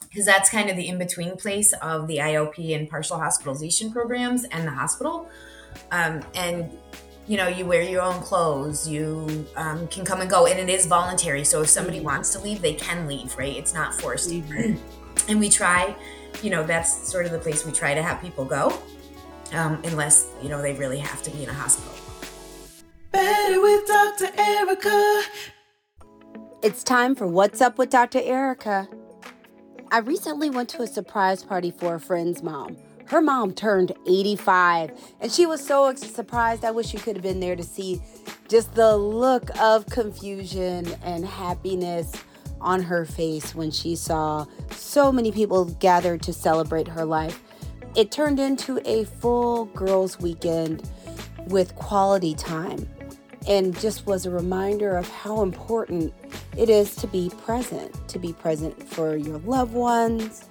Because 0.10 0.26
that's 0.26 0.50
kind 0.50 0.70
of 0.70 0.76
the 0.76 0.88
in 0.88 0.98
between 0.98 1.38
place 1.38 1.74
of 1.74 2.08
the 2.08 2.18
IOP 2.18 2.76
and 2.76 2.90
partial 2.90 3.18
hospitalization 3.18 3.92
programs 3.92 4.46
and 4.46 4.68
the 4.68 4.72
hospital. 4.72 5.30
Um, 5.92 6.22
and 6.36 6.72
you 7.28 7.38
know 7.38 7.48
you 7.48 7.66
wear 7.66 7.82
your 7.82 8.02
own 8.02 8.22
clothes 8.22 8.88
you 8.88 9.48
um, 9.56 9.88
can 9.88 10.04
come 10.04 10.22
and 10.22 10.30
go 10.30 10.48
and 10.48 10.60
it 10.60 10.70
is 10.70 10.86
voluntary. 10.86 11.44
So 11.44 11.62
if 11.62 11.70
somebody 11.70 11.98
mm-hmm. 11.98 12.08
wants 12.08 12.34
to 12.34 12.40
leave 12.40 12.62
they 12.62 12.74
can 12.74 13.08
leave 13.08 13.36
right? 13.38 13.56
It's 13.56 13.74
not 13.74 14.00
forced 14.00 14.30
mm-hmm. 14.30 14.76
and 15.30 15.40
we 15.40 15.50
try 15.50 15.96
you 16.42 16.50
know 16.50 16.64
that's 16.64 17.10
sort 17.10 17.26
of 17.26 17.32
the 17.32 17.40
place 17.40 17.66
we 17.66 17.72
try 17.72 17.94
to 17.94 18.02
have 18.02 18.22
people 18.22 18.46
go 18.46 18.78
um, 19.54 19.82
unless 19.86 20.30
you 20.42 20.50
know 20.50 20.62
they 20.62 20.74
really 20.74 21.00
have 21.00 21.22
to 21.24 21.32
be 21.32 21.44
in 21.44 21.50
a 21.50 21.54
hospital. 21.54 21.94
Better 23.12 23.62
with 23.62 23.86
dr 23.88 24.32
erica. 24.38 25.24
It's 26.64 26.84
time 26.84 27.16
for 27.16 27.28
what's 27.28 27.62
up 27.62 27.78
with 27.78 27.90
dr 27.90 28.20
erica. 28.20 28.88
I 29.92 29.98
recently 30.00 30.50
went 30.50 30.70
to 30.70 30.84
a 30.84 30.88
surprise 30.88 31.44
party 31.44 31.70
for 31.70 31.96
a 31.96 32.00
friend's 32.00 32.42
mom 32.42 32.78
her 33.12 33.22
mom 33.22 33.52
turned 33.52 33.92
85 34.08 34.92
and 35.20 35.30
she 35.30 35.46
was 35.46 35.62
so 35.62 35.94
surprised. 35.96 36.64
I 36.64 36.72
wish 36.72 36.94
you 36.94 37.00
could 37.00 37.18
have 37.18 37.24
been 37.24 37.42
there 37.42 37.58
to 37.58 37.64
see 37.64 38.02
just 38.48 38.74
the 38.74 38.96
look 38.96 39.50
of 39.60 39.86
confusion 39.88 40.88
and 41.04 41.26
happiness 41.26 42.14
on 42.62 42.82
her 42.82 43.04
face 43.04 43.54
when 43.54 43.70
she 43.70 43.98
saw 43.98 44.46
so 44.72 45.12
many 45.12 45.30
people 45.30 45.66
gathered 45.66 46.22
to 46.22 46.32
celebrate 46.32 46.88
her 46.88 47.04
life. 47.04 47.44
It 47.98 48.12
turned 48.14 48.40
into 48.40 48.80
a 48.86 49.04
full 49.04 49.66
girls' 49.66 50.18
weekend 50.22 50.90
with 51.48 51.76
quality 51.76 52.34
time 52.34 52.88
and 53.46 53.78
just 53.78 54.06
was 54.06 54.26
a 54.26 54.32
reminder 54.32 54.96
of 54.96 55.06
how 55.10 55.42
important 55.42 56.14
it 56.58 56.70
is 56.70 56.96
to 56.96 57.08
be 57.08 57.30
present, 57.44 57.94
to 58.08 58.20
be 58.20 58.32
present 58.32 58.82
for 58.88 59.18
your 59.18 59.40
loved 59.40 59.74
ones, 59.74 60.46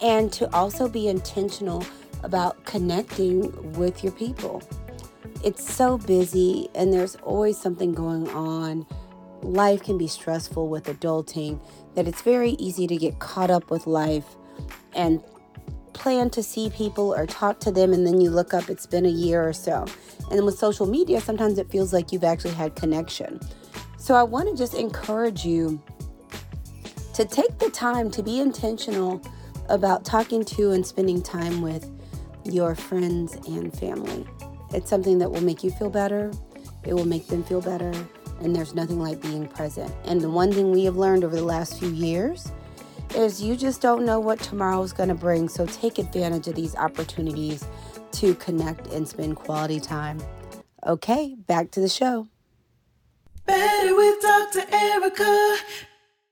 and 0.00 0.32
to 0.34 0.52
also 0.54 0.88
be 0.88 1.08
intentional 1.08 1.84
about 2.24 2.64
connecting 2.64 3.72
with 3.74 4.02
your 4.02 4.12
people. 4.12 4.62
It's 5.44 5.72
so 5.72 5.98
busy 5.98 6.68
and 6.74 6.92
there's 6.92 7.16
always 7.16 7.58
something 7.58 7.92
going 7.92 8.28
on. 8.30 8.86
Life 9.42 9.82
can 9.82 9.98
be 9.98 10.08
stressful 10.08 10.68
with 10.68 10.84
adulting 10.84 11.60
that 11.94 12.08
it's 12.08 12.22
very 12.22 12.52
easy 12.52 12.86
to 12.86 12.96
get 12.96 13.18
caught 13.18 13.50
up 13.50 13.70
with 13.70 13.86
life 13.86 14.36
and 14.94 15.22
plan 15.92 16.30
to 16.30 16.42
see 16.42 16.70
people 16.70 17.14
or 17.14 17.26
talk 17.26 17.60
to 17.60 17.70
them 17.70 17.92
and 17.92 18.06
then 18.06 18.20
you 18.20 18.30
look 18.30 18.52
up 18.52 18.68
it's 18.68 18.86
been 18.86 19.06
a 19.06 19.10
year 19.10 19.46
or 19.46 19.52
so. 19.52 19.86
And 20.30 20.44
with 20.44 20.58
social 20.58 20.86
media, 20.86 21.20
sometimes 21.20 21.58
it 21.58 21.70
feels 21.70 21.92
like 21.92 22.10
you've 22.10 22.24
actually 22.24 22.54
had 22.54 22.74
connection. 22.74 23.38
So 23.98 24.14
I 24.14 24.22
want 24.22 24.48
to 24.48 24.56
just 24.56 24.74
encourage 24.74 25.44
you 25.44 25.80
to 27.14 27.24
take 27.24 27.58
the 27.58 27.70
time 27.70 28.10
to 28.10 28.22
be 28.22 28.40
intentional 28.40 29.22
about 29.68 30.04
talking 30.04 30.44
to 30.44 30.72
and 30.72 30.86
spending 30.86 31.22
time 31.22 31.62
with 31.62 31.90
your 32.44 32.74
friends 32.74 33.34
and 33.46 33.72
family. 33.78 34.26
It's 34.72 34.90
something 34.90 35.18
that 35.18 35.30
will 35.30 35.42
make 35.42 35.62
you 35.62 35.70
feel 35.70 35.90
better, 35.90 36.32
it 36.84 36.94
will 36.94 37.06
make 37.06 37.28
them 37.28 37.44
feel 37.44 37.60
better, 37.60 37.92
and 38.40 38.54
there's 38.54 38.74
nothing 38.74 39.00
like 39.00 39.20
being 39.22 39.46
present. 39.46 39.92
And 40.04 40.20
the 40.20 40.30
one 40.30 40.52
thing 40.52 40.70
we 40.72 40.84
have 40.84 40.96
learned 40.96 41.24
over 41.24 41.36
the 41.36 41.44
last 41.44 41.78
few 41.78 41.90
years 41.90 42.50
is 43.14 43.40
you 43.40 43.56
just 43.56 43.80
don't 43.80 44.04
know 44.04 44.18
what 44.18 44.40
tomorrow 44.40 44.82
is 44.82 44.92
going 44.92 45.08
to 45.08 45.14
bring. 45.14 45.48
So 45.48 45.66
take 45.66 45.98
advantage 45.98 46.48
of 46.48 46.54
these 46.54 46.74
opportunities 46.76 47.64
to 48.12 48.34
connect 48.36 48.88
and 48.88 49.06
spend 49.06 49.36
quality 49.36 49.80
time. 49.80 50.20
Okay, 50.86 51.34
back 51.46 51.70
to 51.72 51.80
the 51.80 51.88
show. 51.88 52.28
Better 53.46 53.94
with 53.94 54.20
Dr. 54.20 54.64
Erica. 54.72 55.56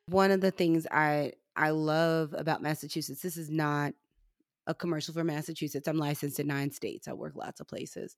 One 0.07 0.31
of 0.31 0.41
the 0.41 0.51
things 0.51 0.87
I 0.91 1.33
I 1.55 1.71
love 1.71 2.35
about 2.37 2.63
Massachusetts, 2.63 3.23
this 3.23 3.37
is 3.37 3.51
not 3.51 3.93
a 4.67 4.75
commercial 4.75 5.15
for 5.15 5.25
Massachusetts. 5.25 5.89
I'm 5.89 5.99
licensed 5.99 6.41
in 6.41 6.47
nine 6.47 6.71
states. 6.71 7.09
I 7.09 7.13
work 7.13 7.35
lots 7.35 7.61
of 7.61 7.69
places. 7.69 8.17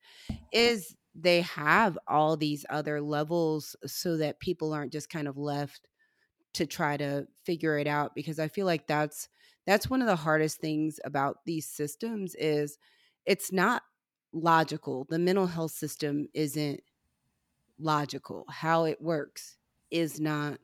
Is 0.53 0.95
they 1.15 1.43
have 1.43 1.99
all 2.07 2.37
these 2.37 2.67
other 2.69 3.01
levels 3.01 3.77
so 3.87 4.17
that 4.19 4.41
people 4.41 4.73
aren't 4.73 4.93
just 4.93 5.09
kind 5.09 5.29
of 5.29 5.37
left 5.39 5.89
to 6.55 6.67
try 6.67 6.97
to 6.97 7.27
figure 7.45 7.79
it 7.79 7.87
out 7.87 8.15
because 8.15 8.39
I 8.39 8.49
feel 8.49 8.67
like 8.67 8.87
that's 8.87 9.29
that's 9.67 9.89
one 9.89 10.03
of 10.03 10.09
the 10.09 10.17
hardest 10.17 10.59
things 10.61 11.01
about 11.05 11.39
these 11.47 11.67
systems 11.67 12.35
is 12.35 12.79
it's 13.25 13.51
not 13.51 13.83
logical. 14.33 15.07
The 15.09 15.19
mental 15.19 15.47
health 15.47 15.73
system 15.73 16.29
isn't 16.35 16.83
logical. 17.79 18.45
How 18.49 18.85
it 18.85 19.01
works 19.01 19.57
is 19.91 20.21
not 20.21 20.59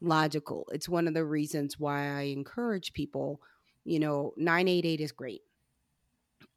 logical. 0.00 0.68
It's 0.72 0.88
one 0.88 1.06
of 1.06 1.14
the 1.14 1.24
reasons 1.24 1.78
why 1.78 2.08
I 2.18 2.22
encourage 2.22 2.92
people, 2.92 3.40
you 3.84 3.98
know, 3.98 4.32
988 4.36 5.00
is 5.00 5.12
great. 5.12 5.42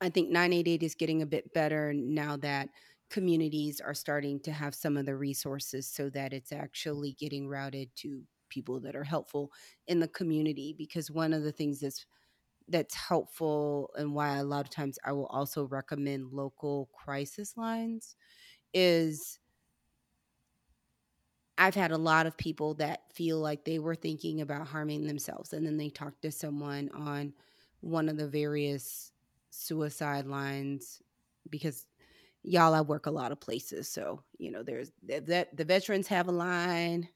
I 0.01 0.09
think 0.09 0.29
988 0.29 0.83
is 0.83 0.95
getting 0.95 1.21
a 1.21 1.25
bit 1.25 1.53
better 1.53 1.93
now 1.93 2.37
that 2.37 2.69
communities 3.09 3.79
are 3.79 3.93
starting 3.93 4.39
to 4.41 4.51
have 4.51 4.73
some 4.73 4.97
of 4.97 5.05
the 5.05 5.15
resources 5.15 5.87
so 5.87 6.09
that 6.09 6.33
it's 6.33 6.51
actually 6.51 7.13
getting 7.19 7.47
routed 7.47 7.89
to 7.97 8.21
people 8.49 8.79
that 8.79 8.95
are 8.95 9.03
helpful 9.03 9.51
in 9.87 9.99
the 9.99 10.07
community 10.07 10.75
because 10.77 11.09
one 11.09 11.33
of 11.33 11.43
the 11.43 11.51
things 11.51 11.79
that's 11.79 12.05
that's 12.69 12.95
helpful 12.95 13.89
and 13.97 14.13
why 14.13 14.37
a 14.37 14.43
lot 14.43 14.65
of 14.65 14.69
times 14.69 14.97
I 15.03 15.11
will 15.11 15.25
also 15.27 15.65
recommend 15.65 16.31
local 16.31 16.89
crisis 16.93 17.57
lines 17.57 18.15
is 18.73 19.39
I've 21.57 21.75
had 21.75 21.91
a 21.91 21.97
lot 21.97 22.25
of 22.25 22.37
people 22.37 22.73
that 22.75 23.01
feel 23.13 23.39
like 23.39 23.63
they 23.63 23.79
were 23.79 23.95
thinking 23.95 24.41
about 24.41 24.67
harming 24.67 25.05
themselves 25.05 25.53
and 25.53 25.65
then 25.65 25.77
they 25.77 25.89
talk 25.89 26.19
to 26.21 26.31
someone 26.31 26.89
on 26.93 27.33
one 27.81 28.09
of 28.09 28.17
the 28.17 28.27
various 28.27 29.11
suicide 29.49 30.25
lines 30.25 31.01
because 31.49 31.85
y'all 32.41 32.73
I 32.73 32.81
work 32.81 33.05
a 33.05 33.11
lot 33.11 33.31
of 33.31 33.39
places 33.39 33.87
so 33.87 34.23
you 34.37 34.51
know 34.51 34.63
there's 34.63 34.91
that 35.07 35.55
the 35.55 35.65
veterans 35.65 36.07
have 36.07 36.27
a 36.27 36.31
line 36.31 37.07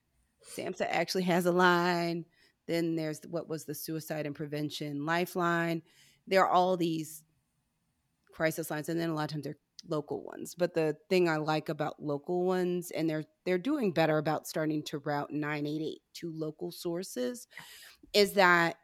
SAMHSA 0.56 0.88
actually 0.90 1.24
has 1.24 1.46
a 1.46 1.52
line. 1.52 2.26
Then 2.68 2.96
there's 2.96 3.22
what 3.30 3.48
was 3.48 3.66
the 3.66 3.76
Suicide 3.76 4.26
and 4.26 4.36
Prevention 4.36 5.06
Lifeline. 5.06 5.82
There 6.28 6.42
are 6.42 6.50
all 6.50 6.78
these 6.78 7.24
crisis 8.32 8.70
lines, 8.70 8.90
and 8.90 9.00
then 9.00 9.10
a 9.10 9.16
lot 9.16 9.26
of 9.26 9.32
times 9.32 9.44
they're 9.46 9.58
local 9.90 10.24
ones. 10.24 10.56
But 10.56 10.74
the 10.74 10.96
thing 11.10 11.30
I 11.30 11.38
like 11.38 11.70
about 11.70 12.02
local 12.02 12.46
ones, 12.46 12.92
and 12.92 13.10
they're 13.10 13.26
they're 13.46 13.58
doing 13.58 13.92
better 13.92 14.18
about 14.18 14.48
starting 14.48 14.84
to 14.84 15.00
route 15.00 15.32
988 15.32 16.02
to 16.16 16.32
local 16.32 16.72
sources, 16.72 17.48
is 18.14 18.34
that 18.34 18.78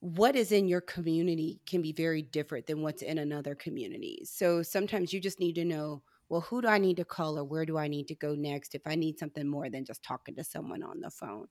what 0.00 0.34
is 0.34 0.50
in 0.50 0.66
your 0.66 0.80
community 0.80 1.60
can 1.66 1.82
be 1.82 1.92
very 1.92 2.22
different 2.22 2.66
than 2.66 2.82
what's 2.82 3.02
in 3.02 3.18
another 3.18 3.54
community. 3.54 4.22
So 4.24 4.62
sometimes 4.62 5.12
you 5.12 5.20
just 5.20 5.40
need 5.40 5.54
to 5.56 5.64
know 5.64 6.02
well, 6.30 6.40
who 6.42 6.62
do 6.62 6.68
I 6.68 6.78
need 6.78 6.96
to 6.98 7.04
call 7.04 7.36
or 7.36 7.44
where 7.44 7.66
do 7.66 7.76
I 7.76 7.88
need 7.88 8.06
to 8.06 8.14
go 8.14 8.36
next 8.36 8.76
if 8.76 8.82
I 8.86 8.94
need 8.94 9.18
something 9.18 9.46
more 9.46 9.68
than 9.68 9.84
just 9.84 10.04
talking 10.04 10.36
to 10.36 10.44
someone 10.44 10.82
on 10.82 11.00
the 11.00 11.10
phone? 11.10 11.48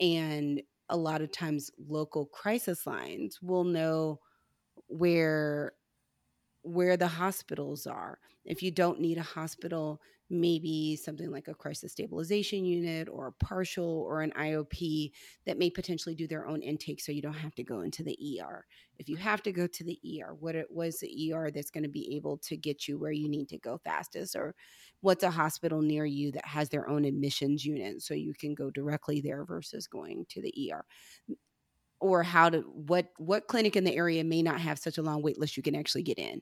And 0.00 0.62
a 0.88 0.96
lot 0.96 1.20
of 1.20 1.30
times, 1.30 1.70
local 1.86 2.24
crisis 2.26 2.86
lines 2.86 3.40
will 3.42 3.62
know 3.62 4.18
where 4.88 5.74
where 6.62 6.96
the 6.96 7.08
hospitals 7.08 7.86
are. 7.86 8.18
If 8.44 8.62
you 8.62 8.70
don't 8.70 9.00
need 9.00 9.18
a 9.18 9.22
hospital, 9.22 10.00
maybe 10.30 10.94
something 10.96 11.30
like 11.30 11.48
a 11.48 11.54
crisis 11.54 11.92
stabilization 11.92 12.64
unit 12.64 13.08
or 13.10 13.26
a 13.26 13.44
partial 13.44 14.04
or 14.08 14.22
an 14.22 14.32
IOP 14.38 15.10
that 15.44 15.58
may 15.58 15.70
potentially 15.70 16.14
do 16.14 16.28
their 16.28 16.46
own 16.46 16.62
intake 16.62 17.00
so 17.00 17.10
you 17.10 17.20
don't 17.20 17.32
have 17.32 17.54
to 17.56 17.64
go 17.64 17.80
into 17.80 18.04
the 18.04 18.40
ER. 18.40 18.64
If 18.98 19.08
you 19.08 19.16
have 19.16 19.42
to 19.42 19.52
go 19.52 19.66
to 19.66 19.84
the 19.84 19.98
ER, 20.04 20.34
what 20.38 20.54
it 20.54 20.68
was 20.70 21.00
the 21.00 21.32
ER 21.32 21.50
that's 21.50 21.70
going 21.70 21.82
to 21.82 21.90
be 21.90 22.14
able 22.14 22.38
to 22.38 22.56
get 22.56 22.86
you 22.86 22.98
where 22.98 23.12
you 23.12 23.28
need 23.28 23.48
to 23.48 23.58
go 23.58 23.78
fastest 23.78 24.36
or 24.36 24.54
what's 25.00 25.24
a 25.24 25.30
hospital 25.30 25.82
near 25.82 26.04
you 26.04 26.30
that 26.32 26.46
has 26.46 26.68
their 26.68 26.88
own 26.88 27.04
admissions 27.04 27.64
unit 27.64 28.00
so 28.00 28.14
you 28.14 28.34
can 28.34 28.54
go 28.54 28.70
directly 28.70 29.20
there 29.20 29.44
versus 29.44 29.88
going 29.88 30.24
to 30.28 30.40
the 30.40 30.72
ER 30.72 30.84
or 32.00 32.22
how 32.22 32.48
to 32.48 32.60
what 32.60 33.08
what 33.18 33.46
clinic 33.46 33.76
in 33.76 33.84
the 33.84 33.94
area 33.94 34.24
may 34.24 34.42
not 34.42 34.60
have 34.60 34.78
such 34.78 34.98
a 34.98 35.02
long 35.02 35.22
wait 35.22 35.38
list 35.38 35.56
you 35.56 35.62
can 35.62 35.74
actually 35.74 36.02
get 36.02 36.18
in 36.18 36.40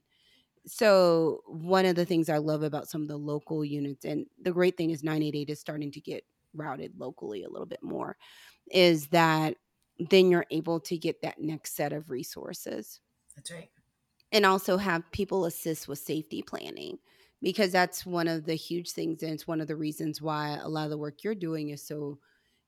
so 0.69 1.43
one 1.47 1.87
of 1.87 1.97
the 1.97 2.05
things 2.05 2.29
I 2.29 2.39
love 2.39 2.63
about 2.63 2.89
some 2.89 3.03
of 3.03 3.09
the 3.09 3.17
local 3.17 3.65
units, 3.65 4.05
and 4.05 4.27
the 4.43 4.53
great 4.53 4.77
thing 4.77 4.91
is 4.91 5.03
988 5.03 5.51
is 5.51 5.61
starting 5.61 5.91
to 5.93 6.01
get 6.01 6.25
routed 6.55 6.93
locally 6.99 7.45
a 7.45 7.49
little 7.49 7.67
bit 7.67 7.83
more, 7.83 8.17
is 8.71 9.09
that 9.09 9.55
then 9.99 10.31
you're 10.31 10.47
able 10.51 10.79
to 10.81 10.97
get 10.97 11.23
that 11.23 11.41
next 11.41 11.75
set 11.75 11.93
of 11.93 12.11
resources. 12.11 13.01
That's 13.35 13.51
right. 13.51 13.71
And 14.31 14.45
also 14.45 14.77
have 14.77 15.11
people 15.11 15.47
assist 15.47 15.89
with 15.89 15.99
safety 15.99 16.43
planning 16.43 16.99
because 17.41 17.73
that's 17.73 18.05
one 18.05 18.29
of 18.29 18.45
the 18.45 18.55
huge 18.55 18.91
things 18.91 19.23
and 19.23 19.33
it's 19.33 19.47
one 19.47 19.61
of 19.61 19.69
the 19.69 19.77
reasons 19.77 20.21
why 20.21 20.59
a 20.61 20.69
lot 20.69 20.85
of 20.85 20.91
the 20.91 20.99
work 20.99 21.25
you're 21.25 21.35
doing 21.35 21.71
is 21.71 21.83
so 21.83 22.19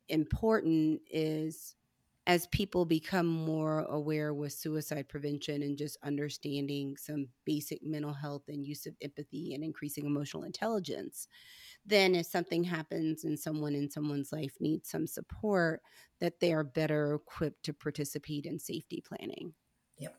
important 0.08 1.00
is 1.10 1.74
as 2.26 2.46
people 2.48 2.84
become 2.84 3.26
more 3.26 3.80
aware 3.90 4.34
with 4.34 4.52
suicide 4.52 5.08
prevention 5.08 5.62
and 5.62 5.78
just 5.78 5.96
understanding 6.04 6.96
some 6.96 7.26
basic 7.44 7.82
mental 7.82 8.12
health 8.12 8.42
and 8.48 8.64
use 8.64 8.86
of 8.86 8.94
empathy 9.02 9.54
and 9.54 9.64
increasing 9.64 10.04
emotional 10.04 10.44
intelligence, 10.44 11.28
then 11.86 12.14
if 12.14 12.26
something 12.26 12.62
happens 12.62 13.24
and 13.24 13.38
someone 13.38 13.74
in 13.74 13.90
someone's 13.90 14.32
life 14.32 14.54
needs 14.60 14.90
some 14.90 15.06
support, 15.06 15.80
that 16.20 16.40
they 16.40 16.52
are 16.52 16.64
better 16.64 17.14
equipped 17.14 17.64
to 17.64 17.72
participate 17.72 18.44
in 18.44 18.58
safety 18.58 19.02
planning. 19.06 19.54
Yep. 19.98 20.14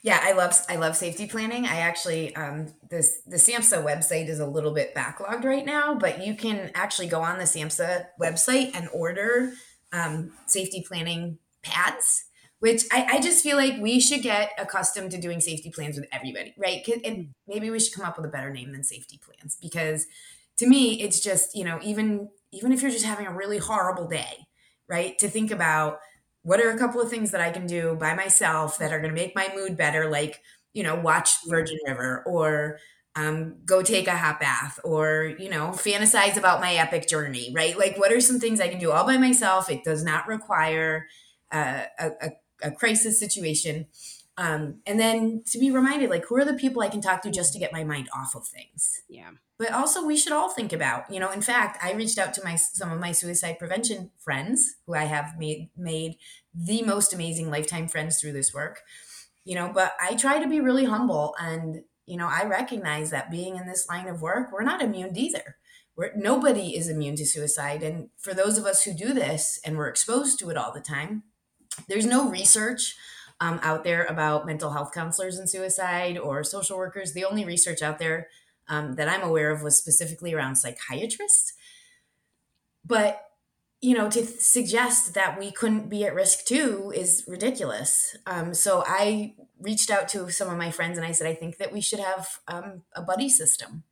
Yeah, 0.00 0.20
I 0.22 0.32
love 0.32 0.54
I 0.70 0.76
love 0.76 0.96
safety 0.96 1.26
planning. 1.26 1.66
I 1.66 1.80
actually 1.80 2.34
um, 2.34 2.72
this 2.88 3.20
the 3.26 3.36
SAMHSA 3.36 3.84
website 3.84 4.28
is 4.28 4.40
a 4.40 4.46
little 4.46 4.72
bit 4.72 4.94
backlogged 4.94 5.44
right 5.44 5.66
now, 5.66 5.94
but 5.94 6.24
you 6.24 6.34
can 6.34 6.70
actually 6.74 7.08
go 7.08 7.20
on 7.20 7.36
the 7.38 7.44
SAMHSA 7.44 8.06
website 8.18 8.74
and 8.74 8.88
order 8.94 9.52
um, 9.92 10.32
safety 10.46 10.84
planning 10.86 11.38
pads 11.62 12.26
which 12.60 12.84
I, 12.90 13.06
I, 13.12 13.20
just 13.20 13.42
feel 13.42 13.56
like 13.56 13.78
we 13.80 14.00
should 14.00 14.22
get 14.22 14.50
accustomed 14.58 15.10
to 15.10 15.20
doing 15.20 15.40
safety 15.40 15.70
plans 15.70 15.96
with 15.96 16.08
everybody, 16.10 16.54
right? 16.56 16.86
And 17.04 17.34
maybe 17.46 17.70
we 17.70 17.78
should 17.78 17.92
come 17.92 18.06
up 18.06 18.16
with 18.16 18.24
a 18.24 18.30
better 18.30 18.50
name 18.50 18.72
than 18.72 18.82
safety 18.82 19.20
plans 19.24 19.58
because 19.60 20.06
to 20.58 20.66
me, 20.66 21.02
it's 21.02 21.20
just, 21.20 21.54
you 21.54 21.64
know, 21.64 21.78
even 21.82 22.28
even 22.52 22.72
if 22.72 22.80
you're 22.80 22.90
just 22.90 23.04
having 23.04 23.26
a 23.26 23.34
really 23.34 23.58
horrible 23.58 24.08
day, 24.08 24.46
right? 24.88 25.18
To 25.18 25.28
think 25.28 25.50
about 25.50 25.98
what 26.42 26.60
are 26.60 26.70
a 26.70 26.78
couple 26.78 27.00
of 27.00 27.10
things 27.10 27.32
that 27.32 27.40
I 27.40 27.50
can 27.50 27.66
do 27.66 27.96
by 27.96 28.14
myself 28.14 28.78
that 28.78 28.92
are 28.92 29.00
going 29.00 29.14
to 29.14 29.20
make 29.20 29.34
my 29.34 29.50
mood 29.54 29.76
better, 29.76 30.08
like, 30.08 30.40
you 30.72 30.82
know, 30.82 30.94
watch 30.94 31.34
Virgin 31.46 31.78
River 31.86 32.22
or 32.24 32.78
um, 33.16 33.56
go 33.64 33.82
take 33.82 34.06
a 34.06 34.16
hot 34.16 34.38
bath 34.38 34.78
or 34.84 35.34
you 35.38 35.48
know 35.48 35.70
fantasize 35.70 36.36
about 36.36 36.60
my 36.60 36.74
epic 36.74 37.08
journey 37.08 37.52
right? 37.54 37.76
Like 37.76 37.98
what 37.98 38.12
are 38.12 38.20
some 38.20 38.38
things 38.38 38.60
i 38.60 38.68
can 38.68 38.78
do 38.78 38.92
all 38.92 39.04
by 39.04 39.16
myself? 39.16 39.70
It 39.70 39.82
does 39.82 40.04
not 40.04 40.28
require 40.28 41.08
uh, 41.50 41.84
a, 41.98 42.10
a, 42.20 42.30
a, 42.62 42.70
crisis 42.72 43.18
situation. 43.18 43.86
Um, 44.36 44.80
and 44.84 45.00
then 45.00 45.44
to 45.46 45.58
be 45.58 45.70
reminded 45.70 46.10
like 46.10 46.26
who 46.26 46.36
are 46.36 46.44
the 46.44 46.54
people 46.54 46.82
i 46.82 46.88
can 46.88 47.00
talk 47.00 47.22
to 47.22 47.30
just 47.30 47.54
to 47.54 47.58
get 47.58 47.72
my 47.72 47.84
mind 47.84 48.08
off 48.14 48.34
of 48.34 48.46
things? 48.46 49.02
Yeah. 49.08 49.30
But 49.58 49.72
also 49.72 50.04
we 50.04 50.18
should 50.18 50.34
all 50.34 50.50
think 50.50 50.74
about 50.74 51.10
you 51.10 51.18
know 51.18 51.30
in 51.30 51.40
fact 51.40 51.82
i 51.82 51.94
reached 51.94 52.18
out 52.18 52.34
to 52.34 52.44
my 52.44 52.56
some 52.56 52.92
of 52.92 53.00
my 53.00 53.12
suicide 53.12 53.58
prevention 53.58 54.10
friends 54.18 54.76
who 54.86 54.94
i 54.94 55.04
have 55.04 55.38
made 55.38 55.70
made 55.74 56.16
the 56.54 56.82
most 56.82 57.14
amazing 57.14 57.48
lifetime 57.48 57.88
friends 57.88 58.20
through 58.20 58.32
this 58.32 58.52
work 58.52 58.82
you 59.46 59.54
know 59.54 59.70
but 59.72 59.94
i 59.98 60.14
try 60.14 60.38
to 60.38 60.46
be 60.46 60.60
really 60.60 60.84
humble 60.84 61.34
and 61.40 61.84
you 62.06 62.16
know 62.16 62.28
i 62.30 62.44
recognize 62.44 63.10
that 63.10 63.30
being 63.30 63.56
in 63.56 63.66
this 63.66 63.88
line 63.88 64.08
of 64.08 64.22
work 64.22 64.52
we're 64.52 64.62
not 64.62 64.82
immune 64.82 65.16
either. 65.16 65.56
We're, 65.96 66.12
nobody 66.14 66.76
is 66.76 66.90
immune 66.90 67.16
to 67.16 67.24
suicide. 67.24 67.82
And 67.82 68.10
for 68.18 68.34
those 68.34 68.58
of 68.58 68.66
us 68.66 68.82
who 68.82 68.92
do 68.92 69.14
this 69.14 69.58
and 69.64 69.78
we're 69.78 69.88
exposed 69.88 70.38
to 70.38 70.50
it 70.50 70.56
all 70.58 70.70
the 70.70 70.80
time 70.80 71.22
there's 71.88 72.06
no 72.06 72.28
research 72.28 72.96
um, 73.40 73.60
out 73.62 73.84
there 73.84 74.04
about 74.04 74.46
mental 74.46 74.70
health 74.70 74.92
counselors 74.92 75.38
and 75.38 75.48
suicide 75.48 76.18
or 76.18 76.42
social 76.42 76.78
workers. 76.78 77.12
The 77.12 77.24
only 77.24 77.44
research 77.44 77.82
out 77.82 77.98
there 77.98 78.28
um, 78.68 78.94
that 78.96 79.08
I'm 79.08 79.22
aware 79.22 79.50
of 79.50 79.62
was 79.62 79.76
specifically 79.76 80.34
around 80.34 80.56
psychiatrists. 80.56 81.52
But 82.84 83.22
you 83.80 83.94
know, 83.94 84.08
to 84.10 84.24
suggest 84.24 85.14
that 85.14 85.38
we 85.38 85.52
couldn't 85.52 85.88
be 85.88 86.04
at 86.04 86.14
risk 86.14 86.46
too 86.46 86.92
is 86.94 87.24
ridiculous. 87.28 88.16
Um, 88.26 88.54
so 88.54 88.82
I 88.86 89.34
reached 89.60 89.90
out 89.90 90.08
to 90.10 90.30
some 90.30 90.48
of 90.48 90.56
my 90.56 90.70
friends 90.70 90.96
and 90.96 91.06
I 91.06 91.12
said, 91.12 91.26
I 91.26 91.34
think 91.34 91.58
that 91.58 91.72
we 91.72 91.80
should 91.80 92.00
have 92.00 92.38
um, 92.48 92.82
a 92.94 93.02
buddy 93.02 93.28
system 93.28 93.84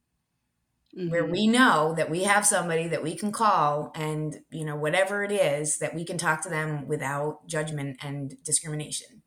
mm-hmm. 0.96 1.10
where 1.10 1.26
we 1.26 1.46
know 1.46 1.94
that 1.96 2.10
we 2.10 2.24
have 2.24 2.46
somebody 2.46 2.88
that 2.88 3.02
we 3.02 3.14
can 3.14 3.30
call 3.30 3.92
and, 3.94 4.40
you 4.50 4.64
know, 4.64 4.76
whatever 4.76 5.22
it 5.22 5.32
is, 5.32 5.78
that 5.78 5.94
we 5.94 6.04
can 6.04 6.18
talk 6.18 6.42
to 6.42 6.48
them 6.48 6.88
without 6.88 7.46
judgment 7.46 7.98
and 8.02 8.42
discrimination. 8.42 9.22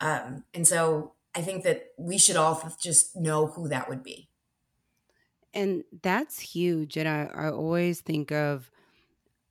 Um, 0.00 0.44
and 0.54 0.66
so 0.66 1.12
I 1.34 1.42
think 1.42 1.64
that 1.64 1.88
we 1.98 2.18
should 2.18 2.36
all 2.36 2.72
just 2.80 3.16
know 3.16 3.46
who 3.46 3.68
that 3.68 3.88
would 3.88 4.02
be. 4.02 4.28
And 5.54 5.84
that's 6.02 6.40
huge. 6.40 6.96
And 6.96 7.08
I, 7.08 7.30
I 7.34 7.50
always 7.50 8.00
think 8.00 8.32
of 8.32 8.70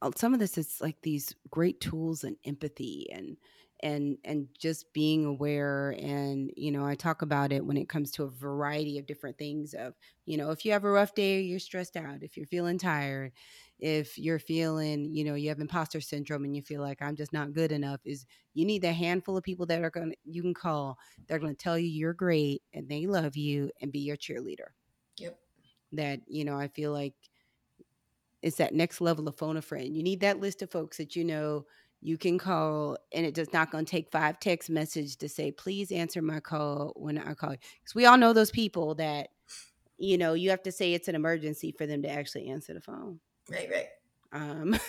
Uh, 0.01 0.11
some 0.15 0.33
of 0.33 0.39
this 0.39 0.57
is 0.57 0.79
like 0.81 0.97
these 1.01 1.35
great 1.49 1.79
tools 1.79 2.23
and 2.23 2.37
empathy 2.45 3.07
and 3.11 3.37
and 3.83 4.17
and 4.23 4.47
just 4.57 4.93
being 4.93 5.25
aware 5.25 5.95
and 5.99 6.51
you 6.55 6.71
know 6.71 6.85
i 6.85 6.93
talk 6.95 7.21
about 7.21 7.51
it 7.51 7.65
when 7.65 7.77
it 7.77 7.89
comes 7.89 8.11
to 8.11 8.23
a 8.23 8.29
variety 8.29 8.99
of 8.99 9.05
different 9.05 9.37
things 9.37 9.73
of 9.73 9.93
you 10.25 10.37
know 10.37 10.51
if 10.51 10.65
you 10.65 10.71
have 10.71 10.83
a 10.83 10.89
rough 10.91 11.13
day 11.15 11.41
you're 11.41 11.59
stressed 11.59 11.97
out 11.97 12.21
if 12.21 12.37
you're 12.37 12.45
feeling 12.45 12.77
tired 12.77 13.31
if 13.79 14.17
you're 14.17 14.39
feeling 14.39 15.09
you 15.11 15.23
know 15.23 15.33
you 15.33 15.49
have 15.49 15.59
imposter 15.59 15.99
syndrome 15.99 16.43
and 16.45 16.55
you 16.55 16.61
feel 16.61 16.81
like 16.81 17.01
i'm 17.01 17.15
just 17.15 17.33
not 17.33 17.53
good 17.53 17.71
enough 17.71 17.99
is 18.05 18.25
you 18.53 18.65
need 18.65 18.83
a 18.83 18.93
handful 18.93 19.35
of 19.35 19.43
people 19.43 19.65
that 19.65 19.83
are 19.83 19.89
going 19.89 20.11
to 20.11 20.17
you 20.25 20.41
can 20.41 20.53
call 20.53 20.97
they're 21.27 21.39
going 21.39 21.55
to 21.55 21.63
tell 21.63 21.77
you 21.77 21.87
you're 21.87 22.13
great 22.13 22.61
and 22.73 22.87
they 22.87 23.07
love 23.07 23.35
you 23.35 23.71
and 23.81 23.91
be 23.91 23.99
your 23.99 24.17
cheerleader. 24.17 24.69
Yep. 25.17 25.39
That 25.93 26.21
you 26.27 26.45
know 26.45 26.57
i 26.57 26.67
feel 26.67 26.91
like 26.91 27.15
it's 28.41 28.57
that 28.57 28.73
next 28.73 29.01
level 29.01 29.27
of 29.27 29.35
phone 29.35 29.57
a 29.57 29.61
friend 29.61 29.95
you 29.95 30.03
need 30.03 30.19
that 30.21 30.39
list 30.39 30.61
of 30.61 30.71
folks 30.71 30.97
that 30.97 31.15
you 31.15 31.23
know 31.23 31.65
you 32.01 32.17
can 32.17 32.37
call 32.37 32.97
and 33.13 33.25
it 33.25 33.33
does 33.33 33.53
not 33.53 33.71
going 33.71 33.85
to 33.85 33.91
take 33.91 34.11
five 34.11 34.39
text 34.39 34.69
message 34.69 35.17
to 35.17 35.29
say 35.29 35.51
please 35.51 35.91
answer 35.91 36.21
my 36.21 36.39
call 36.39 36.93
when 36.95 37.17
i 37.17 37.33
call 37.33 37.51
you. 37.51 37.57
because 37.81 37.95
we 37.95 38.05
all 38.05 38.17
know 38.17 38.33
those 38.33 38.51
people 38.51 38.95
that 38.95 39.29
you 39.97 40.17
know 40.17 40.33
you 40.33 40.49
have 40.49 40.63
to 40.63 40.71
say 40.71 40.93
it's 40.93 41.07
an 41.07 41.15
emergency 41.15 41.71
for 41.71 41.85
them 41.85 42.01
to 42.01 42.09
actually 42.09 42.47
answer 42.47 42.73
the 42.73 42.81
phone 42.81 43.19
right 43.49 43.69
right 43.71 43.87
um, 44.33 44.79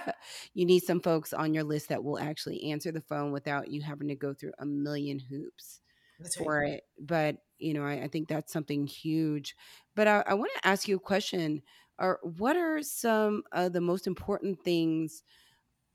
you 0.54 0.66
need 0.66 0.80
some 0.80 1.00
folks 1.00 1.32
on 1.32 1.54
your 1.54 1.62
list 1.62 1.88
that 1.90 2.02
will 2.02 2.18
actually 2.18 2.72
answer 2.72 2.90
the 2.90 3.00
phone 3.00 3.30
without 3.30 3.70
you 3.70 3.80
having 3.80 4.08
to 4.08 4.16
go 4.16 4.34
through 4.34 4.50
a 4.58 4.66
million 4.66 5.20
hoops 5.20 5.80
that's 6.18 6.36
for 6.36 6.58
right. 6.58 6.72
it. 6.74 6.84
But 6.98 7.36
you 7.58 7.74
know, 7.74 7.84
I, 7.84 8.02
I, 8.04 8.08
think 8.08 8.28
that's 8.28 8.52
something 8.52 8.86
huge. 8.86 9.56
But 9.96 10.08
I, 10.08 10.24
I 10.26 10.34
want 10.34 10.50
to 10.56 10.68
ask 10.68 10.88
you 10.88 10.96
a 10.96 11.00
question: 11.00 11.62
Are 11.98 12.20
what 12.22 12.56
are 12.56 12.82
some 12.82 13.42
of 13.52 13.72
the 13.72 13.80
most 13.80 14.06
important 14.06 14.62
things 14.62 15.22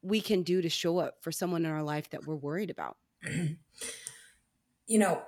we 0.02 0.20
can 0.22 0.44
do 0.44 0.62
to 0.62 0.70
show 0.70 1.00
up 1.00 1.16
for 1.22 1.32
someone 1.32 1.66
in 1.66 1.72
our 1.72 1.84
life 1.84 2.10
that 2.10 2.26
we're 2.26 2.36
worried 2.36 2.70
about? 2.70 2.98
you 4.88 5.00
know, 5.00 5.22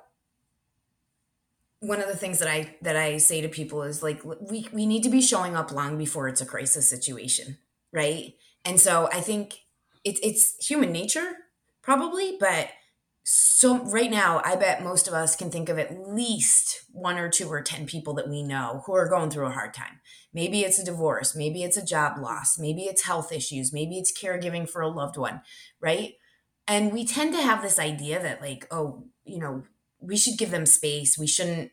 one 1.79 2.01
of 2.01 2.07
the 2.07 2.15
things 2.15 2.39
that 2.39 2.47
I 2.47 2.75
that 2.81 2.95
I 2.95 3.17
say 3.17 3.41
to 3.41 3.49
people 3.49 3.83
is 3.83 4.03
like 4.03 4.21
we 4.23 4.67
we 4.73 4.85
need 4.85 5.03
to 5.03 5.09
be 5.09 5.21
showing 5.21 5.55
up 5.55 5.71
long 5.71 5.97
before 5.97 6.27
it's 6.27 6.41
a 6.41 6.45
crisis 6.45 6.89
situation, 6.89 7.57
right? 7.91 8.33
And 8.63 8.79
so 8.79 9.07
I 9.11 9.21
think 9.21 9.59
it's 10.03 10.19
it's 10.23 10.65
human 10.65 10.91
nature 10.91 11.33
probably, 11.81 12.37
but 12.39 12.69
so 13.27 13.83
right 13.85 14.11
now 14.11 14.39
i 14.45 14.55
bet 14.55 14.83
most 14.83 15.07
of 15.07 15.13
us 15.13 15.35
can 15.35 15.49
think 15.49 15.67
of 15.67 15.79
at 15.79 15.97
least 16.07 16.85
one 16.95 17.17
or 17.17 17.29
two 17.29 17.47
or 17.49 17.61
ten 17.61 17.85
people 17.85 18.13
that 18.13 18.29
we 18.29 18.41
know 18.41 18.81
who 18.85 18.93
are 18.93 19.09
going 19.09 19.29
through 19.29 19.45
a 19.45 19.51
hard 19.51 19.73
time. 19.73 19.99
Maybe 20.33 20.61
it's 20.61 20.79
a 20.79 20.85
divorce 20.85 21.35
maybe 21.35 21.63
it's 21.63 21.77
a 21.77 21.85
job 21.85 22.17
loss 22.19 22.57
maybe 22.57 22.83
it's 22.83 23.05
health 23.05 23.31
issues 23.31 23.73
maybe 23.73 23.97
it's 23.97 24.17
caregiving 24.17 24.69
for 24.69 24.81
a 24.81 24.87
loved 24.87 25.17
one 25.17 25.41
right? 25.81 26.13
And 26.67 26.91
we 26.91 27.05
tend 27.05 27.33
to 27.33 27.41
have 27.41 27.61
this 27.61 27.77
idea 27.77 28.21
that 28.21 28.41
like 28.41 28.67
oh 28.71 29.05
you 29.25 29.39
know 29.39 29.63
we 29.99 30.17
should 30.17 30.37
give 30.37 30.51
them 30.51 30.65
space 30.65 31.17
we 31.17 31.27
shouldn't 31.27 31.71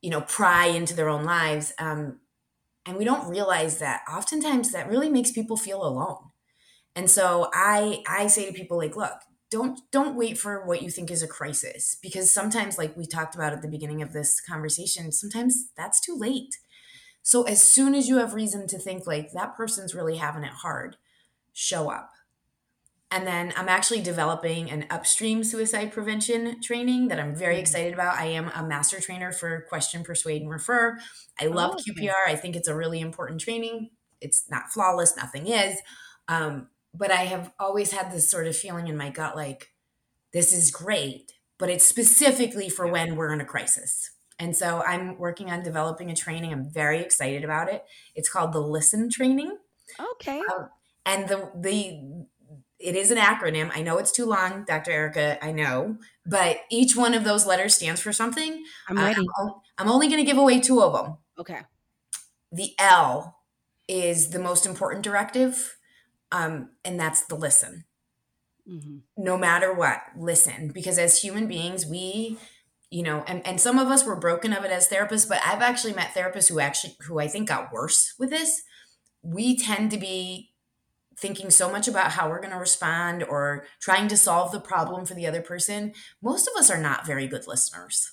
you 0.00 0.10
know 0.10 0.20
pry 0.22 0.66
into 0.66 0.94
their 0.94 1.08
own 1.08 1.24
lives 1.24 1.72
um, 1.78 2.20
and 2.86 2.96
we 2.96 3.04
don't 3.04 3.28
realize 3.28 3.78
that 3.78 4.02
oftentimes 4.12 4.72
that 4.72 4.88
really 4.88 5.08
makes 5.08 5.30
people 5.30 5.56
feel 5.56 5.82
alone. 5.84 6.30
And 6.94 7.10
so 7.10 7.50
i 7.52 8.02
i 8.06 8.26
say 8.26 8.46
to 8.46 8.52
people 8.52 8.78
like 8.78 8.96
look 8.96 9.20
don't 9.52 9.80
don't 9.90 10.16
wait 10.16 10.38
for 10.38 10.64
what 10.66 10.80
you 10.80 10.90
think 10.90 11.10
is 11.10 11.22
a 11.22 11.28
crisis 11.28 11.98
because 12.02 12.32
sometimes 12.32 12.78
like 12.78 12.96
we 12.96 13.06
talked 13.06 13.34
about 13.34 13.52
at 13.52 13.60
the 13.60 13.68
beginning 13.68 14.00
of 14.00 14.14
this 14.14 14.40
conversation 14.40 15.12
sometimes 15.12 15.68
that's 15.76 16.00
too 16.00 16.16
late. 16.16 16.56
So 17.22 17.42
as 17.42 17.62
soon 17.62 17.94
as 17.94 18.08
you 18.08 18.16
have 18.16 18.32
reason 18.32 18.66
to 18.68 18.78
think 18.78 19.06
like 19.06 19.32
that 19.32 19.54
person's 19.54 19.94
really 19.94 20.16
having 20.16 20.42
it 20.42 20.54
hard 20.62 20.96
show 21.52 21.90
up. 21.90 22.10
And 23.10 23.26
then 23.26 23.52
i'm 23.58 23.68
actually 23.68 24.00
developing 24.00 24.70
an 24.70 24.86
upstream 24.88 25.44
suicide 25.44 25.92
prevention 25.92 26.62
training 26.62 27.08
that 27.08 27.20
i'm 27.20 27.36
very 27.36 27.56
mm-hmm. 27.56 27.60
excited 27.60 27.92
about. 27.92 28.18
I 28.18 28.28
am 28.28 28.50
a 28.54 28.62
master 28.62 29.02
trainer 29.02 29.32
for 29.32 29.66
question 29.68 30.02
persuade 30.02 30.40
and 30.40 30.50
refer. 30.50 30.98
I 31.38 31.46
love 31.48 31.72
oh, 31.72 31.74
okay. 31.74 32.06
qpr 32.06 32.26
i 32.26 32.36
think 32.36 32.56
it's 32.56 32.68
a 32.68 32.74
really 32.74 33.00
important 33.00 33.42
training. 33.42 33.90
It's 34.22 34.44
not 34.48 34.70
flawless. 34.72 35.16
Nothing 35.16 35.48
is. 35.48 35.76
Um, 36.28 36.68
but 36.94 37.10
I 37.10 37.24
have 37.24 37.52
always 37.58 37.92
had 37.92 38.12
this 38.12 38.30
sort 38.30 38.46
of 38.46 38.56
feeling 38.56 38.88
in 38.88 38.96
my 38.96 39.10
gut 39.10 39.36
like, 39.36 39.72
this 40.32 40.52
is 40.52 40.70
great, 40.70 41.32
but 41.58 41.70
it's 41.70 41.84
specifically 41.84 42.68
for 42.68 42.86
when 42.86 43.16
we're 43.16 43.32
in 43.32 43.40
a 43.40 43.44
crisis. 43.44 44.10
And 44.38 44.56
so 44.56 44.82
I'm 44.82 45.18
working 45.18 45.50
on 45.50 45.62
developing 45.62 46.10
a 46.10 46.16
training. 46.16 46.52
I'm 46.52 46.68
very 46.68 47.00
excited 47.00 47.44
about 47.44 47.72
it. 47.72 47.84
It's 48.14 48.28
called 48.28 48.52
the 48.52 48.60
Listen 48.60 49.08
Training. 49.10 49.56
Okay. 50.14 50.40
Um, 50.40 50.68
and 51.06 51.28
the 51.28 51.50
the 51.54 52.26
it 52.78 52.96
is 52.96 53.12
an 53.12 53.18
acronym. 53.18 53.70
I 53.72 53.82
know 53.82 53.98
it's 53.98 54.10
too 54.10 54.26
long, 54.26 54.64
Dr. 54.66 54.90
Erica. 54.90 55.44
I 55.44 55.52
know, 55.52 55.98
but 56.26 56.58
each 56.70 56.96
one 56.96 57.14
of 57.14 57.22
those 57.22 57.46
letters 57.46 57.76
stands 57.76 58.00
for 58.00 58.12
something. 58.12 58.64
I'm 58.88 58.96
ready. 58.96 59.20
Uh, 59.20 59.42
I'm, 59.42 59.50
I'm 59.78 59.88
only 59.88 60.08
going 60.08 60.18
to 60.18 60.24
give 60.24 60.38
away 60.38 60.58
two 60.58 60.82
of 60.82 60.92
them. 60.92 61.18
Okay. 61.38 61.60
The 62.50 62.72
L 62.78 63.38
is 63.86 64.30
the 64.30 64.40
most 64.40 64.66
important 64.66 65.04
directive 65.04 65.76
um, 66.32 66.70
and 66.84 66.98
that's 66.98 67.26
the 67.26 67.36
listen. 67.36 67.84
Mm-hmm. 68.68 68.98
No 69.16 69.36
matter 69.36 69.72
what, 69.72 70.00
listen. 70.16 70.72
Because 70.72 70.98
as 70.98 71.20
human 71.20 71.46
beings, 71.46 71.86
we, 71.86 72.38
you 72.90 73.02
know, 73.02 73.22
and, 73.26 73.46
and 73.46 73.60
some 73.60 73.78
of 73.78 73.88
us 73.88 74.04
were 74.04 74.16
broken 74.16 74.52
of 74.52 74.64
it 74.64 74.70
as 74.70 74.88
therapists, 74.88 75.28
but 75.28 75.40
I've 75.44 75.62
actually 75.62 75.92
met 75.92 76.14
therapists 76.14 76.48
who 76.48 76.58
actually, 76.58 76.96
who 77.02 77.20
I 77.20 77.28
think 77.28 77.48
got 77.48 77.72
worse 77.72 78.14
with 78.18 78.30
this. 78.30 78.62
We 79.22 79.56
tend 79.56 79.90
to 79.92 79.98
be 79.98 80.50
thinking 81.18 81.50
so 81.50 81.70
much 81.70 81.86
about 81.86 82.12
how 82.12 82.28
we're 82.28 82.40
going 82.40 82.52
to 82.52 82.58
respond 82.58 83.22
or 83.22 83.66
trying 83.78 84.08
to 84.08 84.16
solve 84.16 84.50
the 84.50 84.60
problem 84.60 85.04
for 85.04 85.14
the 85.14 85.26
other 85.26 85.42
person. 85.42 85.92
Most 86.22 86.48
of 86.48 86.58
us 86.58 86.70
are 86.70 86.80
not 86.80 87.06
very 87.06 87.26
good 87.26 87.46
listeners. 87.46 88.12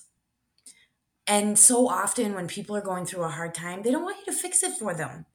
And 1.26 1.58
so 1.58 1.88
often 1.88 2.34
when 2.34 2.48
people 2.48 2.76
are 2.76 2.82
going 2.82 3.06
through 3.06 3.22
a 3.22 3.28
hard 3.28 3.54
time, 3.54 3.82
they 3.82 3.90
don't 3.90 4.04
want 4.04 4.18
you 4.18 4.32
to 4.32 4.38
fix 4.38 4.62
it 4.62 4.76
for 4.78 4.94
them 4.94 5.26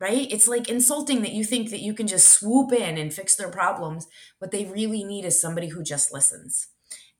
right? 0.00 0.28
It's 0.30 0.48
like 0.48 0.68
insulting 0.68 1.22
that 1.22 1.32
you 1.32 1.44
think 1.44 1.70
that 1.70 1.80
you 1.80 1.94
can 1.94 2.06
just 2.06 2.28
swoop 2.28 2.72
in 2.72 2.98
and 2.98 3.12
fix 3.14 3.36
their 3.36 3.50
problems. 3.50 4.06
What 4.38 4.50
they 4.50 4.64
really 4.64 5.04
need 5.04 5.24
is 5.24 5.40
somebody 5.40 5.68
who 5.68 5.82
just 5.82 6.12
listens. 6.12 6.68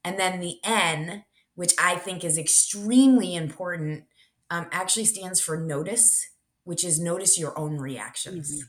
And 0.05 0.18
then 0.18 0.41
the 0.41 0.59
N, 0.64 1.24
which 1.55 1.74
I 1.81 1.97
think 1.97 2.24
is 2.24 2.39
extremely 2.39 3.35
important, 3.35 4.05
um, 4.51 4.66
actually 4.72 5.07
stands 5.07 5.41
for 5.41 5.57
notice, 5.57 6.27
which 6.64 6.85
is 6.85 7.01
notice 7.01 7.39
your 7.39 7.59
own 7.59 7.79
reactions. 7.79 8.53
Mm-hmm. 8.53 8.68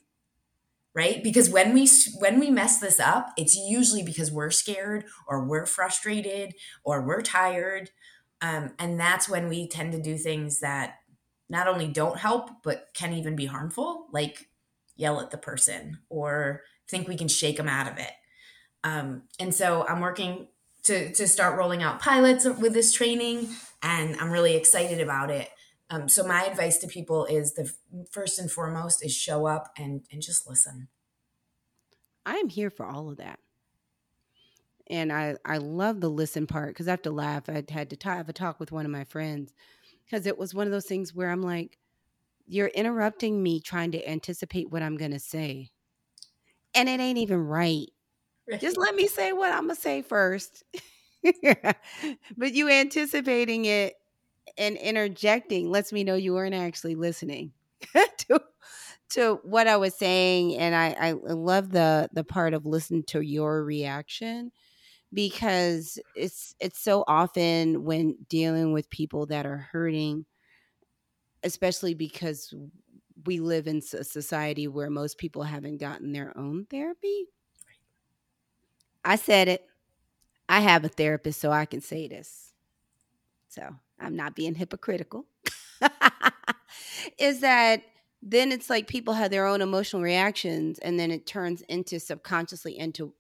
Right? 0.96 1.24
Because 1.24 1.50
when 1.50 1.74
we 1.74 1.88
when 2.20 2.40
we 2.40 2.50
mess 2.50 2.80
this 2.80 3.00
up, 3.00 3.30
it's 3.38 3.56
usually 3.56 4.04
because 4.04 4.32
we're 4.32 4.50
scared 4.52 5.06
or 5.28 5.46
we're 5.46 5.68
frustrated 5.68 6.54
or 6.84 7.06
we're 7.06 7.22
tired 7.22 7.92
Um, 8.42 8.74
and 8.80 9.00
that's 9.00 9.28
when 9.30 9.50
we 9.50 9.68
tend 9.68 9.94
to 9.94 10.02
do 10.02 10.18
things 10.18 10.60
that 10.60 10.96
not 11.50 11.68
only 11.68 11.88
don't 11.88 12.18
help, 12.18 12.50
but 12.64 12.88
can 12.94 13.14
even 13.14 13.36
be 13.36 13.46
harmful, 13.46 14.08
like 14.12 14.50
yell 14.96 15.22
at 15.22 15.32
the 15.32 15.38
person 15.38 16.00
or 16.10 16.64
think 16.90 17.08
we 17.08 17.16
can 17.16 17.28
shake 17.28 17.58
them 17.58 17.68
out 17.68 17.92
of 17.92 17.98
it. 17.98 18.12
Um, 18.84 19.24
and 19.40 19.54
so 19.54 19.86
I'm 19.88 20.00
working 20.00 20.48
to, 20.84 21.12
to 21.14 21.28
start 21.28 21.58
rolling 21.58 21.84
out 21.84 22.00
pilots 22.00 22.46
with 22.46 22.74
this 22.74 22.94
training, 22.94 23.50
and 23.82 24.16
I'm 24.18 24.32
really 24.32 24.56
excited 24.56 25.02
about 25.02 25.30
it. 25.30 25.50
Um, 25.90 26.10
so 26.10 26.26
my 26.26 26.46
advice 26.46 26.78
to 26.80 26.88
people 26.88 27.26
is 27.26 27.54
the 27.54 27.72
first 28.12 28.40
and 28.40 28.52
foremost 28.52 29.04
is 29.06 29.14
show 29.14 29.46
up 29.46 29.72
and 29.78 30.02
and 30.12 30.22
just 30.22 30.48
listen. 30.48 30.90
I 32.26 32.36
am 32.36 32.50
here 32.50 32.70
for 32.70 32.86
all 32.86 33.10
of 33.10 33.18
that 33.18 33.40
and 34.90 35.12
I 35.12 35.36
I 35.46 35.58
love 35.58 36.02
the 36.02 36.10
listen 36.10 36.48
part 36.48 36.70
because 36.70 36.88
I 36.88 36.92
have 36.92 37.02
to 37.04 37.12
laugh. 37.12 37.50
I 37.50 37.64
had 37.70 37.90
to 37.90 37.96
talk, 37.96 38.18
have 38.18 38.30
a 38.30 38.34
talk 38.34 38.60
with 38.60 38.72
one 38.72 38.86
of 38.86 38.92
my 38.92 39.04
friends 39.04 39.54
because 40.08 40.26
it 40.26 40.38
was 40.38 40.54
one 40.54 40.68
of 40.68 40.72
those 40.72 40.86
things 40.86 41.14
where 41.14 41.30
I'm 41.30 41.42
like, 41.42 41.78
you're 42.46 42.68
interrupting 42.68 43.44
me 43.44 43.60
trying 43.60 43.92
to 43.92 44.10
anticipate 44.10 44.72
what 44.72 44.82
I'm 44.82 44.98
gonna 44.98 45.20
say, 45.20 45.70
and 46.74 46.88
it 46.88 47.00
ain't 47.00 47.18
even 47.18 47.40
right. 47.40 47.88
right. 48.50 48.62
Just 48.62 48.78
let 48.78 48.96
me 48.96 49.08
say 49.08 49.34
what 49.34 49.52
I'm 49.52 49.64
gonna 49.64 49.76
say 49.76 50.02
first. 50.02 50.64
but 52.38 52.54
you 52.54 52.70
anticipating 52.70 53.66
it 53.66 53.96
and 54.58 54.78
interjecting 54.78 55.70
lets 55.70 55.92
me 55.92 56.04
know 56.04 56.16
you 56.16 56.34
weren't 56.34 56.56
actually 56.56 56.96
listening 56.96 57.52
to 57.94 58.42
to 59.10 59.40
what 59.44 59.68
I 59.68 59.78
was 59.78 59.96
saying, 59.96 60.56
and 60.58 60.76
I 60.76 60.96
I 61.00 61.12
love 61.12 61.72
the 61.72 62.10
the 62.14 62.24
part 62.24 62.54
of 62.54 62.66
listen 62.66 63.04
to 63.08 63.22
your 63.22 63.64
reaction 63.64 64.52
because 65.14 66.00
it's 66.16 66.56
it's 66.60 66.80
so 66.80 67.04
often 67.08 67.84
when 67.84 68.18
dealing 68.30 68.74
with 68.74 68.90
people 68.90 69.26
that 69.28 69.46
are 69.46 69.70
hurting 69.72 70.26
especially 71.44 71.94
because 71.94 72.54
we 73.26 73.40
live 73.40 73.68
in 73.68 73.78
a 73.78 74.04
society 74.04 74.68
where 74.68 74.90
most 74.90 75.18
people 75.18 75.44
haven't 75.44 75.78
gotten 75.78 76.12
their 76.12 76.38
own 76.38 76.66
therapy. 76.70 77.26
I 79.04 79.16
said 79.16 79.48
it. 79.48 79.66
I 80.50 80.62
have 80.62 80.86
a 80.86 80.90
therapist 80.90 81.42
so 81.42 81.52
i 81.52 81.66
can 81.66 81.82
say 81.82 82.08
this. 82.08 82.54
So 83.50 83.64
i'm 84.00 84.16
not 84.16 84.36
being 84.36 84.56
hypocritical. 84.56 85.26
Is 87.18 87.42
that 87.42 87.84
then 88.22 88.52
it's 88.52 88.70
like 88.70 88.88
people 88.88 89.14
have 89.14 89.32
their 89.32 89.46
own 89.46 89.62
emotional 89.62 90.02
reactions 90.02 90.80
and 90.80 91.00
then 91.00 91.12
it 91.12 91.26
turns 91.26 91.62
into 91.64 92.00
subconsciously 92.00 92.78
into 92.78 93.14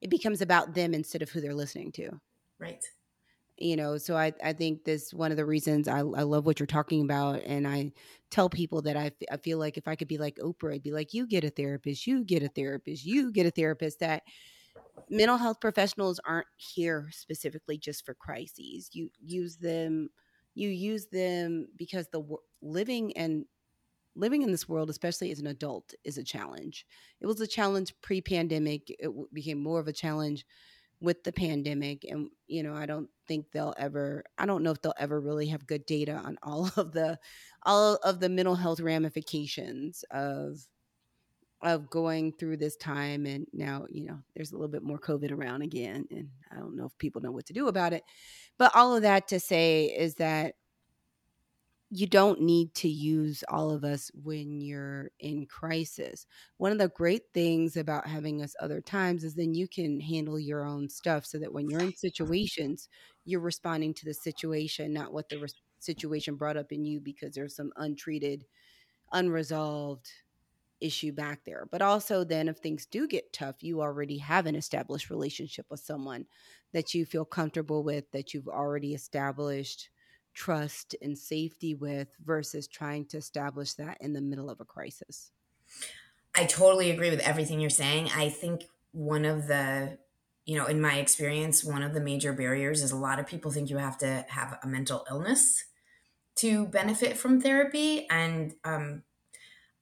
it 0.00 0.10
becomes 0.10 0.40
about 0.40 0.74
them 0.74 0.94
instead 0.94 1.22
of 1.22 1.30
who 1.30 1.40
they're 1.40 1.54
listening 1.54 1.92
to. 1.92 2.10
Right. 2.58 2.84
You 3.58 3.76
know, 3.76 3.96
so 3.96 4.16
I, 4.16 4.32
I 4.44 4.52
think 4.52 4.84
this 4.84 5.14
one 5.14 5.30
of 5.30 5.38
the 5.38 5.46
reasons 5.46 5.88
I, 5.88 6.00
I 6.00 6.02
love 6.02 6.44
what 6.44 6.60
you're 6.60 6.66
talking 6.66 7.02
about. 7.02 7.42
And 7.44 7.66
I 7.66 7.92
tell 8.30 8.50
people 8.50 8.82
that 8.82 8.96
I, 8.96 9.10
I 9.30 9.38
feel 9.38 9.58
like 9.58 9.78
if 9.78 9.88
I 9.88 9.96
could 9.96 10.08
be 10.08 10.18
like 10.18 10.36
Oprah, 10.36 10.74
I'd 10.74 10.82
be 10.82 10.92
like, 10.92 11.14
you 11.14 11.26
get 11.26 11.44
a 11.44 11.50
therapist, 11.50 12.06
you 12.06 12.22
get 12.22 12.42
a 12.42 12.48
therapist, 12.48 13.06
you 13.06 13.32
get 13.32 13.46
a 13.46 13.50
therapist 13.50 14.00
that 14.00 14.24
mental 15.08 15.38
health 15.38 15.60
professionals 15.60 16.20
aren't 16.26 16.46
here 16.56 17.08
specifically 17.12 17.78
just 17.78 18.04
for 18.04 18.12
crises. 18.12 18.90
You 18.92 19.10
use 19.24 19.56
them, 19.56 20.10
you 20.54 20.68
use 20.68 21.06
them 21.06 21.68
because 21.76 22.08
the 22.08 22.22
living 22.60 23.16
and 23.16 23.46
living 24.16 24.42
in 24.42 24.50
this 24.50 24.68
world, 24.68 24.90
especially 24.90 25.30
as 25.30 25.38
an 25.38 25.46
adult, 25.46 25.94
is 26.02 26.18
a 26.18 26.24
challenge. 26.24 26.86
It 27.20 27.26
was 27.26 27.40
a 27.40 27.46
challenge 27.46 27.94
pre 28.02 28.20
pandemic. 28.20 28.90
It 28.98 29.10
became 29.32 29.62
more 29.62 29.78
of 29.78 29.88
a 29.88 29.92
challenge 29.92 30.44
with 31.00 31.22
the 31.24 31.32
pandemic. 31.32 32.04
And, 32.04 32.30
you 32.46 32.62
know, 32.62 32.74
I 32.74 32.86
don't 32.86 33.08
think 33.28 33.52
they'll 33.52 33.74
ever, 33.76 34.24
I 34.38 34.46
don't 34.46 34.62
know 34.62 34.70
if 34.70 34.80
they'll 34.80 34.94
ever 34.98 35.20
really 35.20 35.48
have 35.48 35.66
good 35.66 35.84
data 35.86 36.14
on 36.14 36.38
all 36.42 36.70
of 36.76 36.92
the, 36.92 37.18
all 37.64 37.96
of 37.96 38.20
the 38.20 38.28
mental 38.28 38.54
health 38.54 38.80
ramifications 38.80 40.04
of, 40.10 40.58
of 41.62 41.90
going 41.90 42.32
through 42.32 42.56
this 42.56 42.76
time. 42.76 43.26
And 43.26 43.46
now, 43.52 43.86
you 43.90 44.06
know, 44.06 44.18
there's 44.34 44.52
a 44.52 44.54
little 44.54 44.68
bit 44.68 44.82
more 44.82 44.98
COVID 44.98 45.32
around 45.32 45.62
again. 45.62 46.06
And 46.10 46.28
I 46.50 46.56
don't 46.56 46.76
know 46.76 46.86
if 46.86 46.96
people 46.98 47.20
know 47.20 47.32
what 47.32 47.46
to 47.46 47.52
do 47.52 47.68
about 47.68 47.92
it. 47.92 48.02
But 48.58 48.74
all 48.74 48.96
of 48.96 49.02
that 49.02 49.28
to 49.28 49.40
say 49.40 49.86
is 49.86 50.14
that 50.16 50.54
you 51.90 52.06
don't 52.06 52.40
need 52.40 52.74
to 52.74 52.88
use 52.88 53.44
all 53.48 53.70
of 53.70 53.84
us 53.84 54.10
when 54.14 54.60
you're 54.60 55.10
in 55.20 55.46
crisis. 55.46 56.26
One 56.56 56.72
of 56.72 56.78
the 56.78 56.88
great 56.88 57.22
things 57.32 57.76
about 57.76 58.08
having 58.08 58.42
us 58.42 58.56
other 58.60 58.80
times 58.80 59.22
is 59.22 59.34
then 59.34 59.54
you 59.54 59.68
can 59.68 60.00
handle 60.00 60.38
your 60.38 60.64
own 60.64 60.88
stuff 60.88 61.24
so 61.24 61.38
that 61.38 61.52
when 61.52 61.68
you're 61.70 61.80
in 61.80 61.94
situations, 61.94 62.88
you're 63.24 63.40
responding 63.40 63.94
to 63.94 64.04
the 64.04 64.14
situation, 64.14 64.92
not 64.92 65.12
what 65.12 65.28
the 65.28 65.38
re- 65.38 65.48
situation 65.78 66.34
brought 66.34 66.56
up 66.56 66.72
in 66.72 66.84
you 66.84 67.00
because 67.00 67.34
there's 67.34 67.54
some 67.54 67.72
untreated, 67.76 68.44
unresolved 69.12 70.10
issue 70.80 71.12
back 71.12 71.44
there. 71.44 71.66
But 71.70 71.82
also, 71.82 72.24
then 72.24 72.48
if 72.48 72.58
things 72.58 72.86
do 72.86 73.06
get 73.08 73.32
tough, 73.32 73.62
you 73.62 73.80
already 73.80 74.18
have 74.18 74.46
an 74.46 74.56
established 74.56 75.10
relationship 75.10 75.66
with 75.70 75.80
someone 75.80 76.26
that 76.72 76.94
you 76.94 77.06
feel 77.06 77.24
comfortable 77.24 77.82
with, 77.82 78.10
that 78.12 78.34
you've 78.34 78.48
already 78.48 78.94
established 78.94 79.90
trust 80.36 80.94
and 81.00 81.18
safety 81.18 81.74
with 81.74 82.08
versus 82.24 82.68
trying 82.68 83.06
to 83.06 83.16
establish 83.16 83.72
that 83.74 83.96
in 84.00 84.12
the 84.12 84.20
middle 84.20 84.50
of 84.50 84.60
a 84.60 84.64
crisis. 84.64 85.32
I 86.34 86.44
totally 86.44 86.90
agree 86.90 87.10
with 87.10 87.20
everything 87.20 87.58
you're 87.58 87.70
saying. 87.70 88.10
I 88.14 88.28
think 88.28 88.64
one 88.92 89.24
of 89.24 89.48
the, 89.48 89.98
you 90.44 90.56
know, 90.56 90.66
in 90.66 90.80
my 90.80 90.98
experience, 90.98 91.64
one 91.64 91.82
of 91.82 91.94
the 91.94 92.00
major 92.00 92.34
barriers 92.34 92.82
is 92.82 92.92
a 92.92 92.96
lot 92.96 93.18
of 93.18 93.26
people 93.26 93.50
think 93.50 93.70
you 93.70 93.78
have 93.78 93.96
to 93.98 94.26
have 94.28 94.58
a 94.62 94.66
mental 94.66 95.06
illness 95.10 95.64
to 96.36 96.66
benefit 96.66 97.16
from 97.16 97.40
therapy. 97.40 98.06
And 98.10 98.52
um, 98.62 99.04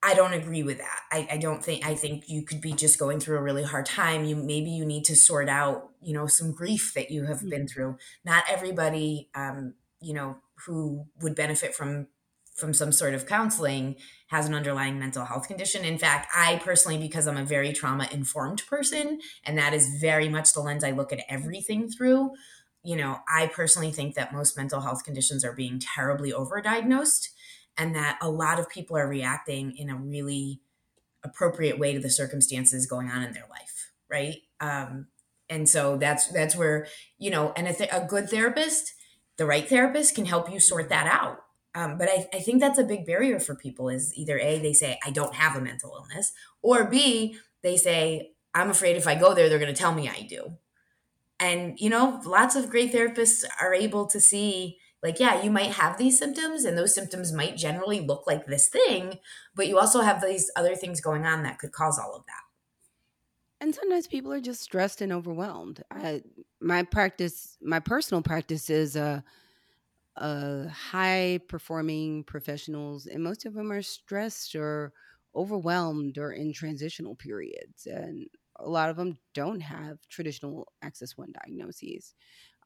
I 0.04 0.14
don't 0.14 0.34
agree 0.34 0.62
with 0.62 0.78
that. 0.78 1.00
I, 1.10 1.28
I, 1.32 1.36
don't 1.38 1.64
think 1.64 1.84
I 1.84 1.96
think 1.96 2.28
you 2.28 2.44
could 2.44 2.60
be 2.60 2.72
just 2.72 3.00
going 3.00 3.18
through 3.18 3.38
a 3.38 3.42
really 3.42 3.64
hard 3.64 3.86
time. 3.86 4.24
You 4.24 4.36
maybe 4.36 4.70
you 4.70 4.84
need 4.84 5.04
to 5.06 5.16
sort 5.16 5.48
out, 5.48 5.90
you 6.00 6.14
know, 6.14 6.28
some 6.28 6.52
grief 6.52 6.92
that 6.94 7.10
you 7.10 7.24
have 7.24 7.38
mm-hmm. 7.38 7.48
been 7.48 7.68
through. 7.68 7.96
Not 8.24 8.44
everybody 8.48 9.30
um, 9.34 9.74
you 10.04 10.12
know, 10.12 10.36
who 10.66 11.06
would 11.20 11.34
benefit 11.34 11.74
from 11.74 12.08
from 12.54 12.72
some 12.72 12.92
sort 12.92 13.14
of 13.14 13.26
counseling 13.26 13.96
has 14.28 14.46
an 14.46 14.54
underlying 14.54 14.96
mental 14.96 15.24
health 15.24 15.48
condition. 15.48 15.84
In 15.84 15.98
fact, 15.98 16.28
I 16.36 16.60
personally, 16.64 16.98
because 16.98 17.26
I'm 17.26 17.36
a 17.36 17.44
very 17.44 17.72
trauma 17.72 18.08
informed 18.12 18.62
person, 18.68 19.18
and 19.44 19.58
that 19.58 19.74
is 19.74 19.98
very 20.00 20.28
much 20.28 20.52
the 20.52 20.60
lens 20.60 20.84
I 20.84 20.92
look 20.92 21.12
at 21.12 21.24
everything 21.28 21.88
through, 21.88 22.30
you 22.84 22.96
know, 22.96 23.18
I 23.28 23.48
personally 23.48 23.90
think 23.90 24.14
that 24.14 24.32
most 24.32 24.56
mental 24.56 24.82
health 24.82 25.04
conditions 25.04 25.44
are 25.44 25.54
being 25.54 25.80
terribly 25.80 26.32
overdiagnosed 26.32 27.30
and 27.76 27.94
that 27.96 28.18
a 28.20 28.30
lot 28.30 28.60
of 28.60 28.68
people 28.68 28.96
are 28.96 29.08
reacting 29.08 29.76
in 29.76 29.88
a 29.88 29.96
really 29.96 30.60
appropriate 31.24 31.78
way 31.78 31.94
to 31.94 31.98
the 31.98 32.10
circumstances 32.10 32.86
going 32.86 33.08
on 33.08 33.22
in 33.22 33.32
their 33.32 33.46
life, 33.50 33.90
right? 34.08 34.36
Um, 34.60 35.06
and 35.48 35.68
so 35.68 35.96
that's 35.96 36.28
that's 36.28 36.54
where 36.54 36.86
you 37.18 37.30
know, 37.30 37.52
and 37.56 37.66
a, 37.66 37.72
th- 37.72 37.90
a 37.92 38.06
good 38.06 38.28
therapist 38.28 38.93
the 39.36 39.46
right 39.46 39.68
therapist 39.68 40.14
can 40.14 40.26
help 40.26 40.50
you 40.50 40.60
sort 40.60 40.88
that 40.88 41.06
out. 41.06 41.40
Um, 41.74 41.98
but 41.98 42.08
I, 42.08 42.28
I 42.32 42.38
think 42.38 42.60
that's 42.60 42.78
a 42.78 42.84
big 42.84 43.04
barrier 43.04 43.40
for 43.40 43.56
people 43.56 43.88
is 43.88 44.16
either 44.16 44.38
A, 44.38 44.60
they 44.60 44.72
say, 44.72 44.98
I 45.04 45.10
don't 45.10 45.34
have 45.34 45.56
a 45.56 45.60
mental 45.60 45.92
illness, 45.96 46.32
or 46.62 46.84
B, 46.84 47.36
they 47.62 47.76
say, 47.76 48.30
I'm 48.54 48.70
afraid 48.70 48.96
if 48.96 49.08
I 49.08 49.16
go 49.16 49.34
there, 49.34 49.48
they're 49.48 49.58
going 49.58 49.74
to 49.74 49.78
tell 49.78 49.92
me 49.92 50.08
I 50.08 50.22
do. 50.28 50.58
And, 51.40 51.78
you 51.80 51.90
know, 51.90 52.20
lots 52.24 52.54
of 52.54 52.70
great 52.70 52.92
therapists 52.92 53.44
are 53.60 53.74
able 53.74 54.06
to 54.06 54.20
see, 54.20 54.78
like, 55.02 55.18
yeah, 55.18 55.42
you 55.42 55.50
might 55.50 55.72
have 55.72 55.98
these 55.98 56.16
symptoms, 56.16 56.64
and 56.64 56.78
those 56.78 56.94
symptoms 56.94 57.32
might 57.32 57.56
generally 57.56 58.00
look 58.00 58.24
like 58.28 58.46
this 58.46 58.68
thing, 58.68 59.18
but 59.56 59.66
you 59.66 59.78
also 59.78 60.02
have 60.02 60.22
these 60.22 60.52
other 60.54 60.76
things 60.76 61.00
going 61.00 61.26
on 61.26 61.42
that 61.42 61.58
could 61.58 61.72
cause 61.72 61.98
all 61.98 62.14
of 62.14 62.24
that. 62.26 62.43
And 63.64 63.74
sometimes 63.74 64.06
people 64.06 64.30
are 64.30 64.42
just 64.42 64.60
stressed 64.60 65.00
and 65.00 65.10
overwhelmed. 65.10 65.82
I, 65.90 66.20
my 66.60 66.82
practice, 66.82 67.56
my 67.62 67.80
personal 67.80 68.20
practice 68.20 68.68
is 68.68 68.94
a, 68.94 69.24
a 70.16 70.68
high 70.68 71.40
performing 71.48 72.24
professionals, 72.24 73.06
and 73.06 73.24
most 73.24 73.46
of 73.46 73.54
them 73.54 73.72
are 73.72 73.80
stressed 73.80 74.54
or 74.54 74.92
overwhelmed 75.34 76.18
or 76.18 76.32
in 76.32 76.52
transitional 76.52 77.14
periods. 77.16 77.86
And 77.86 78.26
a 78.56 78.68
lot 78.68 78.90
of 78.90 78.96
them 78.96 79.16
don't 79.32 79.60
have 79.60 80.06
traditional 80.10 80.70
Axis 80.82 81.16
One 81.16 81.32
diagnoses. 81.32 82.14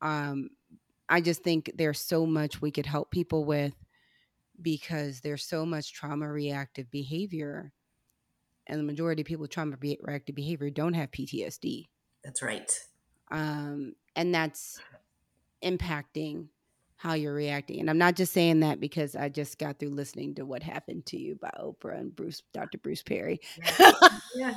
Um, 0.03 0.49
I 1.09 1.21
just 1.21 1.45
think 1.45 1.71
there's 1.77 2.01
so 2.01 2.27
much 2.27 2.61
we 2.61 2.73
could 2.73 2.87
help 2.87 3.13
people 3.13 3.45
with 3.45 3.75
because 4.61 5.21
there's 5.21 5.45
so 5.45 5.65
much 5.65 5.93
trauma 5.93 6.29
reactive 6.29 6.91
behavior 6.91 7.73
and 8.69 8.79
the 8.79 8.85
majority 8.85 9.23
of 9.23 9.27
people 9.27 9.43
with 9.43 9.51
trauma 9.51 9.77
reactive 9.81 10.35
behavior 10.35 10.71
don't 10.71 10.95
have 10.95 11.11
PTSD. 11.11 11.89
That's 12.25 12.43
right. 12.43 12.71
Um, 13.31 13.95
and 14.17 14.35
that's 14.35 14.81
impacting 15.63 16.49
how 16.97 17.15
you're 17.15 17.35
reacting. 17.35 17.81
And 17.81 17.89
I'm 17.89 17.99
not 17.99 18.17
just 18.17 18.33
saying 18.33 18.61
that 18.61 18.81
because 18.81 19.15
I 19.15 19.29
just 19.29 19.59
got 19.59 19.79
through 19.79 19.91
listening 19.91 20.35
to 20.35 20.45
What 20.45 20.63
Happened 20.63 21.07
to 21.07 21.17
You 21.17 21.37
by 21.37 21.51
Oprah 21.59 21.99
and 21.99 22.15
Bruce, 22.15 22.43
Dr. 22.53 22.79
Bruce 22.79 23.03
Perry. 23.03 23.41
yeah. 23.79 23.93
yeah. 24.35 24.55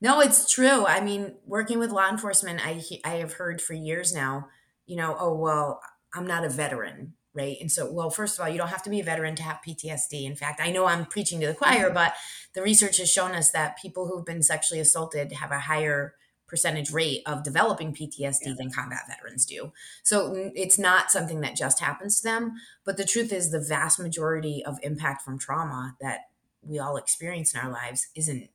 No, 0.00 0.20
it's 0.20 0.50
true. 0.50 0.86
I 0.86 1.00
mean, 1.00 1.34
working 1.46 1.78
with 1.78 1.90
law 1.90 2.08
enforcement, 2.08 2.60
I 2.64 2.82
I 3.04 3.16
have 3.16 3.34
heard 3.34 3.62
for 3.62 3.72
years 3.72 4.14
now, 4.14 4.48
you 4.86 4.96
know, 4.96 5.16
oh 5.18 5.34
well, 5.34 5.80
I'm 6.14 6.26
not 6.26 6.44
a 6.44 6.50
veteran, 6.50 7.14
right? 7.36 7.56
And 7.60 7.70
so, 7.70 7.90
well, 7.90 8.10
first 8.10 8.38
of 8.38 8.44
all, 8.44 8.50
you 8.50 8.58
don't 8.58 8.68
have 8.68 8.82
to 8.84 8.90
be 8.90 9.00
a 9.00 9.04
veteran 9.04 9.36
to 9.36 9.42
have 9.42 9.60
PTSD. 9.66 10.24
In 10.24 10.34
fact, 10.34 10.60
I 10.60 10.70
know 10.70 10.86
I'm 10.86 11.04
preaching 11.04 11.40
to 11.40 11.46
the 11.46 11.52
mm-hmm. 11.52 11.62
choir, 11.64 11.90
but 11.90 12.14
the 12.54 12.62
research 12.62 12.96
has 12.98 13.10
shown 13.10 13.32
us 13.32 13.50
that 13.50 13.78
people 13.80 14.08
who've 14.08 14.24
been 14.24 14.42
sexually 14.42 14.80
assaulted 14.80 15.32
have 15.32 15.52
a 15.52 15.60
higher 15.60 16.14
percentage 16.48 16.92
rate 16.92 17.22
of 17.26 17.42
developing 17.42 17.92
PTSD 17.92 18.38
yeah. 18.42 18.54
than 18.56 18.70
combat 18.70 19.02
veterans 19.08 19.44
do. 19.44 19.72
So 20.02 20.50
it's 20.54 20.78
not 20.78 21.10
something 21.10 21.40
that 21.40 21.56
just 21.56 21.80
happens 21.80 22.20
to 22.20 22.28
them. 22.28 22.54
But 22.84 22.96
the 22.96 23.04
truth 23.04 23.32
is, 23.32 23.50
the 23.50 23.60
vast 23.60 23.98
majority 23.98 24.64
of 24.64 24.78
impact 24.82 25.22
from 25.22 25.38
trauma 25.38 25.96
that 26.00 26.20
we 26.62 26.78
all 26.78 26.96
experience 26.96 27.54
in 27.54 27.60
our 27.60 27.70
lives 27.70 28.08
isn't 28.14 28.48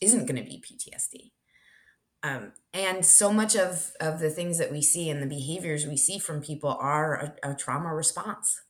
isn't 0.00 0.26
going 0.26 0.36
to 0.36 0.42
be 0.42 0.62
PTSD. 0.62 1.30
Um, 2.24 2.52
and 2.72 3.04
so 3.04 3.32
much 3.32 3.54
of 3.54 3.92
of 4.00 4.18
the 4.18 4.30
things 4.30 4.56
that 4.56 4.72
we 4.72 4.80
see 4.80 5.10
and 5.10 5.22
the 5.22 5.26
behaviors 5.26 5.86
we 5.86 5.98
see 5.98 6.18
from 6.18 6.40
people 6.40 6.70
are 6.80 7.36
a, 7.44 7.50
a 7.50 7.54
trauma 7.54 7.94
response. 7.94 8.62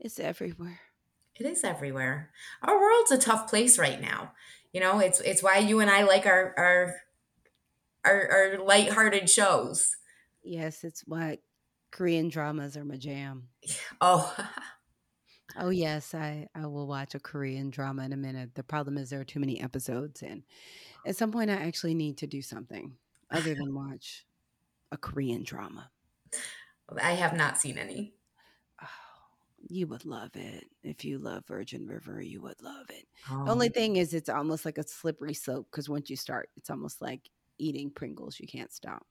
It's 0.00 0.18
everywhere. 0.18 0.80
It 1.38 1.46
is 1.46 1.62
everywhere. 1.62 2.30
Our 2.60 2.78
world's 2.78 3.12
a 3.12 3.18
tough 3.18 3.48
place 3.48 3.78
right 3.78 4.00
now. 4.00 4.32
You 4.72 4.80
know, 4.80 4.98
it's 4.98 5.20
it's 5.20 5.44
why 5.44 5.58
you 5.58 5.78
and 5.78 5.88
I 5.88 6.02
like 6.02 6.26
our 6.26 6.52
our 6.58 6.96
our, 8.04 8.30
our 8.30 8.58
lighthearted 8.58 9.30
shows. 9.30 9.96
Yes, 10.42 10.82
it's 10.82 11.02
why 11.06 11.38
Korean 11.92 12.28
dramas 12.28 12.76
are 12.76 12.84
my 12.84 12.96
jam. 12.96 13.44
Oh. 14.00 14.34
oh 15.58 15.70
yes, 15.70 16.14
I 16.14 16.48
I 16.54 16.66
will 16.66 16.86
watch 16.86 17.14
a 17.14 17.20
Korean 17.20 17.70
drama 17.70 18.04
in 18.04 18.12
a 18.12 18.16
minute. 18.16 18.54
The 18.54 18.62
problem 18.62 18.98
is 18.98 19.10
there 19.10 19.20
are 19.20 19.24
too 19.24 19.40
many 19.40 19.60
episodes 19.60 20.22
and 20.22 20.42
at 21.06 21.16
some 21.16 21.32
point 21.32 21.50
I 21.50 21.54
actually 21.54 21.94
need 21.94 22.18
to 22.18 22.26
do 22.26 22.42
something 22.42 22.96
other 23.30 23.54
than 23.54 23.74
watch 23.74 24.26
a 24.90 24.96
Korean 24.96 25.42
drama. 25.42 25.90
I 27.00 27.12
have 27.12 27.34
not 27.34 27.58
seen 27.58 27.78
any 27.78 28.14
Oh, 28.82 28.86
you 29.68 29.86
would 29.86 30.04
love 30.04 30.30
it. 30.34 30.64
If 30.82 31.04
you 31.04 31.18
love 31.18 31.46
Virgin 31.46 31.86
River, 31.86 32.20
you 32.20 32.42
would 32.42 32.60
love 32.62 32.90
it. 32.90 33.06
Oh. 33.30 33.44
The 33.44 33.52
only 33.52 33.68
thing 33.68 33.96
is, 33.96 34.14
it's 34.14 34.28
almost 34.28 34.64
like 34.64 34.78
a 34.78 34.86
slippery 34.86 35.34
slope 35.34 35.68
because 35.70 35.88
once 35.88 36.10
you 36.10 36.16
start, 36.16 36.50
it's 36.56 36.70
almost 36.70 37.00
like 37.00 37.30
eating 37.58 37.90
Pringles. 37.90 38.40
You 38.40 38.48
can't 38.48 38.72
stop. 38.72 39.06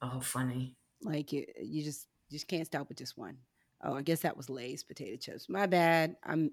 Oh, 0.00 0.20
funny. 0.20 0.76
Like 1.02 1.32
you, 1.32 1.46
you 1.60 1.82
just 1.82 2.06
just 2.30 2.48
can't 2.48 2.66
stop 2.66 2.88
with 2.88 2.98
just 2.98 3.16
one. 3.18 3.38
Oh, 3.82 3.94
I 3.94 4.02
guess 4.02 4.20
that 4.20 4.36
was 4.36 4.50
Lay's 4.50 4.82
potato 4.82 5.16
chips. 5.16 5.48
My 5.48 5.66
bad. 5.66 6.16
I'm 6.24 6.50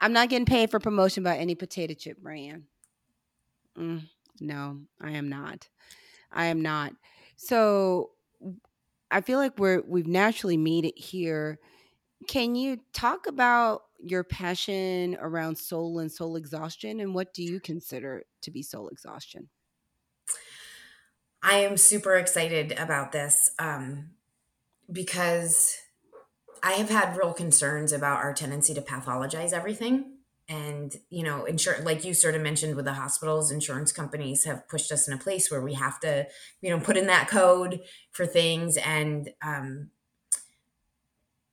I'm 0.00 0.12
not 0.12 0.28
getting 0.28 0.46
paid 0.46 0.70
for 0.70 0.80
promotion 0.80 1.22
by 1.22 1.36
any 1.36 1.54
potato 1.54 1.94
chip 1.94 2.18
brand. 2.18 2.64
Mm, 3.78 4.08
no, 4.40 4.80
I 5.00 5.12
am 5.12 5.28
not. 5.28 5.68
I 6.32 6.46
am 6.46 6.60
not. 6.60 6.92
So 7.36 8.10
I 9.10 9.20
feel 9.20 9.38
like 9.38 9.58
we're 9.58 9.82
we've 9.86 10.06
naturally 10.06 10.56
made 10.56 10.84
it 10.84 10.98
here 10.98 11.58
can 12.28 12.54
you 12.54 12.78
talk 12.92 13.26
about 13.26 13.82
your 13.98 14.24
passion 14.24 15.16
around 15.20 15.56
soul 15.56 15.98
and 15.98 16.10
soul 16.10 16.36
exhaustion 16.36 17.00
and 17.00 17.14
what 17.14 17.32
do 17.34 17.42
you 17.42 17.60
consider 17.60 18.24
to 18.42 18.50
be 18.50 18.62
soul 18.62 18.88
exhaustion? 18.88 19.48
I 21.42 21.60
am 21.60 21.76
super 21.76 22.16
excited 22.16 22.72
about 22.72 23.12
this 23.12 23.50
um, 23.58 24.10
because 24.92 25.76
I 26.62 26.72
have 26.72 26.90
had 26.90 27.16
real 27.16 27.32
concerns 27.32 27.92
about 27.92 28.18
our 28.18 28.32
tendency 28.32 28.74
to 28.74 28.82
pathologize 28.82 29.52
everything. 29.52 30.16
And, 30.48 30.92
you 31.10 31.22
know, 31.22 31.44
insure, 31.44 31.80
like 31.82 32.04
you 32.04 32.12
sort 32.12 32.34
of 32.34 32.42
mentioned 32.42 32.74
with 32.74 32.84
the 32.84 32.94
hospitals, 32.94 33.52
insurance 33.52 33.92
companies 33.92 34.44
have 34.44 34.68
pushed 34.68 34.90
us 34.90 35.06
in 35.06 35.14
a 35.14 35.18
place 35.18 35.48
where 35.48 35.60
we 35.60 35.74
have 35.74 36.00
to, 36.00 36.26
you 36.60 36.70
know, 36.70 36.80
put 36.80 36.96
in 36.96 37.06
that 37.06 37.28
code 37.28 37.82
for 38.10 38.26
things. 38.26 38.76
And, 38.76 39.30
um, 39.42 39.90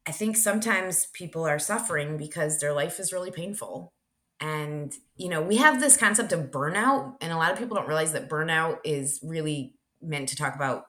I 0.08 0.12
think 0.12 0.36
sometimes 0.36 1.08
people 1.08 1.46
are 1.46 1.60
suffering 1.60 2.18
because 2.18 2.60
their 2.60 2.74
life 2.74 3.00
is 3.00 3.14
really 3.14 3.30
painful. 3.30 3.94
And, 4.40 4.94
you 5.16 5.30
know, 5.30 5.42
we 5.42 5.58
have 5.58 5.80
this 5.80 5.98
concept 5.98 6.32
of 6.32 6.52
burnout, 6.52 7.18
and 7.22 7.32
a 7.32 7.38
lot 7.38 7.52
of 7.52 7.60
people 7.60 7.76
don't 7.76 7.88
realize 7.88 8.14
that 8.14 8.30
burnout 8.30 8.78
is 8.84 9.20
really 9.22 9.76
meant 10.02 10.30
to 10.30 10.36
talk 10.36 10.56
about 10.56 10.86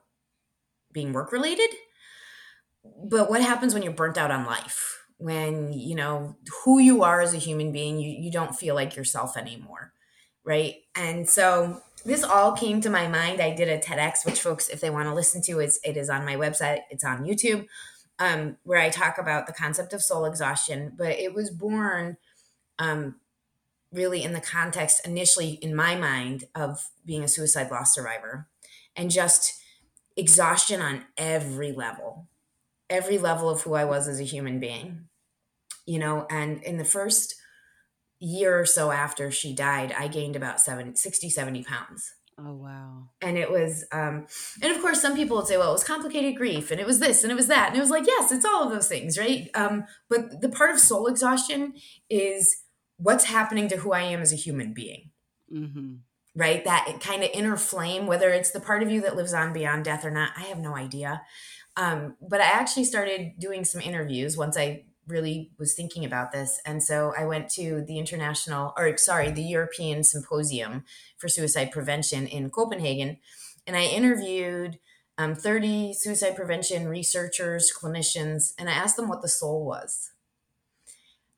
being 0.92 1.12
work 1.12 1.32
related. 1.32 1.70
But 3.04 3.30
what 3.30 3.40
happens 3.40 3.74
when 3.74 3.82
you're 3.82 3.92
burnt 3.92 4.18
out 4.18 4.30
on 4.30 4.46
life? 4.46 5.04
When, 5.18 5.72
you 5.72 5.94
know, 5.94 6.36
who 6.64 6.78
you 6.78 7.02
are 7.02 7.20
as 7.20 7.34
a 7.34 7.38
human 7.38 7.72
being, 7.72 7.98
you, 7.98 8.10
you 8.10 8.30
don't 8.30 8.54
feel 8.54 8.74
like 8.74 8.96
yourself 8.96 9.36
anymore. 9.36 9.92
Right. 10.44 10.76
And 10.94 11.28
so 11.28 11.80
this 12.04 12.22
all 12.22 12.52
came 12.52 12.80
to 12.80 12.90
my 12.90 13.08
mind. 13.08 13.40
I 13.40 13.54
did 13.54 13.68
a 13.68 13.78
TEDx, 13.78 14.24
which 14.24 14.40
folks, 14.40 14.68
if 14.68 14.80
they 14.80 14.90
want 14.90 15.08
to 15.08 15.14
listen 15.14 15.42
to, 15.42 15.60
is 15.60 15.80
it 15.84 15.96
is 15.96 16.08
on 16.08 16.24
my 16.24 16.36
website. 16.36 16.80
It's 16.90 17.04
on 17.04 17.24
YouTube 17.24 17.66
um, 18.18 18.56
where 18.62 18.80
I 18.80 18.88
talk 18.88 19.18
about 19.18 19.46
the 19.46 19.52
concept 19.52 19.92
of 19.92 20.02
soul 20.02 20.24
exhaustion, 20.24 20.92
but 20.96 21.18
it 21.18 21.34
was 21.34 21.50
born 21.50 22.16
um, 22.78 23.16
really 23.92 24.22
in 24.22 24.32
the 24.32 24.40
context, 24.40 25.06
initially 25.06 25.50
in 25.50 25.74
my 25.74 25.96
mind, 25.96 26.44
of 26.54 26.88
being 27.04 27.22
a 27.24 27.28
suicide 27.28 27.70
loss 27.70 27.94
survivor 27.94 28.48
and 28.96 29.10
just 29.10 29.60
exhaustion 30.16 30.80
on 30.80 31.04
every 31.16 31.72
level, 31.72 32.27
every 32.90 33.18
level 33.18 33.48
of 33.48 33.62
who 33.62 33.74
I 33.74 33.84
was 33.84 34.08
as 34.08 34.20
a 34.20 34.24
human 34.24 34.60
being. 34.60 35.06
You 35.86 35.98
know, 35.98 36.26
and 36.30 36.62
in 36.62 36.76
the 36.76 36.84
first 36.84 37.34
year 38.20 38.58
or 38.58 38.66
so 38.66 38.90
after 38.90 39.30
she 39.30 39.54
died, 39.54 39.94
I 39.96 40.08
gained 40.08 40.36
about 40.36 40.60
70, 40.60 40.96
60, 40.96 41.30
70 41.30 41.64
pounds. 41.64 42.14
Oh 42.40 42.52
wow. 42.52 43.08
And 43.20 43.36
it 43.36 43.50
was 43.50 43.84
um 43.90 44.26
and 44.62 44.74
of 44.74 44.80
course 44.80 45.00
some 45.02 45.16
people 45.16 45.36
would 45.36 45.46
say 45.48 45.56
well 45.56 45.70
it 45.70 45.72
was 45.72 45.82
complicated 45.82 46.36
grief 46.36 46.70
and 46.70 46.78
it 46.78 46.86
was 46.86 47.00
this 47.00 47.24
and 47.24 47.32
it 47.32 47.34
was 47.34 47.48
that 47.48 47.68
and 47.68 47.76
it 47.76 47.80
was 47.80 47.90
like 47.90 48.06
yes 48.06 48.30
it's 48.30 48.44
all 48.44 48.62
of 48.62 48.70
those 48.70 48.86
things 48.86 49.18
right 49.18 49.50
um 49.54 49.86
but 50.08 50.40
the 50.40 50.48
part 50.48 50.70
of 50.70 50.78
soul 50.78 51.08
exhaustion 51.08 51.74
is 52.08 52.62
what's 52.98 53.24
happening 53.24 53.68
to 53.68 53.78
who 53.78 53.92
I 53.92 54.02
am 54.02 54.20
as 54.20 54.32
a 54.32 54.36
human 54.36 54.74
being. 54.74 55.10
Mm-hmm. 55.52 55.94
Right? 56.34 56.64
That 56.64 56.98
kind 57.00 57.24
of 57.24 57.30
inner 57.34 57.56
flame 57.56 58.06
whether 58.06 58.30
it's 58.30 58.50
the 58.50 58.60
part 58.60 58.82
of 58.82 58.90
you 58.90 59.00
that 59.02 59.16
lives 59.16 59.34
on 59.34 59.52
beyond 59.52 59.84
death 59.84 60.04
or 60.04 60.10
not 60.10 60.32
I 60.36 60.42
have 60.42 60.58
no 60.58 60.76
idea. 60.76 61.22
Um 61.76 62.16
but 62.20 62.40
I 62.40 62.46
actually 62.46 62.84
started 62.84 63.32
doing 63.38 63.64
some 63.64 63.80
interviews 63.80 64.36
once 64.36 64.56
I 64.56 64.84
really 65.08 65.50
was 65.58 65.74
thinking 65.74 66.04
about 66.04 66.32
this. 66.32 66.60
And 66.64 66.82
so 66.82 67.12
I 67.18 67.24
went 67.24 67.48
to 67.52 67.82
the 67.86 67.98
international, 67.98 68.74
or 68.76 68.96
sorry, 68.98 69.30
the 69.30 69.42
European 69.42 70.04
Symposium 70.04 70.84
for 71.16 71.28
Suicide 71.28 71.72
Prevention 71.72 72.26
in 72.26 72.50
Copenhagen. 72.50 73.18
And 73.66 73.76
I 73.76 73.84
interviewed 73.84 74.78
um, 75.16 75.34
30 75.34 75.94
suicide 75.94 76.36
prevention 76.36 76.88
researchers, 76.88 77.72
clinicians, 77.76 78.52
and 78.58 78.68
I 78.68 78.72
asked 78.72 78.96
them 78.96 79.08
what 79.08 79.22
the 79.22 79.28
soul 79.28 79.64
was. 79.64 80.12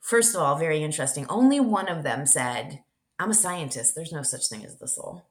First 0.00 0.34
of 0.34 0.42
all, 0.42 0.56
very 0.56 0.82
interesting. 0.82 1.26
Only 1.28 1.60
one 1.60 1.88
of 1.88 2.02
them 2.02 2.26
said, 2.26 2.82
I'm 3.20 3.30
a 3.30 3.34
scientist. 3.34 3.94
There's 3.94 4.12
no 4.12 4.22
such 4.22 4.48
thing 4.48 4.64
as 4.64 4.78
the 4.78 4.88
soul. 4.88 5.26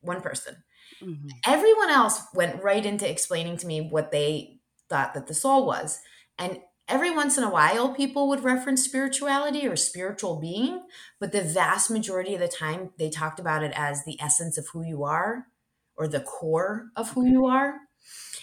One 0.00 0.20
person. 0.20 0.56
Mm-hmm. 1.02 1.28
Everyone 1.46 1.90
else 1.90 2.20
went 2.34 2.62
right 2.62 2.84
into 2.84 3.10
explaining 3.10 3.56
to 3.58 3.66
me 3.66 3.80
what 3.80 4.12
they 4.12 4.58
thought 4.88 5.14
that 5.14 5.26
the 5.26 5.34
soul 5.34 5.66
was. 5.66 5.98
And 6.38 6.60
Every 6.88 7.10
once 7.10 7.36
in 7.36 7.42
a 7.42 7.50
while, 7.50 7.92
people 7.94 8.28
would 8.28 8.44
reference 8.44 8.84
spirituality 8.84 9.66
or 9.66 9.74
spiritual 9.74 10.38
being, 10.38 10.84
but 11.18 11.32
the 11.32 11.42
vast 11.42 11.90
majority 11.90 12.34
of 12.34 12.40
the 12.40 12.46
time, 12.46 12.90
they 12.96 13.10
talked 13.10 13.40
about 13.40 13.64
it 13.64 13.72
as 13.74 14.04
the 14.04 14.20
essence 14.20 14.56
of 14.56 14.68
who 14.72 14.84
you 14.84 15.02
are 15.02 15.48
or 15.96 16.06
the 16.06 16.20
core 16.20 16.90
of 16.94 17.10
who 17.10 17.26
you 17.26 17.46
are. 17.46 17.74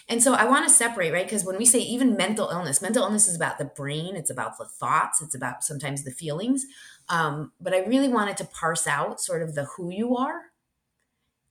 And 0.09 0.21
so 0.21 0.33
I 0.33 0.45
want 0.45 0.67
to 0.67 0.73
separate, 0.73 1.11
right? 1.11 1.25
Because 1.25 1.45
when 1.45 1.57
we 1.57 1.65
say 1.65 1.79
even 1.79 2.17
mental 2.17 2.49
illness, 2.49 2.81
mental 2.81 3.03
illness 3.03 3.27
is 3.27 3.35
about 3.35 3.57
the 3.57 3.65
brain, 3.65 4.15
it's 4.15 4.29
about 4.29 4.57
the 4.57 4.65
thoughts, 4.65 5.21
it's 5.21 5.35
about 5.35 5.63
sometimes 5.63 6.03
the 6.03 6.11
feelings. 6.11 6.65
Um, 7.09 7.51
but 7.59 7.73
I 7.73 7.85
really 7.85 8.09
wanted 8.09 8.37
to 8.37 8.45
parse 8.45 8.85
out 8.85 9.21
sort 9.21 9.41
of 9.41 9.55
the 9.55 9.65
who 9.65 9.91
you 9.91 10.15
are. 10.15 10.41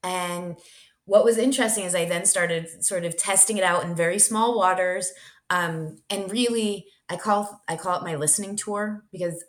And 0.03 0.57
what 1.05 1.25
was 1.25 1.39
interesting 1.39 1.85
is 1.85 1.95
I 1.95 2.05
then 2.05 2.27
started 2.27 2.85
sort 2.85 3.05
of 3.05 3.17
testing 3.17 3.57
it 3.57 3.65
out 3.65 3.85
in 3.85 3.95
very 3.95 4.19
small 4.19 4.57
waters 4.57 5.13
um, 5.53 5.99
and 6.11 6.33
really 6.33 6.87
i 7.09 7.17
call 7.17 7.63
i 7.69 7.77
call 7.77 7.99
it 7.99 8.05
my 8.05 8.17
listening 8.17 8.57
tour 8.57 9.05
because 9.13 9.45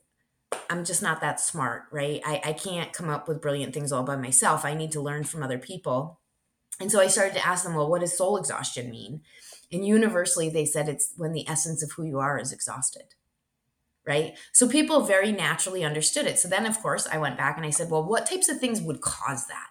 i'm 0.69 0.83
just 0.85 1.01
not 1.01 1.21
that 1.21 1.39
smart 1.39 1.83
right 1.91 2.21
I, 2.25 2.41
I 2.43 2.53
can't 2.53 2.93
come 2.93 3.09
up 3.09 3.27
with 3.27 3.41
brilliant 3.41 3.73
things 3.73 3.91
all 3.91 4.03
by 4.03 4.17
myself 4.17 4.65
i 4.65 4.75
need 4.75 4.91
to 4.91 5.01
learn 5.01 5.23
from 5.23 5.41
other 5.41 5.57
people 5.57 6.19
and 6.84 6.91
so 6.91 6.99
i 6.99 7.07
started 7.07 7.34
to 7.34 7.45
ask 7.45 7.63
them 7.63 7.73
well 7.73 7.89
what 7.89 8.01
does 8.01 8.15
soul 8.15 8.38
exhaustion 8.38 8.91
mean 8.91 9.21
and 9.71 9.88
universally 9.88 10.49
they 10.49 10.65
said 10.65 10.88
it's 10.88 11.13
when 11.17 11.31
the 11.31 11.47
essence 11.47 11.81
of 11.81 11.91
who 11.93 12.03
you 12.03 12.19
are 12.19 12.38
is 12.38 12.51
exhausted 12.51 13.15
right 14.05 14.38
so 14.51 14.67
people 14.67 15.01
very 15.01 15.31
naturally 15.31 15.84
understood 15.84 16.27
it 16.27 16.38
so 16.38 16.47
then 16.47 16.65
of 16.65 16.79
course 16.81 17.07
i 17.11 17.17
went 17.17 17.38
back 17.38 17.57
and 17.57 17.65
i 17.65 17.69
said 17.69 17.89
well 17.89 18.03
what 18.03 18.25
types 18.25 18.49
of 18.49 18.59
things 18.59 18.81
would 18.81 19.01
cause 19.01 19.47
that 19.47 19.67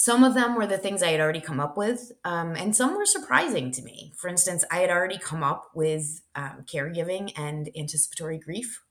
some 0.00 0.24
of 0.24 0.32
them 0.32 0.54
were 0.54 0.66
the 0.66 0.78
things 0.78 1.02
I 1.02 1.10
had 1.10 1.20
already 1.20 1.42
come 1.42 1.60
up 1.60 1.76
with, 1.76 2.10
um, 2.24 2.56
and 2.56 2.74
some 2.74 2.96
were 2.96 3.04
surprising 3.04 3.70
to 3.72 3.82
me. 3.82 4.14
For 4.16 4.28
instance, 4.28 4.64
I 4.70 4.78
had 4.78 4.88
already 4.88 5.18
come 5.18 5.42
up 5.42 5.66
with 5.74 6.22
um, 6.34 6.64
caregiving 6.64 7.38
and 7.38 7.68
anticipatory 7.76 8.38
grief, 8.38 8.82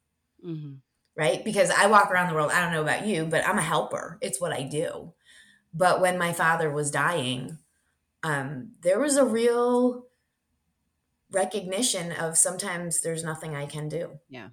mm-hmm. 0.45 0.73
right? 1.17 1.43
Because 1.43 1.71
I 1.71 1.87
walk 1.87 2.11
around 2.11 2.29
the 2.29 2.35
world, 2.35 2.51
I 2.51 2.61
don't 2.61 2.73
know 2.73 2.83
about 2.83 3.07
you, 3.07 3.25
but 3.25 3.43
I'm 3.47 3.57
a 3.57 3.63
helper. 3.63 4.19
It's 4.21 4.39
what 4.39 4.51
I 4.51 4.61
do. 4.61 5.13
But 5.73 6.01
when 6.01 6.17
my 6.17 6.33
father 6.33 6.69
was 6.69 6.91
dying, 6.91 7.57
um, 8.23 8.71
there 8.81 8.99
was 8.99 9.17
a 9.17 9.25
real 9.25 10.07
recognition 11.31 12.11
of 12.11 12.37
sometimes 12.37 13.01
there's 13.01 13.23
nothing 13.23 13.55
I 13.55 13.65
can 13.65 13.87
do. 13.87 14.19
Yeah. 14.29 14.49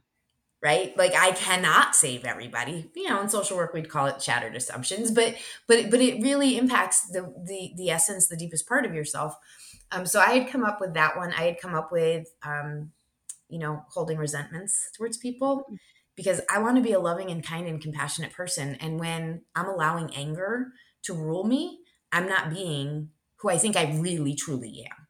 Right? 0.62 0.96
Like 0.96 1.14
I 1.14 1.32
cannot 1.32 1.94
save 1.94 2.24
everybody. 2.24 2.90
You 2.94 3.08
know, 3.08 3.20
in 3.20 3.28
social 3.28 3.56
work 3.56 3.72
we'd 3.72 3.88
call 3.88 4.06
it 4.06 4.22
shattered 4.22 4.56
assumptions, 4.56 5.10
but 5.10 5.36
but 5.68 5.90
but 5.90 6.00
it 6.00 6.22
really 6.22 6.56
impacts 6.56 7.08
the 7.08 7.32
the 7.44 7.72
the 7.76 7.90
essence, 7.90 8.26
the 8.26 8.36
deepest 8.36 8.66
part 8.68 8.84
of 8.84 8.94
yourself. 8.94 9.36
Um, 9.92 10.06
so 10.06 10.20
I 10.20 10.30
had 10.30 10.48
come 10.48 10.64
up 10.64 10.80
with 10.80 10.94
that 10.94 11.16
one. 11.16 11.32
I 11.32 11.44
had 11.44 11.60
come 11.60 11.74
up 11.74 11.92
with 11.92 12.34
um, 12.42 12.90
you 13.48 13.58
know, 13.58 13.84
holding 13.90 14.18
resentments 14.18 14.90
towards 14.96 15.16
people 15.18 15.66
because 16.16 16.40
I 16.50 16.58
want 16.58 16.76
to 16.76 16.82
be 16.82 16.92
a 16.92 16.98
loving 16.98 17.30
and 17.30 17.44
kind 17.44 17.66
and 17.66 17.80
compassionate 17.80 18.32
person. 18.32 18.76
And 18.76 18.98
when 18.98 19.42
I'm 19.54 19.68
allowing 19.68 20.14
anger 20.14 20.72
to 21.02 21.14
rule 21.14 21.44
me, 21.44 21.80
I'm 22.10 22.28
not 22.28 22.50
being 22.50 23.10
who 23.36 23.50
I 23.50 23.58
think 23.58 23.76
I 23.76 23.98
really 23.98 24.34
truly 24.34 24.86
am. 24.90 25.06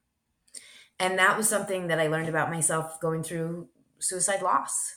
And 0.98 1.18
that 1.18 1.36
was 1.36 1.48
something 1.48 1.86
that 1.88 2.00
I 2.00 2.08
learned 2.08 2.28
about 2.28 2.50
myself 2.50 3.00
going 3.00 3.22
through 3.22 3.68
suicide 3.98 4.42
loss. 4.42 4.96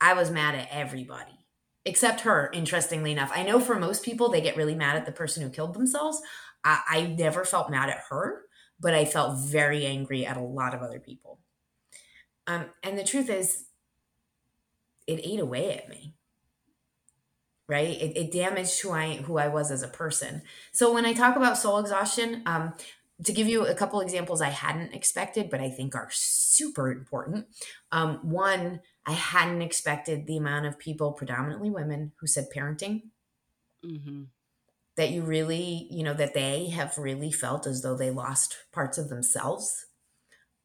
I 0.00 0.14
was 0.14 0.30
mad 0.30 0.54
at 0.54 0.68
everybody 0.70 1.44
except 1.84 2.22
her, 2.22 2.50
interestingly 2.52 3.12
enough. 3.12 3.30
I 3.34 3.42
know 3.42 3.60
for 3.60 3.78
most 3.78 4.02
people, 4.02 4.30
they 4.30 4.40
get 4.40 4.56
really 4.56 4.74
mad 4.74 4.96
at 4.96 5.06
the 5.06 5.12
person 5.12 5.42
who 5.42 5.50
killed 5.50 5.74
themselves. 5.74 6.20
I, 6.64 6.80
I 6.88 7.02
never 7.02 7.44
felt 7.44 7.70
mad 7.70 7.90
at 7.90 8.04
her, 8.10 8.42
but 8.80 8.94
I 8.94 9.04
felt 9.04 9.38
very 9.38 9.84
angry 9.84 10.24
at 10.24 10.36
a 10.36 10.42
lot 10.42 10.74
of 10.74 10.82
other 10.82 10.98
people. 10.98 11.40
Um, 12.46 12.66
and 12.82 12.98
the 12.98 13.04
truth 13.04 13.28
is, 13.28 13.66
it 15.06 15.20
ate 15.24 15.40
away 15.40 15.76
at 15.76 15.88
me 15.88 16.14
right? 17.66 17.98
It, 17.98 18.14
it, 18.14 18.30
damaged 18.30 18.82
who 18.82 18.90
i 18.90 19.16
who 19.16 19.38
i 19.38 19.48
was 19.48 19.70
as 19.70 19.82
a 19.82 19.88
person. 19.88 20.42
So 20.72 20.92
when 20.92 21.06
i 21.06 21.14
talk 21.14 21.34
about 21.34 21.56
soul 21.56 21.78
exhaustion 21.78 22.42
um, 22.44 22.74
to 23.22 23.32
give 23.32 23.46
you 23.46 23.66
a 23.66 23.74
couple 23.74 24.00
examples 24.00 24.42
i 24.42 24.48
hadn't 24.48 24.94
expected 24.94 25.48
but 25.50 25.60
i 25.60 25.70
think 25.70 25.94
are 25.94 26.08
super 26.10 26.90
important 26.90 27.46
um, 27.92 28.18
one 28.22 28.80
i 29.06 29.12
hadn't 29.12 29.62
expected 29.62 30.26
the 30.26 30.36
amount 30.36 30.66
of 30.66 30.78
people 30.78 31.12
predominantly 31.12 31.70
women 31.70 32.12
who 32.20 32.26
said 32.26 32.46
parenting. 32.54 33.02
Mm-hmm. 33.84 34.22
that 34.96 35.10
you 35.10 35.22
really 35.22 35.86
you 35.90 36.02
know 36.02 36.14
that 36.14 36.32
they 36.32 36.70
have 36.70 36.96
really 36.96 37.30
felt 37.30 37.66
as 37.66 37.82
though 37.82 37.96
they 37.96 38.10
lost 38.10 38.56
parts 38.72 38.96
of 38.96 39.10
themselves 39.10 39.86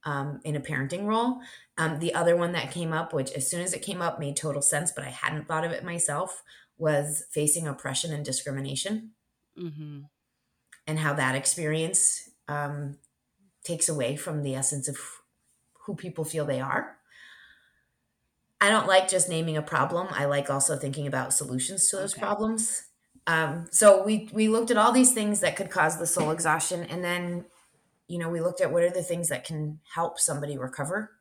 um, 0.05 0.39
in 0.43 0.55
a 0.55 0.61
parenting 0.61 1.05
role 1.05 1.39
um, 1.77 1.99
the 1.99 2.13
other 2.13 2.35
one 2.35 2.53
that 2.53 2.71
came 2.71 2.93
up 2.93 3.13
which 3.13 3.31
as 3.31 3.49
soon 3.49 3.61
as 3.61 3.73
it 3.73 3.81
came 3.81 4.01
up 4.01 4.19
made 4.19 4.35
total 4.35 4.61
sense 4.61 4.91
but 4.91 5.03
i 5.03 5.09
hadn't 5.09 5.47
thought 5.47 5.65
of 5.65 5.71
it 5.71 5.83
myself 5.83 6.43
was 6.77 7.25
facing 7.31 7.67
oppression 7.67 8.13
and 8.13 8.23
discrimination 8.23 9.11
mm-hmm. 9.57 9.99
and 10.87 10.99
how 10.99 11.13
that 11.13 11.35
experience 11.35 12.29
um, 12.47 12.97
takes 13.63 13.89
away 13.89 14.15
from 14.15 14.43
the 14.43 14.55
essence 14.55 14.87
of 14.87 14.97
who 15.81 15.95
people 15.95 16.23
feel 16.23 16.45
they 16.45 16.61
are. 16.61 16.97
I 18.61 18.69
don't 18.69 18.87
like 18.87 19.07
just 19.07 19.29
naming 19.29 19.57
a 19.57 19.61
problem. 19.61 20.07
I 20.11 20.25
like 20.25 20.49
also 20.49 20.75
thinking 20.75 21.07
about 21.07 21.33
solutions 21.33 21.89
to 21.89 21.97
those 21.97 22.13
okay. 22.13 22.21
problems. 22.21 22.83
Um, 23.27 23.67
so 23.71 24.03
we 24.03 24.29
we 24.33 24.47
looked 24.47 24.71
at 24.71 24.77
all 24.77 24.91
these 24.91 25.13
things 25.13 25.39
that 25.41 25.55
could 25.55 25.69
cause 25.69 25.97
the 25.97 26.07
soul 26.07 26.31
exhaustion, 26.31 26.83
and 26.83 27.03
then, 27.03 27.45
you 28.09 28.19
know, 28.19 28.29
we 28.29 28.41
looked 28.41 28.59
at 28.59 28.73
what 28.73 28.83
are 28.83 28.91
the 28.91 29.03
things 29.03 29.29
that 29.29 29.45
can 29.45 29.79
help 29.93 30.19
somebody 30.19 30.57
recover 30.57 31.11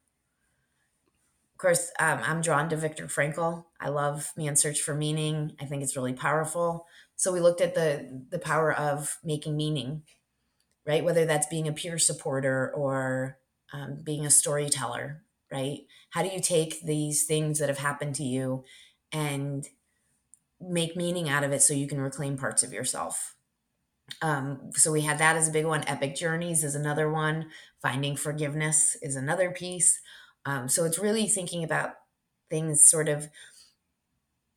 of 1.59 1.63
course, 1.63 1.91
um, 1.99 2.21
I'm 2.23 2.41
drawn 2.41 2.69
to 2.69 2.77
Viktor 2.77 3.07
Frankl. 3.07 3.65
I 3.81 3.89
love 3.89 4.33
Man's 4.37 4.61
Search 4.61 4.81
for 4.81 4.95
Meaning. 4.95 5.57
I 5.61 5.65
think 5.65 5.83
it's 5.83 5.97
really 5.97 6.13
powerful. 6.13 6.87
So 7.17 7.33
we 7.33 7.41
looked 7.41 7.61
at 7.61 7.75
the 7.75 8.25
the 8.31 8.39
power 8.39 8.73
of 8.73 9.19
making 9.25 9.57
meaning, 9.57 10.05
right? 10.87 11.03
Whether 11.03 11.27
that's 11.27 11.49
being 11.49 11.67
a 11.67 11.73
peer 11.73 11.99
supporter 11.99 12.73
or 12.77 13.39
um, 13.73 13.99
being 14.05 14.25
a 14.25 14.31
storyteller, 14.31 15.25
right? 15.51 15.81
How 16.11 16.23
do 16.23 16.29
you 16.29 16.41
take 16.41 16.81
these 16.83 17.25
things 17.25 17.59
that 17.59 17.69
have 17.69 17.79
happened 17.79 18.15
to 18.15 18.23
you 18.23 18.63
and 19.11 19.67
make 20.61 20.95
meaning 20.95 21.29
out 21.29 21.43
of 21.43 21.51
it 21.51 21.61
so 21.61 21.75
you 21.75 21.89
can 21.89 22.01
reclaim 22.01 22.39
parts 22.39 22.63
of 22.63 22.73
yourself? 22.73 23.35
Um, 24.23 24.71
so 24.75 24.93
we 24.93 25.03
had 25.03 25.19
that 25.19 25.37
as 25.37 25.49
a 25.49 25.53
big 25.53 25.67
one. 25.67 25.85
Epic 25.87 26.17
Journeys 26.17 26.65
is 26.65 26.75
another 26.75 27.11
one. 27.11 27.51
Finding 27.83 28.17
Forgiveness 28.17 28.97
is 29.03 29.17
another 29.17 29.51
piece. 29.51 30.01
Um, 30.45 30.69
so 30.69 30.85
it's 30.85 30.99
really 30.99 31.27
thinking 31.27 31.63
about 31.63 31.95
things 32.51 32.89
sort 32.89 33.09
of 33.09 33.29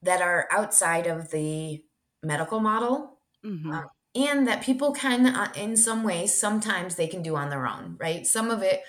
that 0.01 0.21
are 0.21 0.47
outside 0.51 1.05
of 1.05 1.31
the 1.31 1.83
medical 2.23 2.59
model. 2.59 3.17
Mm-hmm. 3.45 3.71
Um, 3.71 3.85
and 4.13 4.47
that 4.47 4.61
people 4.61 4.91
can, 4.91 5.25
uh, 5.25 5.51
in 5.55 5.77
some 5.77 6.03
ways, 6.03 6.37
sometimes 6.37 6.95
they 6.95 7.07
can 7.07 7.21
do 7.21 7.35
on 7.35 7.49
their 7.49 7.65
own, 7.65 7.95
right? 7.99 8.27
Some 8.27 8.51
of 8.51 8.61
it, 8.61 8.81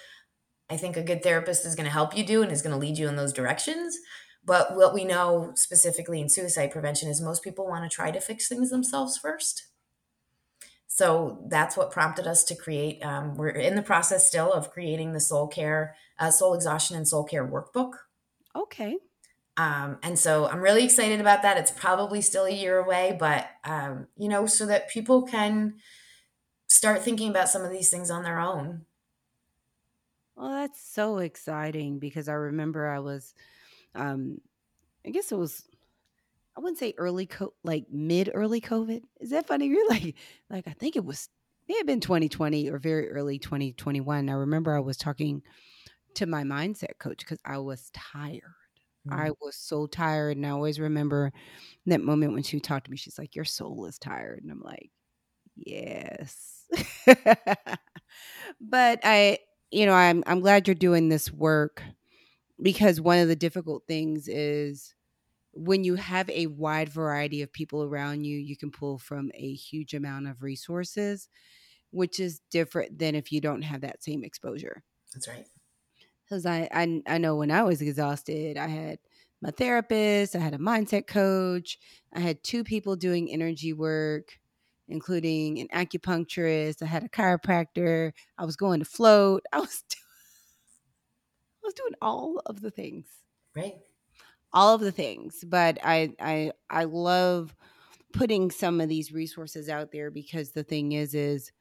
I 0.69 0.77
think 0.77 0.97
a 0.97 1.03
good 1.03 1.23
therapist 1.23 1.65
is 1.65 1.77
going 1.77 1.85
to 1.85 1.93
help 1.93 2.17
you 2.17 2.25
do 2.25 2.43
and 2.43 2.51
is 2.51 2.63
going 2.63 2.73
to 2.73 2.79
lead 2.79 2.99
you 2.99 3.09
in 3.09 3.17
those 3.17 3.33
directions. 3.33 3.97
But 4.45 4.75
what 4.75 4.93
we 4.93 5.05
know 5.05 5.53
specifically 5.55 6.21
in 6.21 6.29
suicide 6.29 6.73
prevention 6.73 7.09
is 7.09 7.21
most 7.21 7.45
people 7.45 7.69
want 7.69 7.89
to 7.89 7.95
try 7.95 8.11
to 8.11 8.21
fix 8.21 8.49
things 8.49 8.71
themselves 8.71 9.17
first. 9.17 9.69
So 11.03 11.41
that's 11.49 11.77
what 11.77 11.91
prompted 11.91 12.29
us 12.29 12.45
to 12.45 12.55
create. 12.55 13.05
Um, 13.05 13.35
we're 13.35 13.49
in 13.49 13.75
the 13.75 13.83
process 13.83 14.25
still 14.25 14.53
of 14.53 14.71
creating 14.71 15.15
the 15.15 15.19
soul 15.19 15.49
care, 15.49 15.97
uh, 16.17 16.31
soul 16.31 16.55
exhaustion, 16.55 16.97
and 16.97 17.09
soul 17.09 17.25
care 17.25 17.45
workbook. 17.45 17.95
Okay. 18.55 18.99
Um, 19.57 19.99
and 20.05 20.17
so 20.17 20.47
I'm 20.47 20.61
really 20.61 20.85
excited 20.85 21.21
about 21.21 21.43
that. 21.43 21.59
It's 21.59 21.73
probably 21.73 22.21
still 22.21 22.45
a 22.45 22.53
year 22.53 22.79
away, 22.79 23.17
but 23.19 23.49
um, 23.65 24.07
you 24.17 24.29
know, 24.29 24.47
so 24.47 24.65
that 24.67 24.91
people 24.91 25.23
can 25.23 25.75
start 26.69 27.03
thinking 27.03 27.31
about 27.31 27.49
some 27.49 27.63
of 27.63 27.73
these 27.73 27.91
things 27.91 28.09
on 28.09 28.23
their 28.23 28.39
own. 28.39 28.83
Well, 30.37 30.51
that's 30.51 30.81
so 30.89 31.19
exciting 31.19 31.99
because 31.99 32.29
I 32.29 32.35
remember 32.35 32.87
I 32.87 33.01
was, 33.01 33.35
um, 33.97 34.41
I 35.05 35.11
guess 35.11 35.33
it 35.33 35.37
was 35.37 35.65
I 36.57 36.61
wouldn't 36.61 36.79
say 36.79 36.95
early, 36.99 37.27
co- 37.27 37.55
like 37.65 37.87
mid 37.91 38.31
early 38.35 38.61
COVID. 38.61 39.03
Is 39.21 39.31
that 39.31 39.47
funny? 39.47 39.67
You're 39.69 39.89
like, 39.89 40.15
like 40.51 40.69
I 40.69 40.73
think 40.73 40.97
it 40.97 41.05
was 41.05 41.29
may 41.69 41.77
have 41.79 41.87
been 41.87 42.01
2020 42.01 42.71
or 42.71 42.79
very 42.79 43.11
early 43.11 43.39
2021. 43.39 44.29
I 44.29 44.33
remember 44.33 44.77
I 44.77 44.81
was 44.81 44.97
talking 44.97 45.43
to 46.15 46.27
my 46.27 46.43
mindset 46.43 46.99
coach 46.99 47.19
because 47.19 47.41
I 47.45 47.59
was 47.59 47.91
tired. 47.95 48.43
Mm-hmm. 49.09 49.19
I 49.19 49.31
was 49.41 49.57
so 49.57 49.87
tired, 49.87 50.37
and 50.37 50.47
I 50.47 50.51
always 50.51 50.79
remember 50.79 51.33
that 51.87 52.01
moment 52.01 52.35
when 52.35 52.43
she 52.43 52.61
talked 52.61 52.85
to 52.85 52.91
me. 52.91 52.97
She's 52.97 53.19
like, 53.19 53.35
"Your 53.35 53.45
soul 53.45 53.87
is 53.87 53.99
tired," 53.99 54.43
and 54.43 54.53
I'm 54.53 54.63
like, 54.63 54.91
"Yes." 55.57 56.67
but 58.61 59.01
I, 59.03 59.39
you 59.71 59.87
know, 59.87 59.95
I'm 59.95 60.23
I'm 60.27 60.41
glad 60.41 60.69
you're 60.69 60.75
doing 60.75 61.09
this 61.09 61.33
work 61.33 61.83
because 62.61 63.01
one 63.01 63.19
of 63.19 63.29
the 63.29 63.37
difficult 63.37 63.85
things 63.89 64.29
is 64.29 64.95
when 65.53 65.85
you 65.85 65.97
have 65.97 66.29
a 66.31 66.47
wide 66.47 66.89
variety 66.89 67.43
of 67.43 67.53
people 67.53 67.83
around 67.83 68.25
you, 68.25 68.39
you 68.39 68.57
can 68.57 68.71
pull 68.71 68.99
from 68.99 69.31
a 69.35 69.53
huge 69.55 69.95
amount 69.95 70.27
of 70.27 70.43
resources, 70.43 71.29
which 71.91 72.19
is 72.19 72.41
different 72.51 72.99
than 72.99 73.15
if 73.15 73.31
you 73.31 73.41
don't 73.41 73.63
have 73.63 73.83
that 73.83 74.03
same 74.03 74.25
exposure. 74.25 74.83
That's 75.13 75.29
right. 75.29 75.47
Because 76.25 76.47
I, 76.47 76.69
I 76.73 77.03
I 77.07 77.19
know 77.19 77.37
when 77.37 77.51
I 77.51 77.63
was 77.63 77.83
exhausted, 77.83 78.57
I 78.57 78.69
had 78.69 78.99
my 79.43 79.51
therapist, 79.51 80.35
I 80.35 80.39
had 80.39 80.55
a 80.55 80.59
mindset 80.59 81.07
coach, 81.07 81.79
I 82.15 82.21
had 82.21 82.43
two 82.43 82.65
people 82.65 82.97
doing 82.97 83.31
energy 83.31 83.73
work, 83.75 84.39
including 84.89 85.61
an 85.61 85.69
acupuncturist, 85.69 86.83
I 86.83 86.87
had 86.87 87.05
a 87.05 87.09
chiropractor, 87.09 88.13
I 88.39 88.45
was 88.47 88.57
going 88.57 88.79
to 88.79 88.87
float, 88.87 89.43
I 89.53 89.61
was 89.61 89.83
doing, 89.91 90.03
I 91.57 91.67
was 91.67 91.75
doing 91.75 91.95
all 92.01 92.41
of 92.47 92.63
the 92.63 92.71
things. 92.71 93.07
Right 93.55 93.77
all 94.53 94.75
of 94.75 94.81
the 94.81 94.93
things 94.93 95.45
but 95.49 95.79
i 95.83 96.13
i 96.21 96.53
i 96.71 96.85
love 96.85 97.55
putting 98.13 98.51
some 98.51 98.81
of 98.81 98.89
these 98.89 99.13
resources 99.13 99.69
out 99.69 99.93
there 99.93 100.11
because 100.11 100.51
the 100.51 100.65
thing 100.65 100.93
is 100.93 101.15
is 101.15 101.53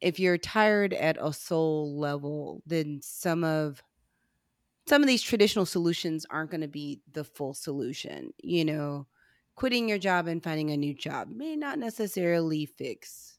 if 0.00 0.20
you're 0.20 0.38
tired 0.38 0.92
at 0.94 1.16
a 1.20 1.32
soul 1.32 1.98
level 1.98 2.62
then 2.66 3.00
some 3.02 3.44
of 3.44 3.82
some 4.86 5.02
of 5.02 5.08
these 5.08 5.22
traditional 5.22 5.66
solutions 5.66 6.26
aren't 6.30 6.50
going 6.50 6.60
to 6.60 6.68
be 6.68 7.00
the 7.12 7.24
full 7.24 7.54
solution 7.54 8.32
you 8.42 8.64
know? 8.64 9.06
Quitting 9.56 9.88
your 9.88 9.98
job 9.98 10.26
and 10.26 10.42
finding 10.42 10.70
a 10.70 10.76
new 10.76 10.92
job 10.92 11.28
may 11.28 11.54
not 11.54 11.78
necessarily 11.78 12.66
fix 12.66 13.38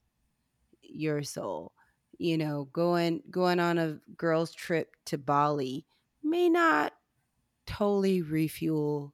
your 0.82 1.24
soul 1.24 1.74
you 2.18 2.38
know? 2.38 2.70
Going 2.74 3.22
going 3.30 3.60
on 3.60 3.78
a 3.78 4.00
girls 4.18 4.54
trip 4.54 4.96
to 5.06 5.18
bali 5.18 5.86
may 6.24 6.50
not 6.50 6.94
totally 7.66 8.22
refuel 8.22 9.14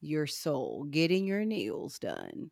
your 0.00 0.26
soul. 0.26 0.84
Getting 0.84 1.26
your 1.26 1.44
nails 1.44 1.98
done 1.98 2.50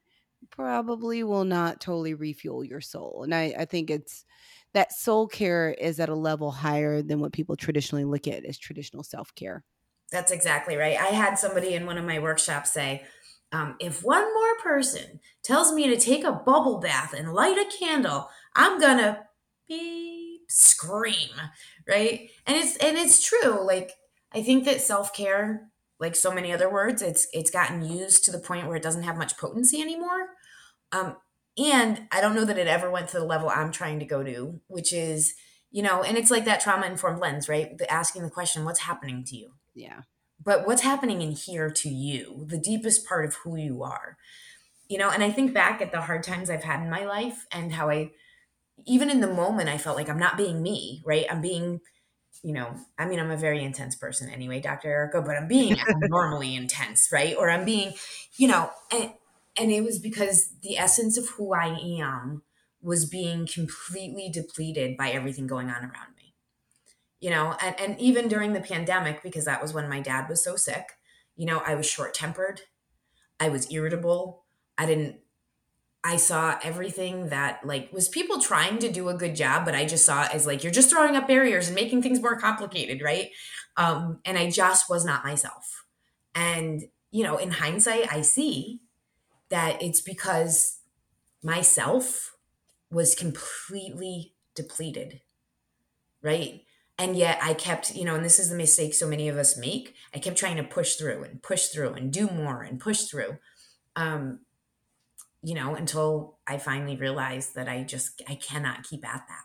probably 0.51 1.23
will 1.23 1.45
not 1.45 1.81
totally 1.81 2.15
refuel 2.15 2.65
your 2.65 2.81
soul. 2.81 3.23
And 3.25 3.35
I, 3.35 3.55
I 3.59 3.65
think 3.65 3.91
it's 3.91 4.25
that 4.73 4.93
soul 4.93 5.27
care 5.27 5.71
is 5.71 6.01
at 6.01 6.09
a 6.09 6.15
level 6.15 6.51
higher 6.51 7.03
than 7.03 7.21
what 7.21 7.33
people 7.33 7.57
traditionally 7.57 8.05
look 8.05 8.27
at 8.27 8.45
as 8.45 8.59
traditional 8.59 9.03
self 9.03 9.35
care. 9.35 9.65
That's 10.13 10.33
exactly 10.33 10.77
right. 10.77 10.97
I 10.97 11.07
had 11.07 11.39
somebody 11.39 11.75
in 11.75 11.87
one 11.87 11.99
of 11.99 12.05
my 12.05 12.19
workshops 12.19 12.73
say, 12.73 13.05
um, 13.53 13.77
if 13.81 14.03
one 14.05 14.33
more 14.33 14.59
person 14.63 15.21
tells 15.43 15.73
me 15.73 15.89
to 15.89 15.97
take 15.97 16.25
a 16.25 16.33
bubble 16.33 16.79
bath 16.79 17.15
and 17.15 17.33
light 17.33 17.59
a 17.59 17.79
candle, 17.79 18.29
I'm 18.55 18.81
going 18.81 18.99
to 18.99 19.25
be 19.69 20.41
scream, 20.49 21.31
right? 21.89 22.31
And 22.47 22.57
it's 22.57 22.77
and 22.77 22.97
it's 22.97 23.23
true. 23.23 23.65
Like 23.67 23.93
I 24.33 24.43
think 24.43 24.65
that 24.65 24.81
self-care, 24.81 25.69
like 25.99 26.17
so 26.17 26.33
many 26.33 26.53
other 26.53 26.71
words, 26.71 27.03
it's 27.03 27.27
it's 27.33 27.51
gotten 27.51 27.85
used 27.85 28.25
to 28.25 28.31
the 28.31 28.39
point 28.39 28.67
where 28.67 28.77
it 28.77 28.83
doesn't 28.83 29.03
have 29.03 29.19
much 29.19 29.37
potency 29.37 29.81
anymore. 29.81 30.29
Um, 30.93 31.17
and 31.59 32.03
I 32.11 32.21
don't 32.21 32.35
know 32.35 32.45
that 32.45 32.59
it 32.59 32.67
ever 32.67 32.91
went 32.91 33.09
to 33.09 33.19
the 33.19 33.25
level 33.25 33.51
I'm 33.51 33.73
trying 33.73 33.99
to 33.99 34.05
go 34.05 34.23
to, 34.23 34.61
which 34.69 34.93
is, 34.93 35.35
you 35.71 35.83
know, 35.83 36.03
and 36.03 36.17
it's 36.17 36.31
like 36.31 36.45
that 36.47 36.61
trauma 36.61 36.87
informed 36.87 37.21
lens, 37.21 37.49
right? 37.49 37.77
The, 37.77 37.91
asking 37.93 38.23
the 38.23 38.31
question, 38.31 38.65
what's 38.65 38.81
happening 38.81 39.25
to 39.25 39.37
you? 39.37 39.53
Yeah. 39.75 40.03
But 40.43 40.67
what's 40.67 40.83
happening 40.83 41.21
in 41.21 41.33
here 41.33 41.71
to 41.71 41.89
you, 41.89 42.45
the 42.49 42.59
deepest 42.59 43.07
part 43.07 43.27
of 43.27 43.35
who 43.37 43.57
you 43.57 43.83
are? 43.83 44.17
You 44.89 44.99
know, 44.99 45.11
and 45.11 45.23
I 45.23 45.31
think 45.31 45.53
back 45.53 45.83
at 45.83 45.93
the 45.93 46.01
hard 46.01 46.23
times 46.23 46.49
I've 46.49 46.65
had 46.65 46.83
in 46.83 46.91
my 46.91 47.05
life 47.05 47.47
and 47.53 47.73
how 47.73 47.91
I, 47.91 48.13
even 48.87 49.11
in 49.11 49.21
the 49.21 49.33
moment, 49.33 49.69
I 49.69 49.77
felt 49.77 49.97
like 49.97 50.09
I'm 50.09 50.19
not 50.19 50.39
being 50.39 50.63
me, 50.63 51.03
right? 51.05 51.27
I'm 51.31 51.43
being, 51.43 51.81
you 52.43 52.53
know, 52.55 52.75
I 52.99 53.07
mean, 53.07 53.21
I'm 53.21 53.31
a 53.31 53.37
very 53.37 53.63
intense 53.63 53.97
person 53.97 54.31
anyway, 54.31 54.61
Dr. 54.61 54.89
Erica, 54.89 55.21
but 55.21 55.37
I'm 55.37 55.49
being 55.49 55.77
abnormally 55.89 56.55
intense, 56.55 57.09
right? 57.13 57.37
Or 57.37 57.51
I'm 57.51 57.65
being, 57.65 57.93
you 58.37 58.49
know, 58.49 58.71
and, 58.93 59.13
and 59.59 59.71
it 59.71 59.83
was 59.83 59.99
because 59.99 60.55
the 60.63 60.79
essence 60.79 61.19
of 61.19 61.29
who 61.31 61.55
I 61.55 61.79
am 62.01 62.43
was 62.83 63.05
being 63.05 63.47
completely 63.47 64.31
depleted 64.33 64.97
by 64.97 65.11
everything 65.11 65.47
going 65.47 65.69
on 65.69 65.83
around 65.83 66.17
me. 66.17 66.35
You 67.21 67.31
know, 67.31 67.55
and, 67.61 67.79
and 67.79 68.01
even 68.01 68.29
during 68.29 68.55
the 68.55 68.61
pandemic, 68.61 69.23
because 69.23 69.45
that 69.45 69.61
was 69.61 69.75
when 69.75 69.91
my 69.91 70.01
dad 70.01 70.29
was 70.29 70.43
so 70.43 70.57
sick, 70.57 70.93
you 71.37 71.45
know, 71.45 71.63
I 71.67 71.75
was 71.75 71.85
short 71.85 72.15
tempered, 72.15 72.63
I 73.39 73.51
was 73.51 73.71
irritable, 73.71 74.45
I 74.79 74.87
didn't 74.87 75.17
I 76.03 76.17
saw 76.17 76.59
everything 76.63 77.29
that 77.29 77.65
like 77.65 77.93
was 77.93 78.09
people 78.09 78.41
trying 78.41 78.79
to 78.79 78.91
do 78.91 79.09
a 79.09 79.15
good 79.15 79.37
job, 79.37 79.65
but 79.65 79.75
I 79.75 79.85
just 79.85 80.07
saw 80.07 80.27
as 80.33 80.47
like 80.47 80.63
you're 80.65 80.73
just 80.73 80.91
throwing 80.91 81.15
up 81.15 81.29
barriers 81.29 81.67
and 81.69 81.75
making 81.75 82.03
things 82.03 82.23
more 82.23 82.39
complicated, 82.39 83.03
right? 83.03 83.31
Um, 83.77 84.21
and 84.25 84.39
I 84.39 84.51
just 84.51 84.89
was 84.89 85.05
not 85.05 85.25
myself. 85.25 85.85
And 86.35 86.83
you 87.11 87.25
know, 87.25 87.37
in 87.37 87.51
hindsight, 87.51 88.11
I 88.13 88.23
see 88.23 88.81
that 89.51 89.83
it's 89.83 90.01
because 90.01 90.79
myself 91.43 92.35
was 92.91 93.15
completely 93.15 94.35
depleted, 94.55 95.21
right? 96.23 96.63
And 96.99 97.17
yet 97.17 97.39
I 97.43 97.55
kept, 97.55 97.95
you 97.95 98.05
know, 98.05 98.15
and 98.15 98.25
this 98.25 98.39
is 98.39 98.51
the 98.51 98.57
mistake 98.57 98.95
so 98.95 99.09
many 99.09 99.29
of 99.29 99.37
us 99.37 99.57
make. 99.57 99.95
I 100.15 100.19
kept 100.19 100.37
trying 100.37 100.57
to 100.57 100.63
push 100.63 100.97
through 100.97 101.23
and 101.25 101.43
push 101.43 101.67
through 101.69 101.95
and 101.95 102.13
do 102.13 102.29
more 102.29 102.63
and 102.63 102.79
push 102.79 103.05
through. 103.05 103.39
Um, 103.97 104.41
you 105.43 105.55
know, 105.55 105.75
until 105.75 106.39
I 106.47 106.59
finally 106.59 106.97
realized 106.97 107.55
that 107.55 107.69
I 107.69 107.83
just 107.83 108.23
I 108.29 108.35
cannot 108.35 108.85
keep 108.85 109.07
at 109.07 109.25
that. 109.29 109.45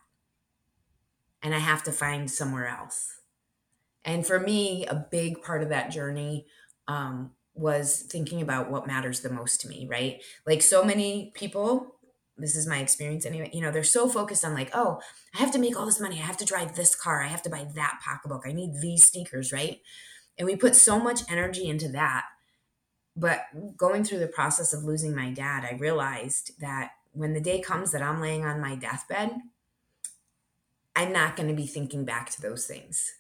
And 1.41 1.53
I 1.53 1.59
have 1.59 1.83
to 1.83 1.91
find 1.91 2.29
somewhere 2.29 2.67
else. 2.67 3.19
And 4.03 4.25
for 4.25 4.39
me, 4.39 4.85
a 4.85 4.95
big 4.95 5.41
part 5.41 5.63
of 5.63 5.69
that 5.69 5.91
journey 5.91 6.47
um, 6.87 7.31
was 7.53 8.01
thinking 8.01 8.41
about 8.41 8.69
what 8.69 8.87
matters 8.87 9.21
the 9.21 9.31
most 9.31 9.61
to 9.61 9.67
me, 9.67 9.87
right? 9.89 10.21
Like 10.45 10.61
so 10.61 10.83
many 10.83 11.31
people, 11.35 11.95
this 12.37 12.55
is 12.55 12.67
my 12.67 12.79
experience 12.79 13.25
anyway, 13.25 13.49
you 13.53 13.61
know, 13.61 13.71
they're 13.71 13.83
so 13.83 14.09
focused 14.09 14.43
on 14.43 14.53
like, 14.53 14.69
oh, 14.73 14.99
I 15.33 15.39
have 15.39 15.51
to 15.51 15.59
make 15.59 15.79
all 15.79 15.85
this 15.85 16.01
money. 16.01 16.17
I 16.17 16.25
have 16.25 16.37
to 16.37 16.45
drive 16.45 16.75
this 16.75 16.95
car. 16.95 17.23
I 17.23 17.27
have 17.27 17.41
to 17.43 17.49
buy 17.49 17.65
that 17.75 17.99
pocketbook. 18.03 18.43
I 18.45 18.51
need 18.51 18.81
these 18.81 19.09
sneakers, 19.09 19.53
right? 19.53 19.79
And 20.37 20.45
we 20.45 20.55
put 20.55 20.75
so 20.75 20.99
much 20.99 21.21
energy 21.29 21.67
into 21.67 21.87
that. 21.89 22.25
But 23.15 23.45
going 23.77 24.03
through 24.03 24.19
the 24.19 24.27
process 24.27 24.73
of 24.73 24.83
losing 24.83 25.15
my 25.15 25.31
dad, 25.31 25.63
I 25.63 25.75
realized 25.75 26.59
that 26.59 26.91
when 27.13 27.33
the 27.33 27.39
day 27.39 27.61
comes 27.61 27.91
that 27.91 28.01
I'm 28.01 28.19
laying 28.19 28.45
on 28.45 28.59
my 28.59 28.75
deathbed, 28.75 29.31
I'm 30.95 31.13
not 31.13 31.35
going 31.35 31.49
to 31.49 31.55
be 31.55 31.67
thinking 31.67 32.05
back 32.05 32.29
to 32.31 32.41
those 32.41 32.65
things. 32.65 33.13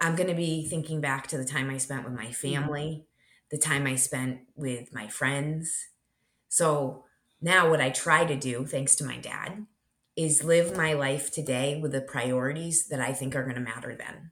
I'm 0.00 0.16
going 0.16 0.28
to 0.28 0.34
be 0.34 0.66
thinking 0.66 1.00
back 1.00 1.26
to 1.28 1.38
the 1.38 1.44
time 1.44 1.70
I 1.70 1.78
spent 1.78 2.04
with 2.04 2.14
my 2.14 2.26
mm-hmm. 2.26 2.32
family, 2.32 3.06
the 3.50 3.58
time 3.58 3.86
I 3.86 3.96
spent 3.96 4.40
with 4.54 4.92
my 4.92 5.06
friends. 5.06 5.88
So 6.48 7.04
now, 7.40 7.70
what 7.70 7.80
I 7.80 7.90
try 7.90 8.24
to 8.24 8.36
do, 8.36 8.66
thanks 8.66 8.94
to 8.96 9.04
my 9.04 9.18
dad, 9.18 9.66
is 10.16 10.44
live 10.44 10.76
my 10.76 10.92
life 10.92 11.30
today 11.32 11.78
with 11.80 11.92
the 11.92 12.00
priorities 12.00 12.88
that 12.88 13.00
I 13.00 13.12
think 13.12 13.34
are 13.34 13.42
going 13.42 13.56
to 13.56 13.60
matter 13.60 13.94
then. 13.94 14.30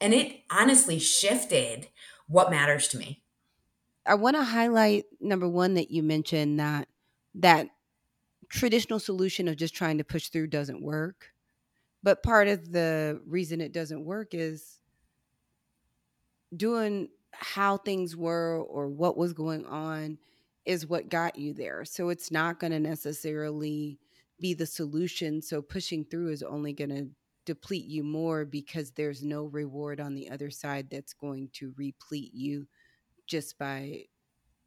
And 0.00 0.14
it 0.14 0.40
honestly 0.50 0.98
shifted 0.98 1.88
what 2.26 2.50
matters 2.50 2.88
to 2.88 2.98
me. 2.98 3.22
I 4.08 4.14
want 4.14 4.36
to 4.36 4.42
highlight 4.42 5.04
number 5.20 5.46
one 5.48 5.74
that 5.74 5.90
you 5.90 6.02
mentioned 6.02 6.58
that 6.60 6.88
that 7.34 7.68
traditional 8.48 8.98
solution 8.98 9.48
of 9.48 9.56
just 9.56 9.74
trying 9.74 9.98
to 9.98 10.04
push 10.04 10.28
through 10.28 10.46
doesn't 10.46 10.82
work. 10.82 11.26
But 12.02 12.22
part 12.22 12.48
of 12.48 12.72
the 12.72 13.20
reason 13.26 13.60
it 13.60 13.72
doesn't 13.72 14.04
work 14.04 14.28
is 14.32 14.80
doing 16.56 17.08
how 17.32 17.76
things 17.76 18.16
were 18.16 18.62
or 18.62 18.88
what 18.88 19.18
was 19.18 19.34
going 19.34 19.66
on 19.66 20.16
is 20.64 20.86
what 20.86 21.10
got 21.10 21.38
you 21.38 21.52
there. 21.52 21.84
So 21.84 22.08
it's 22.08 22.30
not 22.30 22.58
going 22.58 22.72
to 22.72 22.80
necessarily 22.80 23.98
be 24.40 24.54
the 24.54 24.66
solution. 24.66 25.42
So 25.42 25.60
pushing 25.60 26.04
through 26.04 26.30
is 26.30 26.42
only 26.42 26.72
going 26.72 26.90
to 26.90 27.08
deplete 27.44 27.86
you 27.86 28.04
more 28.04 28.46
because 28.46 28.90
there's 28.92 29.22
no 29.22 29.44
reward 29.44 30.00
on 30.00 30.14
the 30.14 30.30
other 30.30 30.50
side 30.50 30.88
that's 30.90 31.12
going 31.12 31.50
to 31.54 31.74
replete 31.76 32.32
you 32.32 32.66
just 33.28 33.58
by 33.58 34.06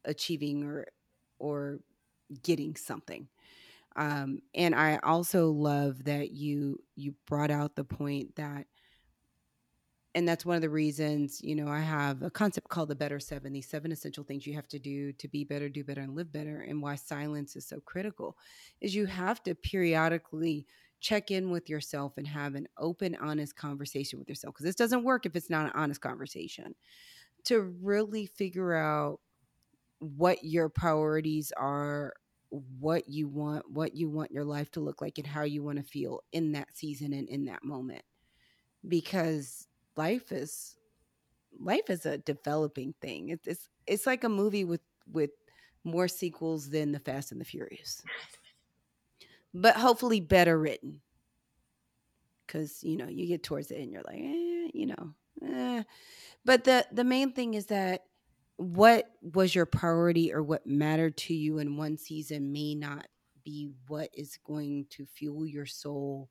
achieving 0.06 0.64
or 0.64 0.86
or 1.38 1.80
getting 2.42 2.76
something. 2.76 3.28
Um, 3.96 4.38
and 4.54 4.74
I 4.74 4.98
also 5.02 5.50
love 5.50 6.04
that 6.04 6.30
you 6.30 6.82
you 6.96 7.14
brought 7.26 7.50
out 7.50 7.76
the 7.76 7.84
point 7.84 8.36
that 8.36 8.66
and 10.14 10.28
that's 10.28 10.44
one 10.44 10.56
of 10.56 10.62
the 10.62 10.68
reasons 10.68 11.40
you 11.42 11.54
know 11.54 11.68
i 11.68 11.80
have 11.80 12.22
a 12.22 12.30
concept 12.30 12.68
called 12.68 12.88
the 12.88 12.94
better 12.94 13.18
seven 13.18 13.52
these 13.52 13.68
seven 13.68 13.92
essential 13.92 14.24
things 14.24 14.46
you 14.46 14.54
have 14.54 14.68
to 14.68 14.78
do 14.78 15.12
to 15.12 15.28
be 15.28 15.44
better 15.44 15.68
do 15.68 15.84
better 15.84 16.02
and 16.02 16.14
live 16.14 16.32
better 16.32 16.60
and 16.68 16.82
why 16.82 16.94
silence 16.94 17.56
is 17.56 17.66
so 17.66 17.80
critical 17.80 18.36
is 18.80 18.94
you 18.94 19.06
have 19.06 19.42
to 19.42 19.54
periodically 19.54 20.66
check 21.00 21.30
in 21.30 21.50
with 21.50 21.68
yourself 21.68 22.12
and 22.16 22.26
have 22.26 22.54
an 22.54 22.68
open 22.78 23.16
honest 23.20 23.56
conversation 23.56 24.18
with 24.18 24.28
yourself 24.28 24.54
because 24.54 24.64
this 24.66 24.76
doesn't 24.76 25.04
work 25.04 25.26
if 25.26 25.34
it's 25.34 25.50
not 25.50 25.66
an 25.66 25.72
honest 25.74 26.00
conversation 26.00 26.74
to 27.44 27.60
really 27.82 28.26
figure 28.26 28.74
out 28.74 29.20
what 29.98 30.42
your 30.42 30.68
priorities 30.68 31.52
are 31.56 32.12
what 32.78 33.08
you 33.08 33.28
want 33.28 33.64
what 33.70 33.94
you 33.94 34.10
want 34.10 34.30
your 34.30 34.44
life 34.44 34.70
to 34.70 34.80
look 34.80 35.00
like 35.00 35.16
and 35.16 35.26
how 35.26 35.42
you 35.42 35.62
want 35.62 35.78
to 35.78 35.84
feel 35.84 36.20
in 36.32 36.52
that 36.52 36.68
season 36.76 37.14
and 37.14 37.28
in 37.28 37.46
that 37.46 37.64
moment 37.64 38.02
because 38.86 39.66
life 39.96 40.32
is 40.32 40.76
life 41.58 41.90
is 41.90 42.06
a 42.06 42.18
developing 42.18 42.94
thing. 43.00 43.28
It's 43.28 43.46
it's, 43.46 43.68
it's 43.86 44.06
like 44.06 44.24
a 44.24 44.28
movie 44.28 44.64
with 44.64 44.80
with 45.10 45.30
more 45.84 46.08
sequels 46.08 46.70
than 46.70 46.92
the 46.92 46.98
Fast 46.98 47.32
and 47.32 47.40
the 47.40 47.44
Furious, 47.44 48.02
but 49.54 49.76
hopefully 49.76 50.20
better 50.20 50.58
written. 50.58 51.00
Because 52.46 52.82
you 52.82 52.96
know 52.96 53.08
you 53.08 53.26
get 53.26 53.42
towards 53.42 53.68
the 53.68 53.78
end, 53.78 53.92
you're 53.92 54.02
like, 54.02 54.20
eh, 54.20 54.70
you 54.74 54.86
know, 54.86 55.14
eh. 55.46 55.82
but 56.44 56.64
the 56.64 56.86
the 56.92 57.04
main 57.04 57.32
thing 57.32 57.54
is 57.54 57.66
that 57.66 58.04
what 58.56 59.10
was 59.22 59.54
your 59.54 59.66
priority 59.66 60.32
or 60.32 60.42
what 60.42 60.66
mattered 60.66 61.16
to 61.16 61.34
you 61.34 61.58
in 61.58 61.76
one 61.76 61.96
season 61.96 62.52
may 62.52 62.74
not 62.74 63.06
be 63.44 63.70
what 63.88 64.10
is 64.14 64.38
going 64.44 64.86
to 64.90 65.04
fuel 65.06 65.46
your 65.46 65.66
soul 65.66 66.28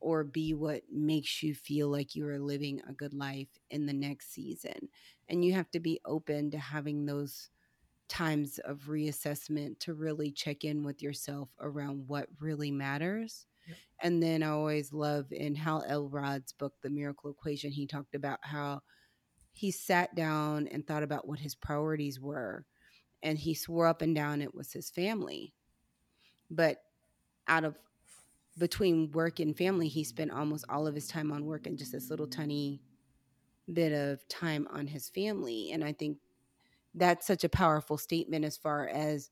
or 0.00 0.24
be 0.24 0.54
what 0.54 0.82
makes 0.92 1.42
you 1.42 1.54
feel 1.54 1.88
like 1.88 2.14
you 2.14 2.26
are 2.28 2.38
living 2.38 2.80
a 2.88 2.92
good 2.92 3.14
life 3.14 3.48
in 3.70 3.86
the 3.86 3.92
next 3.92 4.32
season. 4.32 4.88
And 5.28 5.44
you 5.44 5.54
have 5.54 5.70
to 5.72 5.80
be 5.80 6.00
open 6.04 6.50
to 6.52 6.58
having 6.58 7.06
those 7.06 7.50
times 8.08 8.58
of 8.60 8.82
reassessment 8.88 9.80
to 9.80 9.94
really 9.94 10.30
check 10.30 10.64
in 10.64 10.84
with 10.84 11.02
yourself 11.02 11.48
around 11.60 12.04
what 12.06 12.28
really 12.40 12.70
matters. 12.70 13.46
And 14.00 14.22
then 14.22 14.42
I 14.42 14.48
always 14.50 14.92
love 14.92 15.32
in 15.32 15.54
Hal 15.54 15.84
Elrod's 15.88 16.52
book, 16.52 16.74
The 16.82 16.90
Miracle 16.90 17.30
Equation, 17.30 17.70
he 17.70 17.86
talked 17.86 18.14
about 18.14 18.38
how 18.42 18.82
he 19.52 19.70
sat 19.70 20.14
down 20.14 20.68
and 20.68 20.86
thought 20.86 21.02
about 21.02 21.26
what 21.26 21.38
his 21.38 21.54
priorities 21.54 22.20
were. 22.20 22.66
And 23.22 23.38
he 23.38 23.54
swore 23.54 23.86
up 23.86 24.02
and 24.02 24.14
down 24.14 24.42
it 24.42 24.54
was 24.54 24.72
his 24.72 24.90
family. 24.90 25.54
But 26.50 26.78
out 27.48 27.64
of 27.64 27.78
between 28.58 29.10
work 29.12 29.40
and 29.40 29.56
family, 29.56 29.88
he 29.88 30.04
spent 30.04 30.30
almost 30.30 30.64
all 30.68 30.86
of 30.86 30.94
his 30.94 31.08
time 31.08 31.32
on 31.32 31.44
work 31.44 31.66
and 31.66 31.78
just 31.78 31.92
this 31.92 32.10
little 32.10 32.26
tiny 32.26 32.82
bit 33.72 33.92
of 33.92 34.26
time 34.28 34.68
on 34.70 34.86
his 34.86 35.08
family. 35.10 35.70
And 35.72 35.84
I 35.84 35.92
think 35.92 36.18
that's 36.94 37.26
such 37.26 37.44
a 37.44 37.48
powerful 37.48 37.98
statement 37.98 38.44
as 38.44 38.56
far 38.56 38.88
as 38.88 39.30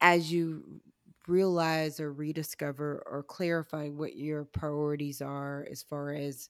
as 0.00 0.32
you 0.32 0.80
realize 1.26 2.00
or 2.00 2.12
rediscover 2.12 3.02
or 3.06 3.22
clarify 3.22 3.88
what 3.88 4.16
your 4.16 4.44
priorities 4.44 5.20
are 5.20 5.66
as 5.70 5.82
far 5.82 6.12
as 6.12 6.48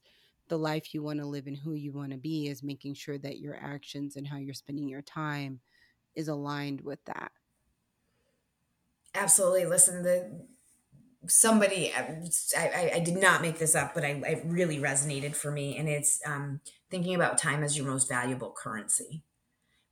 the 0.48 0.58
life 0.58 0.94
you 0.94 1.02
want 1.02 1.20
to 1.20 1.26
live 1.26 1.46
and 1.46 1.56
who 1.56 1.74
you 1.74 1.92
want 1.92 2.10
to 2.10 2.18
be 2.18 2.48
is 2.48 2.62
making 2.62 2.94
sure 2.94 3.18
that 3.18 3.38
your 3.38 3.56
actions 3.56 4.16
and 4.16 4.26
how 4.26 4.36
you're 4.36 4.54
spending 4.54 4.88
your 4.88 5.02
time 5.02 5.60
is 6.14 6.28
aligned 6.28 6.80
with 6.80 7.04
that. 7.04 7.30
Absolutely. 9.14 9.66
Listen 9.66 10.02
the 10.02 10.46
somebody 11.26 11.92
I, 11.94 12.22
I, 12.56 12.90
I, 12.94 12.98
did 13.00 13.18
not 13.18 13.42
make 13.42 13.58
this 13.58 13.74
up 13.74 13.92
but 13.92 14.04
I, 14.04 14.22
it 14.26 14.42
really 14.46 14.78
resonated 14.78 15.36
for 15.36 15.50
me 15.50 15.76
and 15.76 15.86
it's 15.86 16.18
um, 16.26 16.62
thinking 16.90 17.14
about 17.14 17.36
time 17.36 17.62
as 17.62 17.76
your 17.76 17.86
most 17.86 18.08
valuable 18.08 18.54
currency 18.56 19.22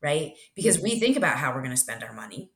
right? 0.02 0.34
Because 0.54 0.80
we 0.80 0.98
think 0.98 1.16
about 1.16 1.38
how 1.38 1.52
we're 1.52 1.60
going 1.60 1.70
to 1.70 1.76
spend 1.76 2.04
our 2.04 2.12
money 2.12 2.50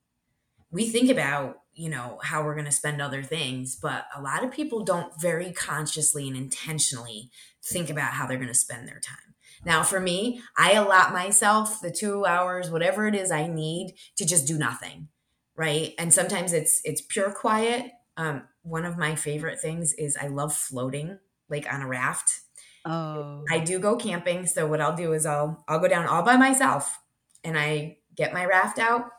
we 0.73 0.89
think 0.89 1.11
about 1.11 1.59
you 1.75 1.89
know 1.89 2.19
how 2.23 2.43
we're 2.43 2.55
going 2.55 2.67
to 2.67 2.73
spend 2.73 3.01
other 3.01 3.23
things 3.23 3.77
but 3.77 4.07
a 4.15 4.21
lot 4.21 4.45
of 4.45 4.51
people 4.51 4.83
don't 4.85 5.21
very 5.21 5.53
consciously 5.53 6.29
and 6.29 6.37
intentionally 6.37 7.31
think 7.63 7.89
about 7.89 8.13
how 8.13 8.27
they're 8.27 8.37
going 8.37 8.49
to 8.49 8.55
spend 8.55 8.89
their 8.89 9.01
time 9.01 9.35
now 9.65 9.83
for 9.83 10.01
me 10.01 10.41
i 10.59 10.73
allot 10.73 11.13
myself 11.13 11.81
the 11.81 11.91
two 11.91 12.27
hours 12.27 12.71
whatever 12.71 13.07
it 13.07 13.15
is 13.15 13.31
i 13.31 13.47
need 13.47 13.95
to 14.17 14.27
just 14.27 14.47
do 14.47 14.59
nothing 14.59 15.09
right 15.57 15.95
and 15.99 16.13
sometimes 16.13 16.53
it's 16.53 16.81
it's 16.85 17.01
pure 17.01 17.31
quiet 17.31 17.93
um, 18.17 18.43
one 18.63 18.85
of 18.85 18.99
my 18.99 19.15
favorite 19.15 19.61
things 19.61 19.93
is 19.95 20.17
I 20.17 20.29
love 20.29 20.55
floating 20.55 21.19
like 21.49 21.73
on 21.73 21.83
a 21.83 21.87
raft. 21.87 22.41
Oh. 22.85 23.45
I 23.51 23.61
do 23.61 23.79
go 23.79 23.97
camping, 23.97 24.47
so 24.47 24.67
what 24.67 24.81
I'll 24.81 24.97
do 24.97 25.13
is 25.13 25.25
I'll 25.27 25.65
I'll 25.69 25.79
go 25.79 25.89
down 25.89 26.07
all 26.07 26.23
by 26.23 26.37
myself 26.37 26.99
and 27.45 27.59
I 27.59 27.99
get 28.17 28.35
my 28.35 28.45
raft 28.45 28.79
out 28.79 29.11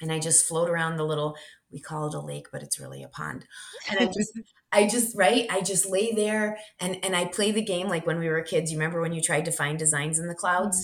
and 0.00 0.12
I 0.12 0.18
just 0.18 0.46
float 0.46 0.68
around 0.68 0.96
the 0.96 1.04
little 1.04 1.36
we 1.70 1.80
call 1.80 2.06
it 2.06 2.14
a 2.14 2.20
lake, 2.20 2.48
but 2.52 2.62
it's 2.62 2.78
really 2.78 3.02
a 3.02 3.08
pond. 3.08 3.46
And 3.90 4.00
I 4.00 4.06
just 4.06 4.38
I 4.72 4.86
just 4.86 5.16
right, 5.16 5.46
I 5.50 5.60
just 5.60 5.88
lay 5.88 6.12
there 6.12 6.58
and 6.80 6.98
and 7.04 7.16
I 7.16 7.26
play 7.26 7.50
the 7.50 7.64
game 7.64 7.88
like 7.88 8.06
when 8.06 8.18
we 8.18 8.28
were 8.28 8.42
kids. 8.42 8.70
You 8.70 8.78
remember 8.78 9.00
when 9.00 9.12
you 9.12 9.22
tried 9.22 9.44
to 9.46 9.52
find 9.52 9.78
designs 9.78 10.18
in 10.18 10.28
the 10.28 10.34
clouds? 10.34 10.78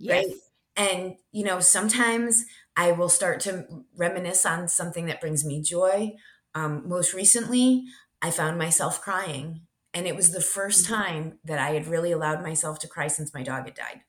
Mm-hmm. 0.00 0.04
Yes. 0.04 0.26
Right? 0.26 0.34
And 0.76 1.14
you 1.32 1.44
know, 1.44 1.60
sometimes 1.60 2.44
I 2.76 2.92
will 2.92 3.08
start 3.08 3.40
to 3.40 3.66
reminisce 3.96 4.44
on 4.44 4.68
something 4.68 5.06
that 5.06 5.20
brings 5.20 5.44
me 5.44 5.62
joy 5.62 6.14
um, 6.54 6.88
most 6.88 7.14
recently, 7.14 7.84
I 8.22 8.30
found 8.30 8.58
myself 8.58 9.00
crying. 9.00 9.62
And 9.92 10.06
it 10.06 10.16
was 10.16 10.30
the 10.30 10.40
first 10.40 10.86
mm-hmm. 10.86 10.94
time 10.94 11.38
that 11.44 11.58
I 11.58 11.70
had 11.70 11.86
really 11.86 12.12
allowed 12.12 12.42
myself 12.42 12.78
to 12.80 12.88
cry 12.88 13.08
since 13.08 13.34
my 13.34 13.42
dog 13.42 13.64
had 13.64 13.74
died. 13.74 14.00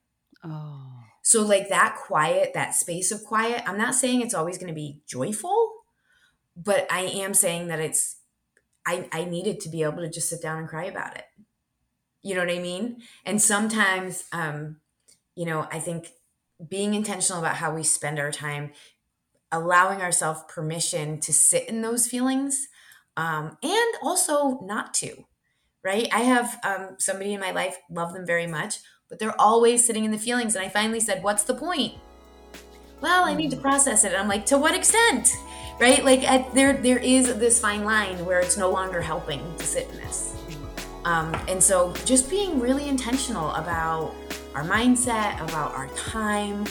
Oh. 0.43 0.94
So, 1.25 1.41
like 1.41 1.69
that 1.69 1.97
quiet, 2.05 2.53
that 2.53 2.75
space 2.75 3.11
of 3.11 3.23
quiet, 3.23 3.63
I'm 3.65 3.79
not 3.79 3.95
saying 3.95 4.21
it's 4.21 4.35
always 4.35 4.59
going 4.59 4.67
to 4.67 4.75
be 4.75 5.01
joyful, 5.07 5.73
but 6.55 6.85
I 6.91 7.01
am 7.01 7.33
saying 7.33 7.67
that 7.69 7.79
it's, 7.79 8.17
I, 8.85 9.09
I 9.11 9.25
needed 9.25 9.59
to 9.61 9.69
be 9.69 9.81
able 9.81 10.03
to 10.03 10.09
just 10.09 10.29
sit 10.29 10.39
down 10.39 10.59
and 10.59 10.67
cry 10.67 10.83
about 10.83 11.17
it. 11.17 11.25
You 12.21 12.35
know 12.35 12.41
what 12.41 12.53
I 12.55 12.59
mean? 12.59 13.01
And 13.25 13.41
sometimes, 13.41 14.25
um, 14.31 14.77
you 15.35 15.45
know, 15.45 15.67
I 15.71 15.79
think 15.79 16.11
being 16.69 16.93
intentional 16.93 17.39
about 17.39 17.55
how 17.55 17.73
we 17.73 17.81
spend 17.81 18.19
our 18.19 18.31
time 18.31 18.73
allowing 19.51 20.01
ourselves 20.01 20.41
permission 20.47 21.19
to 21.21 21.33
sit 21.33 21.67
in 21.67 21.81
those 21.81 22.05
feelings 22.05 22.67
um, 23.17 23.57
and 23.63 23.95
also 24.03 24.59
not 24.61 24.93
to 24.93 25.25
right 25.83 26.07
i 26.11 26.21
have 26.21 26.59
um, 26.63 26.95
somebody 26.99 27.33
in 27.33 27.39
my 27.39 27.51
life 27.51 27.77
love 27.89 28.13
them 28.13 28.25
very 28.25 28.47
much 28.47 28.79
but 29.09 29.19
they're 29.19 29.39
always 29.39 29.85
sitting 29.85 30.05
in 30.05 30.11
the 30.11 30.17
feelings 30.17 30.55
and 30.55 30.65
i 30.65 30.69
finally 30.69 30.99
said 30.99 31.23
what's 31.23 31.43
the 31.43 31.53
point 31.53 31.93
well 33.01 33.25
i 33.25 33.33
need 33.33 33.51
to 33.51 33.57
process 33.57 34.03
it 34.03 34.07
and 34.07 34.17
i'm 34.17 34.27
like 34.27 34.45
to 34.45 34.57
what 34.57 34.75
extent 34.75 35.35
right 35.79 36.03
like 36.05 36.23
at, 36.23 36.53
there 36.53 36.73
there 36.73 36.99
is 36.99 37.37
this 37.37 37.59
fine 37.59 37.83
line 37.83 38.23
where 38.25 38.39
it's 38.39 38.57
no 38.57 38.69
longer 38.69 39.01
helping 39.01 39.41
to 39.57 39.65
sit 39.65 39.89
in 39.89 39.97
this 39.97 40.35
um, 41.05 41.35
and 41.47 41.61
so 41.61 41.93
just 42.03 42.31
being 42.31 42.59
really 42.59 42.87
intentional 42.87 43.51
about 43.51 44.15
our 44.55 44.63
mindset 44.63 45.39
about 45.41 45.71
our 45.73 45.87
time 45.89 46.65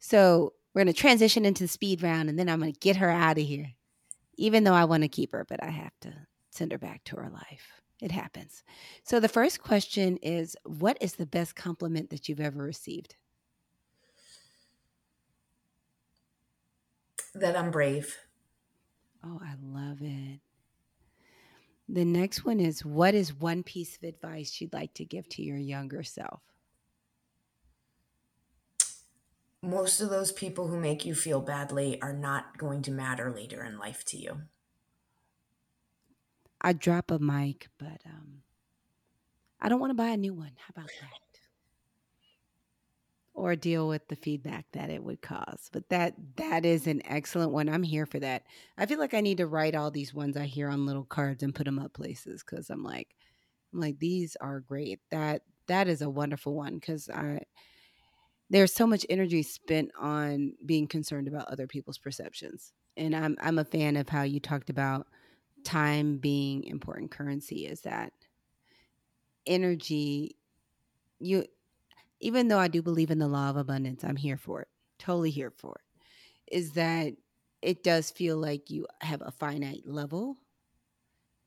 So 0.00 0.54
we're 0.74 0.82
gonna 0.82 0.92
transition 0.94 1.44
into 1.46 1.64
the 1.64 1.68
speed 1.68 2.02
round, 2.02 2.28
and 2.30 2.38
then 2.38 2.48
I'm 2.48 2.60
gonna 2.60 2.72
get 2.72 2.96
her 2.96 3.10
out 3.10 3.38
of 3.38 3.44
here. 3.46 3.72
Even 4.36 4.64
though 4.64 4.74
I 4.74 4.84
want 4.86 5.02
to 5.04 5.08
keep 5.08 5.32
her, 5.32 5.44
but 5.48 5.62
I 5.62 5.70
have 5.70 5.92
to 6.02 6.14
send 6.50 6.72
her 6.72 6.78
back 6.78 7.04
to 7.04 7.16
her 7.16 7.30
life. 7.30 7.80
It 8.02 8.12
happens. 8.12 8.64
So 9.04 9.20
the 9.20 9.28
first 9.28 9.62
question 9.62 10.18
is 10.18 10.56
what 10.64 10.98
is 11.00 11.14
the 11.14 11.26
best 11.26 11.56
compliment 11.56 12.10
that 12.10 12.28
you've 12.28 12.40
ever 12.40 12.62
received? 12.62 13.16
That 17.34 17.56
I'm 17.56 17.70
brave. 17.70 18.18
Oh, 19.24 19.40
I 19.42 19.54
love 19.62 19.98
it. 20.02 20.40
The 21.88 22.04
next 22.04 22.44
one 22.44 22.60
is 22.60 22.84
what 22.84 23.14
is 23.14 23.34
one 23.34 23.62
piece 23.62 23.96
of 23.96 24.02
advice 24.04 24.60
you'd 24.60 24.72
like 24.72 24.94
to 24.94 25.04
give 25.04 25.28
to 25.30 25.42
your 25.42 25.58
younger 25.58 26.02
self? 26.02 26.42
Most 29.62 30.00
of 30.00 30.10
those 30.10 30.32
people 30.32 30.68
who 30.68 30.78
make 30.78 31.04
you 31.06 31.14
feel 31.14 31.40
badly 31.40 32.00
are 32.02 32.12
not 32.12 32.58
going 32.58 32.82
to 32.82 32.90
matter 32.90 33.30
later 33.30 33.64
in 33.64 33.78
life 33.78 34.04
to 34.06 34.16
you. 34.16 34.42
I 36.60 36.72
drop 36.72 37.10
a 37.10 37.18
mic, 37.18 37.68
but 37.78 38.00
um, 38.06 38.42
I 39.60 39.68
don't 39.68 39.80
want 39.80 39.90
to 39.90 39.94
buy 39.94 40.08
a 40.08 40.16
new 40.16 40.34
one. 40.34 40.52
How 40.56 40.70
about 40.70 40.90
that? 41.00 41.31
Or 43.34 43.56
deal 43.56 43.88
with 43.88 44.06
the 44.08 44.16
feedback 44.16 44.66
that 44.72 44.90
it 44.90 45.02
would 45.02 45.22
cause. 45.22 45.70
But 45.72 45.88
that 45.88 46.14
that 46.36 46.66
is 46.66 46.86
an 46.86 47.00
excellent 47.06 47.52
one. 47.52 47.68
I'm 47.68 47.82
here 47.82 48.04
for 48.04 48.20
that. 48.20 48.44
I 48.76 48.84
feel 48.84 48.98
like 48.98 49.14
I 49.14 49.22
need 49.22 49.38
to 49.38 49.46
write 49.46 49.74
all 49.74 49.90
these 49.90 50.12
ones 50.12 50.36
I 50.36 50.44
hear 50.44 50.68
on 50.68 50.84
little 50.84 51.04
cards 51.04 51.42
and 51.42 51.54
put 51.54 51.64
them 51.64 51.78
up 51.78 51.94
places 51.94 52.44
because 52.44 52.68
I'm 52.68 52.84
like, 52.84 53.08
I'm 53.72 53.80
like 53.80 53.98
these 53.98 54.36
are 54.40 54.60
great. 54.60 55.00
That 55.10 55.42
that 55.66 55.88
is 55.88 56.02
a 56.02 56.10
wonderful 56.10 56.54
one 56.54 56.74
because 56.74 57.08
I 57.08 57.40
there's 58.50 58.74
so 58.74 58.86
much 58.86 59.06
energy 59.08 59.42
spent 59.42 59.90
on 59.98 60.52
being 60.66 60.86
concerned 60.86 61.26
about 61.26 61.48
other 61.48 61.66
people's 61.66 61.98
perceptions. 61.98 62.74
And 62.98 63.16
I'm 63.16 63.36
I'm 63.40 63.58
a 63.58 63.64
fan 63.64 63.96
of 63.96 64.10
how 64.10 64.22
you 64.22 64.40
talked 64.40 64.68
about 64.68 65.06
time 65.64 66.18
being 66.18 66.64
important 66.64 67.10
currency 67.10 67.66
is 67.66 67.80
that 67.82 68.12
energy 69.46 70.36
you 71.18 71.44
even 72.22 72.48
though 72.48 72.58
I 72.58 72.68
do 72.68 72.82
believe 72.82 73.10
in 73.10 73.18
the 73.18 73.28
law 73.28 73.50
of 73.50 73.56
abundance, 73.56 74.04
I'm 74.04 74.16
here 74.16 74.36
for 74.36 74.62
it. 74.62 74.68
Totally 74.98 75.30
here 75.30 75.50
for 75.50 75.74
it. 75.74 76.54
Is 76.54 76.72
that 76.72 77.12
it 77.60 77.82
does 77.82 78.10
feel 78.10 78.36
like 78.36 78.70
you 78.70 78.86
have 79.00 79.22
a 79.22 79.30
finite 79.30 79.86
level 79.86 80.36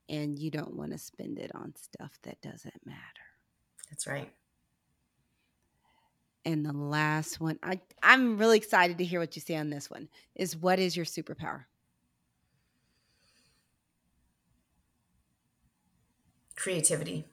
and 0.07 0.37
you 0.37 0.51
don't 0.51 0.75
want 0.75 0.91
to 0.91 0.97
spend 0.97 1.39
it 1.39 1.51
on 1.55 1.73
stuff 1.75 2.17
that 2.23 2.41
doesn't 2.41 2.85
matter. 2.85 2.99
That's 3.89 4.05
right. 4.05 4.31
And 6.45 6.63
the 6.65 6.73
last 6.73 7.39
one, 7.39 7.57
I, 7.63 7.79
I'm 8.03 8.37
really 8.37 8.57
excited 8.57 8.99
to 8.99 9.03
hear 9.03 9.19
what 9.19 9.35
you 9.35 9.41
say 9.41 9.55
on 9.55 9.71
this 9.71 9.89
one, 9.89 10.09
is 10.35 10.55
what 10.55 10.79
is 10.79 10.95
your 10.95 11.05
superpower? 11.05 11.65
creativity. 16.55 17.25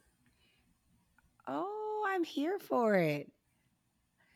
I'm 2.23 2.27
here 2.27 2.61
for 2.61 2.95
it. 2.95 3.33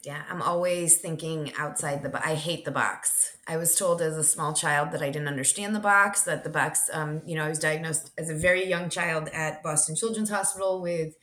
Yeah, 0.04 0.24
I'm 0.28 0.42
always 0.42 0.96
thinking 0.96 1.52
outside 1.56 2.02
the 2.02 2.08
box. 2.08 2.26
I 2.26 2.34
hate 2.34 2.64
the 2.64 2.72
box. 2.72 3.36
I 3.46 3.58
was 3.58 3.76
told 3.76 4.02
as 4.02 4.16
a 4.16 4.24
small 4.24 4.54
child 4.54 4.90
that 4.90 5.02
I 5.02 5.10
didn't 5.10 5.28
understand 5.28 5.72
the 5.72 5.78
box, 5.78 6.24
that 6.24 6.42
the 6.42 6.50
box, 6.50 6.90
um, 6.92 7.22
you 7.24 7.36
know, 7.36 7.44
I 7.44 7.48
was 7.48 7.60
diagnosed 7.60 8.10
as 8.18 8.28
a 8.28 8.34
very 8.34 8.66
young 8.66 8.88
child 8.88 9.28
at 9.28 9.62
Boston 9.62 9.94
Children's 9.94 10.30
Hospital 10.30 10.82
with 10.82 11.14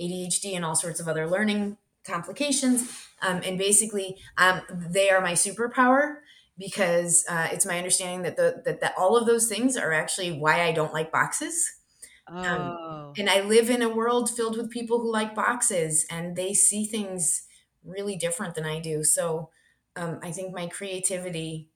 ADHD 0.00 0.54
and 0.54 0.64
all 0.64 0.76
sorts 0.76 1.00
of 1.00 1.08
other 1.08 1.28
learning 1.28 1.76
complications. 2.06 3.04
Um, 3.20 3.40
and 3.44 3.58
basically, 3.58 4.16
um, 4.38 4.60
they 4.70 5.10
are 5.10 5.20
my 5.20 5.32
superpower 5.32 6.18
because 6.56 7.24
uh, 7.28 7.48
it's 7.50 7.66
my 7.66 7.78
understanding 7.78 8.22
that, 8.22 8.36
the, 8.36 8.62
that, 8.64 8.80
that 8.80 8.94
all 8.96 9.16
of 9.16 9.26
those 9.26 9.48
things 9.48 9.76
are 9.76 9.92
actually 9.92 10.30
why 10.30 10.62
I 10.62 10.70
don't 10.70 10.94
like 10.94 11.10
boxes 11.10 11.81
um, 12.28 12.46
oh. 12.46 13.12
and 13.18 13.28
I 13.28 13.40
live 13.40 13.68
in 13.68 13.82
a 13.82 13.88
world 13.88 14.30
filled 14.30 14.56
with 14.56 14.70
people 14.70 15.00
who 15.00 15.12
like 15.12 15.34
boxes 15.34 16.06
and 16.10 16.36
they 16.36 16.54
see 16.54 16.84
things 16.84 17.46
really 17.84 18.16
different 18.16 18.54
than 18.54 18.64
I 18.64 18.80
do. 18.80 19.02
So 19.02 19.50
um, 19.96 20.20
I 20.22 20.30
think 20.30 20.54
my 20.54 20.66
creativity 20.66 21.72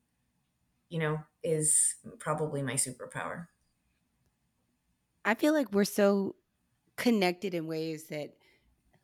you 0.88 0.98
know, 0.98 1.18
is 1.42 1.96
probably 2.18 2.62
my 2.62 2.74
superpower. 2.74 3.46
I 5.24 5.34
feel 5.34 5.52
like 5.52 5.72
we're 5.72 5.84
so 5.84 6.36
connected 6.96 7.54
in 7.54 7.66
ways 7.66 8.04
that 8.08 8.34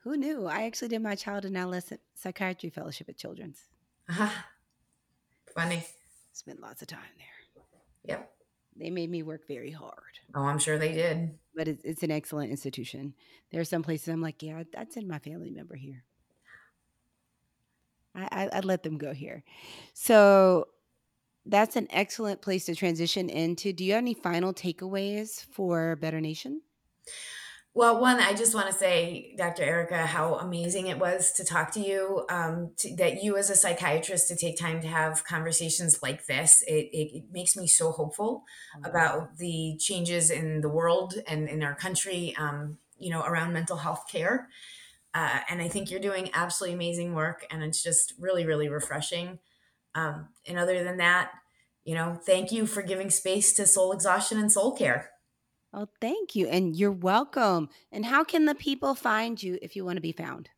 who 0.05 0.17
knew? 0.17 0.47
I 0.47 0.65
actually 0.65 0.89
did 0.89 1.03
my 1.03 1.15
child 1.15 1.45
and 1.45 1.57
adolescent 1.57 2.01
psychiatry 2.15 2.71
fellowship 2.71 3.09
at 3.09 3.17
Children's. 3.17 3.61
Uh-huh. 4.09 4.29
Funny. 5.55 5.85
Spent 6.33 6.61
lots 6.61 6.83
of 6.83 6.89
time 6.89 7.01
there. 7.19 8.17
Yep. 8.17 8.33
They 8.77 8.91
made 8.91 9.11
me 9.11 9.23
work 9.23 9.47
very 9.47 9.71
hard. 9.71 10.19
Oh, 10.35 10.45
I'm 10.45 10.59
sure 10.59 10.79
they 10.79 10.93
did. 10.93 11.39
But 11.55 11.69
it's, 11.69 11.85
it's 11.85 12.03
an 12.03 12.11
excellent 12.11 12.51
institution. 12.51 13.15
There 13.51 13.61
are 13.61 13.65
some 13.65 13.83
places 13.83 14.09
I'm 14.09 14.23
like, 14.23 14.43
yeah, 14.43 14.59
I'd, 14.59 14.75
I'd 14.77 14.93
send 14.93 15.07
my 15.09 15.19
family 15.19 15.51
member 15.51 15.77
here. 15.77 16.05
I, 18.15 18.29
I, 18.31 18.59
I'd 18.59 18.65
let 18.65 18.83
them 18.83 18.99
go 18.99 19.13
here. 19.13 19.45
So 19.93 20.69
that's 21.45 21.77
an 21.77 21.89
excellent 21.91 22.41
place 22.41 22.67
to 22.67 22.75
transition 22.75 23.29
into. 23.29 23.73
Do 23.73 23.85
you 23.85 23.93
have 23.93 24.03
any 24.03 24.15
final 24.15 24.55
takeaways 24.55 25.45
for 25.45 25.97
Better 25.97 26.21
Nation? 26.21 26.63
Well, 27.75 28.03
one, 28.03 28.21
I 28.21 28.35
just 28.35 28.55
want 28.55 28.67
to 28.67 28.73
say, 28.75 29.35
Dr. 29.39 29.63
Ericka, 29.63 30.05
how 30.05 30.35
amazing 30.35 30.89
it 30.89 30.99
was 30.99 31.33
to 31.33 31.45
talk 31.45 31.73
to 31.73 31.81
you. 31.81 32.27
Um, 32.29 32.73
to, 32.79 32.95
that 32.97 33.23
you, 33.23 33.39
as 33.39 33.49
a 33.49 33.57
psychiatrist, 33.57 34.29
to 34.29 34.37
take 34.37 34.59
time 34.59 34.83
to 34.83 34.89
have 34.89 35.25
conversations 35.25 36.03
like 36.03 36.27
this, 36.27 36.63
it, 36.67 36.91
it, 36.93 37.17
it 37.17 37.25
makes 37.33 37.57
me 37.57 37.67
so 37.67 37.91
hopeful 37.91 38.45
mm-hmm. 38.77 38.85
about 38.85 39.39
the 39.39 39.79
changes 39.81 40.31
in 40.31 40.61
the 40.61 40.69
world 40.69 41.15
and 41.27 41.49
in 41.49 41.63
our 41.63 41.75
country. 41.75 42.37
Um, 42.39 42.79
you 42.99 43.11
know, 43.11 43.23
around 43.23 43.53
mental 43.53 43.79
health 43.79 44.05
care, 44.09 44.49
uh, 45.15 45.41
and 45.49 45.61
I 45.61 45.67
think 45.67 45.91
you're 45.91 45.99
doing 45.99 46.31
absolutely 46.35 46.75
amazing 46.75 47.15
work, 47.15 47.47
and 47.51 47.65
it's 47.65 47.83
just 47.83 48.13
really, 48.19 48.47
really 48.47 48.69
refreshing. 48.69 49.41
Um, 49.95 50.29
and 50.47 50.59
other 50.59 50.85
than 50.85 50.99
that, 50.99 51.33
you 51.85 51.95
know, 51.95 52.15
thank 52.25 52.53
you 52.53 52.67
for 52.67 52.83
giving 52.83 53.11
space 53.11 53.53
to 53.55 53.67
soul 53.67 53.93
exhaustion 53.93 54.39
and 54.39 54.53
soul 54.53 54.77
care. 54.77 55.11
Oh, 55.75 55.89
thank 56.01 56.35
you. 56.35 56.49
And 56.49 56.77
you're 56.77 56.93
welcome. 56.93 57.69
And 57.91 58.05
how 58.05 58.25
can 58.25 58.45
the 58.45 58.55
people 58.55 58.95
find 58.95 59.43
you 59.43 59.59
if 59.63 59.75
you 59.75 59.85
want 59.85 59.97
to 59.97 60.03
be 60.03 60.13
found? 60.13 60.51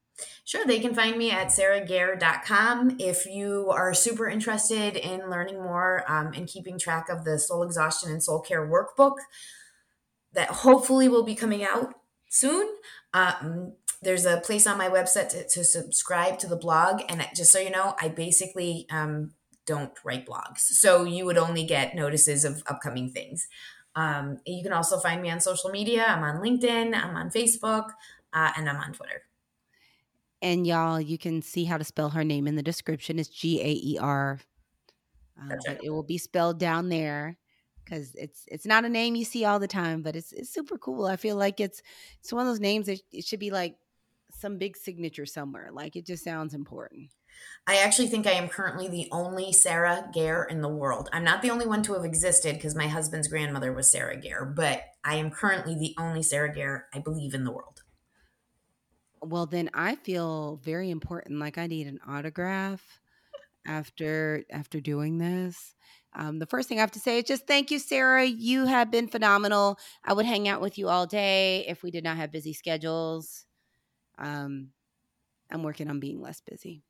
Sure, 0.44 0.64
they 0.64 0.78
can 0.78 0.94
find 0.94 1.16
me 1.16 1.30
at 1.30 1.48
sarahgaer.com. 1.48 2.96
If 3.00 3.26
you 3.26 3.70
are 3.70 3.94
super 3.94 4.28
interested 4.28 4.96
in 4.96 5.28
learning 5.28 5.56
more 5.56 6.04
um, 6.10 6.32
and 6.34 6.46
keeping 6.46 6.78
track 6.78 7.08
of 7.08 7.24
the 7.24 7.38
soul 7.38 7.62
exhaustion 7.62 8.10
and 8.10 8.22
soul 8.22 8.40
care 8.40 8.68
workbook 8.68 9.16
that 10.32 10.48
hopefully 10.50 11.08
will 11.08 11.24
be 11.24 11.34
coming 11.34 11.64
out 11.64 11.94
soon, 12.28 12.68
um, 13.12 13.72
there's 14.02 14.26
a 14.26 14.40
place 14.40 14.66
on 14.66 14.78
my 14.78 14.88
website 14.88 15.30
to, 15.30 15.48
to, 15.48 15.64
subscribe 15.64 16.38
to 16.38 16.46
the 16.46 16.56
blog. 16.56 17.02
And 17.08 17.26
just 17.34 17.50
so 17.50 17.58
you 17.58 17.70
know, 17.70 17.96
I 18.00 18.08
basically 18.08 18.86
um, 18.90 19.32
don't 19.66 19.92
write 20.04 20.26
blogs. 20.26 20.58
So 20.58 21.04
you 21.04 21.24
would 21.24 21.38
only 21.38 21.64
get 21.64 21.94
notices 21.94 22.44
of 22.44 22.62
upcoming 22.66 23.10
things. 23.10 23.48
Um, 23.96 24.38
you 24.46 24.62
can 24.62 24.72
also 24.72 24.98
find 24.98 25.22
me 25.22 25.30
on 25.30 25.40
social 25.40 25.70
media. 25.70 26.04
I'm 26.08 26.24
on 26.24 26.42
LinkedIn, 26.42 26.94
I'm 26.94 27.16
on 27.16 27.30
Facebook, 27.30 27.90
uh, 28.32 28.52
and 28.56 28.68
I'm 28.68 28.76
on 28.76 28.92
Twitter. 28.92 29.22
And 30.42 30.66
y'all, 30.66 31.00
you 31.00 31.16
can 31.16 31.40
see 31.42 31.64
how 31.64 31.78
to 31.78 31.84
spell 31.84 32.10
her 32.10 32.24
name 32.24 32.46
in 32.46 32.56
the 32.56 32.62
description. 32.62 33.18
It's 33.18 33.28
G 33.28 33.60
A 33.60 33.70
E 33.70 33.98
R. 34.00 34.40
Um, 35.40 35.48
right. 35.66 35.80
It 35.82 35.90
will 35.90 36.02
be 36.02 36.18
spelled 36.18 36.58
down 36.58 36.88
there 36.88 37.38
because 37.84 38.14
it's 38.14 38.44
it's 38.48 38.66
not 38.66 38.84
a 38.84 38.88
name 38.88 39.14
you 39.14 39.24
see 39.24 39.44
all 39.44 39.58
the 39.58 39.68
time, 39.68 40.02
but 40.02 40.16
it's 40.16 40.32
it's 40.32 40.50
super 40.50 40.78
cool. 40.78 41.06
I 41.06 41.16
feel 41.16 41.36
like 41.36 41.60
it's 41.60 41.82
it's 42.20 42.32
one 42.32 42.42
of 42.42 42.48
those 42.48 42.60
names 42.60 42.86
that 42.86 43.00
it 43.12 43.24
should 43.24 43.40
be 43.40 43.50
like 43.50 43.76
some 44.30 44.58
big 44.58 44.76
signature 44.76 45.26
somewhere. 45.26 45.70
Like 45.72 45.96
it 45.96 46.06
just 46.06 46.24
sounds 46.24 46.54
important. 46.54 47.10
I 47.66 47.76
actually 47.76 48.08
think 48.08 48.26
I 48.26 48.32
am 48.32 48.48
currently 48.48 48.88
the 48.88 49.08
only 49.10 49.52
Sarah 49.52 50.08
Gaer 50.12 50.44
in 50.44 50.60
the 50.60 50.68
world. 50.68 51.08
I'm 51.12 51.24
not 51.24 51.40
the 51.40 51.50
only 51.50 51.66
one 51.66 51.82
to 51.84 51.94
have 51.94 52.04
existed 52.04 52.54
because 52.54 52.74
my 52.74 52.88
husband's 52.88 53.28
grandmother 53.28 53.72
was 53.72 53.90
Sarah 53.90 54.20
Gaer, 54.20 54.44
but 54.44 54.82
I 55.02 55.16
am 55.16 55.30
currently 55.30 55.74
the 55.74 55.94
only 55.98 56.22
Sarah 56.22 56.52
Gaer 56.52 56.86
I 56.92 56.98
believe 56.98 57.32
in 57.32 57.44
the 57.44 57.52
world. 57.52 57.82
Well, 59.22 59.46
then 59.46 59.70
I 59.72 59.94
feel 59.96 60.60
very 60.62 60.90
important. 60.90 61.40
Like 61.40 61.56
I 61.56 61.66
need 61.66 61.86
an 61.86 62.00
autograph 62.06 63.00
after 63.66 64.44
after 64.50 64.80
doing 64.80 65.16
this. 65.16 65.74
Um, 66.16 66.38
the 66.38 66.46
first 66.46 66.68
thing 66.68 66.78
I 66.78 66.82
have 66.82 66.92
to 66.92 67.00
say 67.00 67.18
is 67.18 67.24
just 67.24 67.46
thank 67.46 67.70
you, 67.70 67.78
Sarah. 67.78 68.24
You 68.24 68.66
have 68.66 68.90
been 68.90 69.08
phenomenal. 69.08 69.78
I 70.04 70.12
would 70.12 70.26
hang 70.26 70.48
out 70.48 70.60
with 70.60 70.78
you 70.78 70.88
all 70.88 71.06
day 71.06 71.64
if 71.66 71.82
we 71.82 71.90
did 71.90 72.04
not 72.04 72.18
have 72.18 72.30
busy 72.30 72.52
schedules. 72.52 73.46
Um, 74.18 74.68
I'm 75.50 75.62
working 75.62 75.88
on 75.90 76.00
being 76.00 76.20
less 76.20 76.40
busy. 76.40 76.82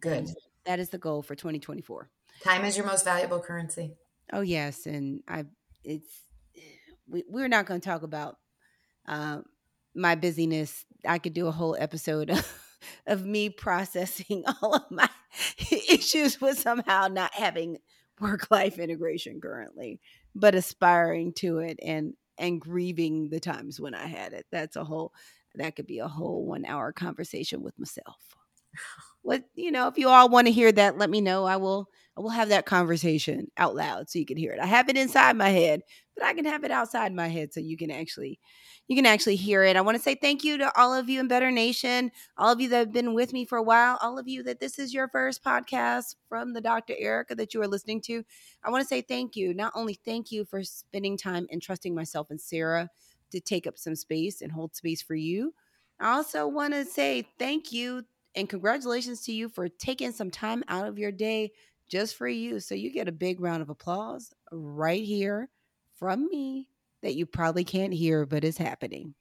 Good. 0.00 0.28
That 0.64 0.78
is 0.78 0.90
the 0.90 0.98
goal 0.98 1.22
for 1.22 1.34
2024. 1.34 2.10
Time 2.42 2.64
is 2.64 2.76
your 2.76 2.86
most 2.86 3.04
valuable 3.04 3.40
currency. 3.40 3.96
Oh 4.32 4.42
yes, 4.42 4.86
and 4.86 5.22
I 5.26 5.46
it's 5.82 6.22
we, 7.08 7.24
we're 7.28 7.48
not 7.48 7.66
going 7.66 7.80
to 7.80 7.88
talk 7.88 8.02
about 8.02 8.36
uh, 9.06 9.38
my 9.94 10.14
busyness. 10.14 10.84
I 11.06 11.18
could 11.18 11.32
do 11.32 11.46
a 11.46 11.52
whole 11.52 11.76
episode 11.78 12.30
of, 12.30 12.62
of 13.06 13.24
me 13.24 13.50
processing 13.50 14.44
all 14.62 14.74
of 14.74 14.90
my 14.90 15.08
issues 15.70 16.40
with 16.40 16.58
somehow 16.58 17.08
not 17.08 17.34
having 17.34 17.78
work 18.20 18.50
life 18.50 18.78
integration 18.78 19.40
currently, 19.40 20.00
but 20.34 20.54
aspiring 20.54 21.32
to 21.34 21.58
it 21.58 21.78
and 21.82 22.14
and 22.36 22.60
grieving 22.60 23.30
the 23.30 23.40
times 23.40 23.80
when 23.80 23.94
I 23.94 24.06
had 24.06 24.32
it. 24.32 24.46
That's 24.52 24.76
a 24.76 24.84
whole 24.84 25.12
that 25.54 25.74
could 25.76 25.86
be 25.86 25.98
a 25.98 26.08
whole 26.08 26.44
one 26.44 26.64
hour 26.64 26.92
conversation 26.92 27.62
with 27.62 27.78
myself. 27.78 28.36
What 29.28 29.44
you 29.54 29.70
know, 29.70 29.88
if 29.88 29.98
you 29.98 30.08
all 30.08 30.30
want 30.30 30.46
to 30.46 30.52
hear 30.54 30.72
that, 30.72 30.96
let 30.96 31.10
me 31.10 31.20
know. 31.20 31.44
I 31.44 31.56
will 31.56 31.90
I 32.16 32.22
will 32.22 32.30
have 32.30 32.48
that 32.48 32.64
conversation 32.64 33.50
out 33.58 33.74
loud 33.74 34.08
so 34.08 34.18
you 34.18 34.24
can 34.24 34.38
hear 34.38 34.52
it. 34.52 34.58
I 34.58 34.64
have 34.64 34.88
it 34.88 34.96
inside 34.96 35.36
my 35.36 35.50
head, 35.50 35.82
but 36.16 36.24
I 36.24 36.32
can 36.32 36.46
have 36.46 36.64
it 36.64 36.70
outside 36.70 37.12
my 37.12 37.28
head 37.28 37.52
so 37.52 37.60
you 37.60 37.76
can 37.76 37.90
actually 37.90 38.40
you 38.86 38.96
can 38.96 39.04
actually 39.04 39.36
hear 39.36 39.64
it. 39.64 39.76
I 39.76 39.82
want 39.82 39.98
to 39.98 40.02
say 40.02 40.14
thank 40.14 40.44
you 40.44 40.56
to 40.56 40.74
all 40.80 40.94
of 40.94 41.10
you 41.10 41.20
in 41.20 41.28
Better 41.28 41.50
Nation, 41.50 42.10
all 42.38 42.50
of 42.50 42.58
you 42.58 42.70
that 42.70 42.78
have 42.78 42.92
been 42.94 43.12
with 43.12 43.34
me 43.34 43.44
for 43.44 43.58
a 43.58 43.62
while, 43.62 43.98
all 44.00 44.18
of 44.18 44.26
you 44.26 44.42
that 44.44 44.60
this 44.60 44.78
is 44.78 44.94
your 44.94 45.08
first 45.08 45.44
podcast 45.44 46.14
from 46.30 46.54
the 46.54 46.62
Dr. 46.62 46.94
Ericka 46.94 47.36
that 47.36 47.52
you 47.52 47.60
are 47.60 47.68
listening 47.68 48.00
to. 48.06 48.24
I 48.64 48.70
want 48.70 48.80
to 48.80 48.88
say 48.88 49.02
thank 49.02 49.36
you. 49.36 49.52
Not 49.52 49.72
only 49.74 50.00
thank 50.06 50.32
you 50.32 50.46
for 50.46 50.64
spending 50.64 51.18
time 51.18 51.46
and 51.52 51.60
trusting 51.60 51.94
myself 51.94 52.28
and 52.30 52.40
Sarah 52.40 52.88
to 53.32 53.40
take 53.40 53.66
up 53.66 53.76
some 53.76 53.94
space 53.94 54.40
and 54.40 54.50
hold 54.50 54.74
space 54.74 55.02
for 55.02 55.16
you. 55.16 55.52
I 56.00 56.14
also 56.14 56.48
want 56.48 56.72
to 56.72 56.86
say 56.86 57.28
thank 57.38 57.72
you 57.72 58.04
and 58.34 58.48
congratulations 58.48 59.22
to 59.22 59.32
you 59.32 59.48
for 59.48 59.68
taking 59.68 60.12
some 60.12 60.30
time 60.30 60.62
out 60.68 60.86
of 60.86 60.98
your 60.98 61.12
day 61.12 61.52
just 61.88 62.16
for 62.16 62.28
you. 62.28 62.60
So 62.60 62.74
you 62.74 62.92
get 62.92 63.08
a 63.08 63.12
big 63.12 63.40
round 63.40 63.62
of 63.62 63.70
applause 63.70 64.32
right 64.52 65.02
here 65.02 65.48
from 65.94 66.28
me 66.28 66.68
that 67.02 67.14
you 67.14 67.26
probably 67.26 67.64
can't 67.64 67.92
hear, 67.92 68.26
but 68.26 68.44
is 68.44 68.58
happening. 68.58 69.14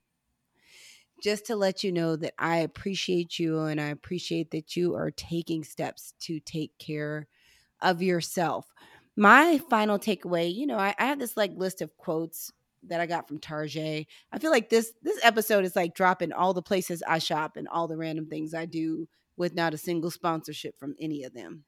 Just 1.23 1.45
to 1.47 1.55
let 1.55 1.83
you 1.83 1.91
know 1.91 2.15
that 2.15 2.33
I 2.37 2.57
appreciate 2.57 3.39
you 3.39 3.61
and 3.61 3.81
I 3.81 3.87
appreciate 3.87 4.51
that 4.51 4.75
you 4.75 4.95
are 4.95 5.09
taking 5.09 5.63
steps 5.63 6.13
to 6.21 6.39
take 6.39 6.77
care 6.77 7.27
of 7.81 8.01
yourself. 8.01 8.71
My 9.15 9.57
final 9.69 9.97
takeaway, 9.97 10.53
you 10.53 10.67
know, 10.67 10.77
I, 10.77 10.93
I 10.99 11.05
have 11.05 11.17
this 11.17 11.35
like 11.35 11.53
list 11.55 11.81
of 11.81 11.97
quotes 11.97 12.51
that 12.89 13.01
I 13.01 13.05
got 13.05 13.27
from 13.27 13.39
Target. 13.39 14.07
I 14.31 14.39
feel 14.39 14.51
like 14.51 14.69
this 14.69 14.93
this 15.01 15.19
episode 15.23 15.65
is 15.65 15.75
like 15.75 15.95
dropping 15.95 16.33
all 16.33 16.53
the 16.53 16.61
places 16.61 17.03
I 17.07 17.19
shop 17.19 17.57
and 17.57 17.67
all 17.67 17.87
the 17.87 17.97
random 17.97 18.27
things 18.27 18.53
I 18.53 18.65
do 18.65 19.07
with 19.35 19.53
not 19.53 19.73
a 19.73 19.77
single 19.77 20.11
sponsorship 20.11 20.79
from 20.79 20.95
any 20.99 21.23
of 21.23 21.33
them. 21.33 21.63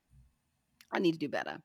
I 0.91 0.99
need 0.99 1.13
to 1.13 1.19
do 1.19 1.29
better. 1.29 1.61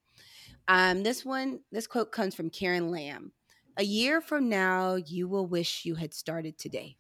Um, 0.69 1.03
this 1.03 1.25
one, 1.25 1.61
this 1.73 1.87
quote 1.87 2.13
comes 2.13 2.35
from 2.35 2.51
Karen 2.51 2.91
Lamb. 2.91 3.33
A 3.77 3.85
year 3.85 4.21
from 4.21 4.49
now, 4.49 4.95
you 4.95 5.27
will 5.27 5.47
wish 5.47 5.85
you 5.85 5.97
had 5.97 6.15
started 6.15 6.59
today. 6.59 6.97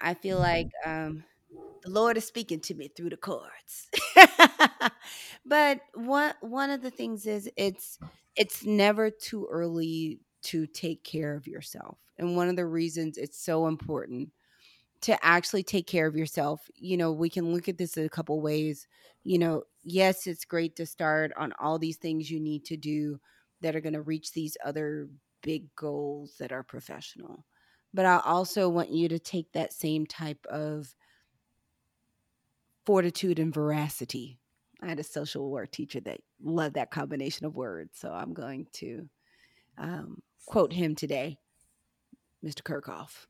I 0.00 0.14
feel 0.14 0.38
like 0.38 0.68
um, 0.84 1.24
the 1.82 1.90
Lord 1.90 2.16
is 2.16 2.24
speaking 2.26 2.60
to 2.60 2.74
me 2.74 2.88
through 2.88 3.10
the 3.10 3.16
chords. 3.16 3.88
but 5.46 5.80
one 5.94 6.34
one 6.40 6.70
of 6.70 6.82
the 6.82 6.90
things 6.90 7.26
is 7.26 7.50
it's 7.56 7.98
it's 8.36 8.64
never 8.64 9.10
too 9.10 9.48
early 9.50 10.20
to 10.44 10.66
take 10.66 11.02
care 11.04 11.34
of 11.34 11.46
yourself. 11.46 11.98
And 12.18 12.36
one 12.36 12.48
of 12.48 12.56
the 12.56 12.66
reasons 12.66 13.18
it's 13.18 13.38
so 13.38 13.66
important 13.66 14.30
to 15.02 15.22
actually 15.24 15.62
take 15.62 15.86
care 15.86 16.06
of 16.06 16.16
yourself, 16.16 16.70
you 16.76 16.96
know, 16.96 17.12
we 17.12 17.28
can 17.28 17.52
look 17.52 17.68
at 17.68 17.76
this 17.76 17.96
in 17.96 18.06
a 18.06 18.08
couple 18.08 18.40
ways. 18.40 18.86
You 19.22 19.38
know, 19.38 19.64
yes, 19.82 20.26
it's 20.26 20.46
great 20.46 20.76
to 20.76 20.86
start 20.86 21.32
on 21.36 21.52
all 21.58 21.78
these 21.78 21.98
things 21.98 22.30
you 22.30 22.40
need 22.40 22.64
to 22.66 22.76
do 22.76 23.20
that 23.60 23.76
are 23.76 23.80
going 23.80 23.94
to 23.94 24.02
reach 24.02 24.32
these 24.32 24.56
other 24.64 25.08
big 25.42 25.74
goals 25.76 26.36
that 26.38 26.52
are 26.52 26.62
professional. 26.62 27.44
But 27.92 28.06
I 28.06 28.20
also 28.24 28.68
want 28.68 28.90
you 28.90 29.08
to 29.08 29.18
take 29.18 29.52
that 29.52 29.72
same 29.72 30.06
type 30.06 30.44
of 30.50 30.94
fortitude 32.86 33.38
and 33.38 33.52
veracity. 33.52 34.38
I 34.82 34.88
had 34.88 35.00
a 35.00 35.04
social 35.04 35.50
work 35.50 35.70
teacher 35.70 36.00
that 36.00 36.20
loved 36.42 36.74
that 36.74 36.90
combination 36.90 37.46
of 37.46 37.56
words. 37.56 37.98
So 37.98 38.10
I'm 38.10 38.34
going 38.34 38.66
to 38.74 39.08
um, 39.78 40.22
quote 40.46 40.72
him 40.72 40.94
today, 40.94 41.38
Mr. 42.44 42.62
Kirchhoff. 42.62 43.26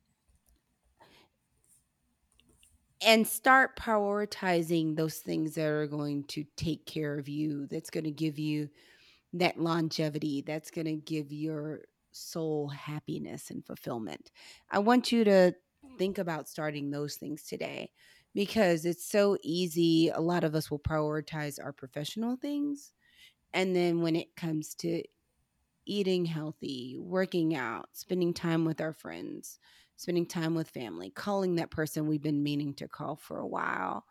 and 3.04 3.26
start 3.26 3.76
prioritizing 3.76 4.96
those 4.96 5.18
things 5.18 5.54
that 5.54 5.66
are 5.66 5.86
going 5.86 6.24
to 6.24 6.44
take 6.56 6.86
care 6.86 7.18
of 7.18 7.28
you 7.28 7.66
that's 7.66 7.90
going 7.90 8.04
to 8.04 8.10
give 8.10 8.38
you 8.38 8.68
that 9.32 9.60
longevity 9.60 10.42
that's 10.46 10.70
going 10.70 10.86
to 10.86 10.94
give 10.94 11.32
your 11.32 11.82
soul 12.12 12.68
happiness 12.68 13.50
and 13.50 13.66
fulfillment 13.66 14.30
i 14.70 14.78
want 14.78 15.10
you 15.12 15.24
to 15.24 15.52
think 15.98 16.18
about 16.18 16.48
starting 16.48 16.90
those 16.90 17.16
things 17.16 17.42
today 17.42 17.90
because 18.34 18.84
it's 18.84 19.04
so 19.04 19.36
easy 19.42 20.08
a 20.08 20.20
lot 20.20 20.44
of 20.44 20.54
us 20.54 20.70
will 20.70 20.78
prioritize 20.78 21.62
our 21.62 21.72
professional 21.72 22.36
things 22.36 22.92
and 23.52 23.74
then 23.74 24.00
when 24.00 24.16
it 24.16 24.34
comes 24.36 24.74
to 24.74 25.02
eating 25.86 26.24
healthy 26.24 26.96
working 26.98 27.54
out 27.54 27.88
spending 27.92 28.32
time 28.34 28.64
with 28.64 28.80
our 28.80 28.92
friends 28.92 29.58
spending 29.96 30.26
time 30.26 30.54
with 30.54 30.68
family, 30.68 31.10
calling 31.10 31.56
that 31.56 31.70
person 31.70 32.06
we've 32.06 32.22
been 32.22 32.42
meaning 32.42 32.74
to 32.74 32.88
call 32.88 33.16
for 33.16 33.38
a 33.38 33.46
while, 33.46 34.04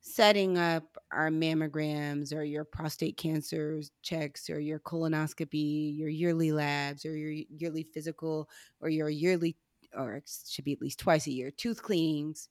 setting 0.00 0.58
up 0.58 0.98
our 1.12 1.30
mammograms 1.30 2.34
or 2.34 2.42
your 2.42 2.64
prostate 2.64 3.16
cancer 3.16 3.80
checks 4.02 4.50
or 4.50 4.60
your 4.60 4.80
colonoscopy, 4.80 5.96
your 5.96 6.08
yearly 6.08 6.52
labs 6.52 7.04
or 7.04 7.16
your 7.16 7.30
yearly 7.30 7.82
physical 7.82 8.48
or 8.80 8.88
your 8.88 9.08
yearly, 9.08 9.56
or 9.96 10.14
it 10.16 10.30
should 10.46 10.64
be 10.64 10.72
at 10.72 10.80
least 10.80 10.98
twice 10.98 11.26
a 11.26 11.32
year, 11.32 11.50
tooth 11.50 11.82
cleanings, 11.82 12.48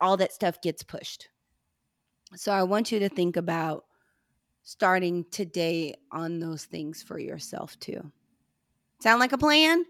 all 0.00 0.16
that 0.16 0.32
stuff 0.32 0.60
gets 0.60 0.82
pushed. 0.82 1.28
So 2.34 2.52
I 2.52 2.62
want 2.62 2.92
you 2.92 2.98
to 3.00 3.08
think 3.08 3.36
about 3.36 3.84
starting 4.62 5.24
today 5.30 5.94
on 6.10 6.38
those 6.38 6.64
things 6.64 7.02
for 7.02 7.18
yourself 7.18 7.78
too. 7.80 8.12
Sound 9.00 9.18
like 9.18 9.32
a 9.32 9.38
plan? 9.38 9.84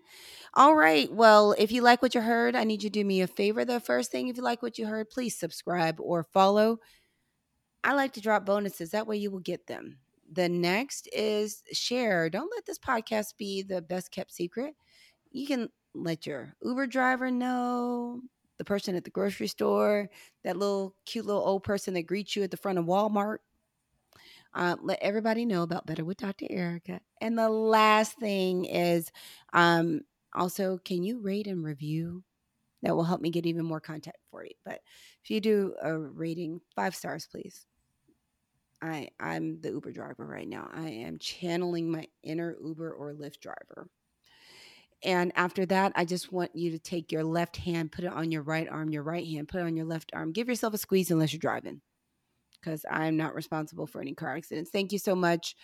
All 0.54 0.74
right. 0.74 1.12
Well, 1.12 1.54
if 1.58 1.70
you 1.70 1.82
like 1.82 2.00
what 2.00 2.14
you 2.14 2.22
heard, 2.22 2.56
I 2.56 2.64
need 2.64 2.82
you 2.82 2.88
to 2.88 3.00
do 3.00 3.04
me 3.04 3.20
a 3.20 3.26
favor. 3.26 3.64
The 3.64 3.80
first 3.80 4.10
thing, 4.10 4.28
if 4.28 4.36
you 4.36 4.42
like 4.42 4.62
what 4.62 4.78
you 4.78 4.86
heard, 4.86 5.10
please 5.10 5.38
subscribe 5.38 6.00
or 6.00 6.24
follow. 6.24 6.78
I 7.84 7.92
like 7.94 8.12
to 8.14 8.20
drop 8.20 8.46
bonuses. 8.46 8.90
That 8.90 9.06
way 9.06 9.16
you 9.16 9.30
will 9.30 9.40
get 9.40 9.66
them. 9.66 9.98
The 10.32 10.48
next 10.48 11.08
is 11.12 11.62
share. 11.72 12.30
Don't 12.30 12.50
let 12.54 12.64
this 12.64 12.78
podcast 12.78 13.36
be 13.36 13.62
the 13.62 13.82
best 13.82 14.10
kept 14.10 14.32
secret. 14.32 14.74
You 15.30 15.46
can 15.46 15.68
let 15.94 16.26
your 16.26 16.54
Uber 16.62 16.86
driver 16.86 17.30
know, 17.30 18.22
the 18.56 18.64
person 18.64 18.94
at 18.94 19.04
the 19.04 19.10
grocery 19.10 19.46
store, 19.46 20.08
that 20.44 20.56
little 20.56 20.94
cute 21.04 21.26
little 21.26 21.42
old 21.42 21.64
person 21.64 21.92
that 21.94 22.06
greets 22.06 22.34
you 22.34 22.42
at 22.42 22.50
the 22.50 22.56
front 22.56 22.78
of 22.78 22.86
Walmart. 22.86 23.38
Uh, 24.54 24.76
let 24.82 24.98
everybody 25.00 25.46
know 25.46 25.62
about 25.62 25.86
Better 25.86 26.04
with 26.04 26.18
Dr. 26.18 26.46
Ericka. 26.46 27.00
And 27.20 27.38
the 27.38 27.48
last 27.48 28.18
thing 28.18 28.66
is 28.66 29.10
um, 29.52 30.02
also, 30.34 30.78
can 30.84 31.02
you 31.02 31.20
rate 31.20 31.46
and 31.46 31.64
review? 31.64 32.22
That 32.82 32.96
will 32.96 33.04
help 33.04 33.20
me 33.20 33.30
get 33.30 33.46
even 33.46 33.64
more 33.64 33.80
content 33.80 34.16
for 34.30 34.44
you. 34.44 34.54
But 34.64 34.80
if 35.22 35.30
you 35.30 35.40
do 35.40 35.74
a 35.80 35.96
rating, 35.96 36.60
five 36.74 36.96
stars, 36.96 37.28
please. 37.30 37.64
I 38.82 39.08
I'm 39.20 39.60
the 39.60 39.70
Uber 39.70 39.92
driver 39.92 40.26
right 40.26 40.48
now. 40.48 40.68
I 40.74 40.88
am 40.88 41.18
channeling 41.18 41.90
my 41.90 42.08
inner 42.24 42.56
Uber 42.60 42.92
or 42.92 43.14
Lyft 43.14 43.38
driver. 43.38 43.88
And 45.04 45.32
after 45.34 45.66
that, 45.66 45.92
I 45.96 46.04
just 46.04 46.32
want 46.32 46.54
you 46.54 46.70
to 46.72 46.78
take 46.78 47.10
your 47.10 47.24
left 47.24 47.56
hand, 47.56 47.92
put 47.92 48.04
it 48.04 48.12
on 48.12 48.30
your 48.30 48.42
right 48.42 48.68
arm, 48.68 48.90
your 48.90 49.02
right 49.02 49.26
hand, 49.26 49.48
put 49.48 49.60
it 49.60 49.64
on 49.64 49.76
your 49.76 49.86
left 49.86 50.10
arm. 50.14 50.32
Give 50.32 50.48
yourself 50.48 50.74
a 50.74 50.78
squeeze 50.78 51.10
unless 51.10 51.32
you're 51.32 51.40
driving, 51.40 51.80
because 52.62 52.84
I'm 52.90 53.16
not 53.16 53.34
responsible 53.34 53.86
for 53.86 54.00
any 54.00 54.14
car 54.14 54.36
accidents. 54.36 54.70
Thank 54.70 54.92
you 54.92 54.98
so 54.98 55.14
much 55.14 55.54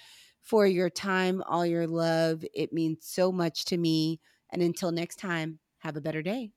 for 0.43 0.67
your 0.67 0.91
time, 0.91 1.43
all 1.47 1.67
your 1.67 1.87
love. 1.87 2.45
It 2.55 2.73
means 2.73 2.99
so 3.03 3.31
much 3.31 3.65
to 3.67 3.77
me. 3.77 4.21
And 4.51 4.63
until 4.63 4.91
next 4.91 5.17
time, 5.17 5.59
have 5.79 5.97
a 5.97 6.01
better 6.01 6.23
day. 6.23 6.51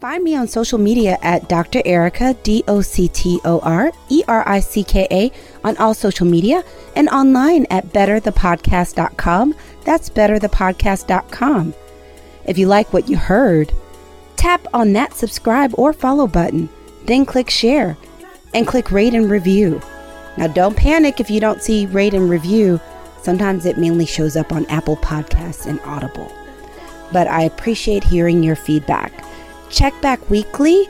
Find 0.00 0.24
me 0.24 0.34
on 0.34 0.48
social 0.48 0.78
media 0.78 1.18
at 1.22 1.48
Dr. 1.48 1.80
Ericka, 1.80 2.42
D 2.42 2.64
O 2.66 2.80
C 2.80 3.06
T 3.08 3.40
O 3.44 3.60
R 3.60 3.92
E 4.08 4.24
R 4.26 4.46
I 4.48 4.58
C 4.58 4.82
K 4.82 5.06
A, 5.10 5.30
on 5.66 5.76
all 5.76 5.94
social 5.94 6.26
media 6.26 6.64
and 6.96 7.08
online 7.10 7.66
at 7.70 7.86
betterthepodcast.com. 7.88 9.54
That's 9.84 10.10
betterthepodcast.com. 10.10 11.74
If 12.46 12.58
you 12.58 12.66
like 12.66 12.92
what 12.92 13.08
you 13.08 13.16
heard, 13.16 13.72
tap 14.36 14.66
on 14.74 14.92
that 14.94 15.14
subscribe 15.14 15.72
or 15.78 15.92
follow 15.92 16.26
button, 16.26 16.68
then 17.04 17.24
click 17.24 17.48
share 17.48 17.96
and 18.54 18.66
click 18.66 18.90
rate 18.90 19.14
and 19.14 19.30
review. 19.30 19.80
Now, 20.36 20.46
don't 20.46 20.76
panic 20.76 21.20
if 21.20 21.30
you 21.30 21.40
don't 21.40 21.62
see 21.62 21.86
rate 21.86 22.14
and 22.14 22.30
review. 22.30 22.80
Sometimes 23.22 23.66
it 23.66 23.78
mainly 23.78 24.06
shows 24.06 24.36
up 24.36 24.52
on 24.52 24.66
Apple 24.66 24.96
Podcasts 24.96 25.66
and 25.66 25.80
Audible 25.80 26.32
but 27.14 27.28
I 27.28 27.42
appreciate 27.42 28.02
hearing 28.04 28.42
your 28.42 28.56
feedback. 28.56 29.24
Check 29.70 29.98
back 30.02 30.28
weekly 30.28 30.88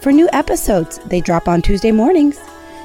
for 0.00 0.10
new 0.10 0.28
episodes. 0.32 0.98
They 1.06 1.20
drop 1.20 1.46
on 1.46 1.62
Tuesday 1.62 1.92
mornings. 1.92 2.40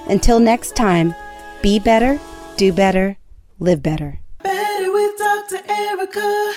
Until 0.10 0.40
next 0.40 0.76
time, 0.76 1.16
be 1.62 1.80
better, 1.80 2.20
do 2.58 2.74
better, 2.74 3.18
live 3.60 3.82
better. 3.82 4.20
Better 4.44 4.92
with 4.92 5.18
Dr. 5.18 5.64
Ericka. 5.64 6.54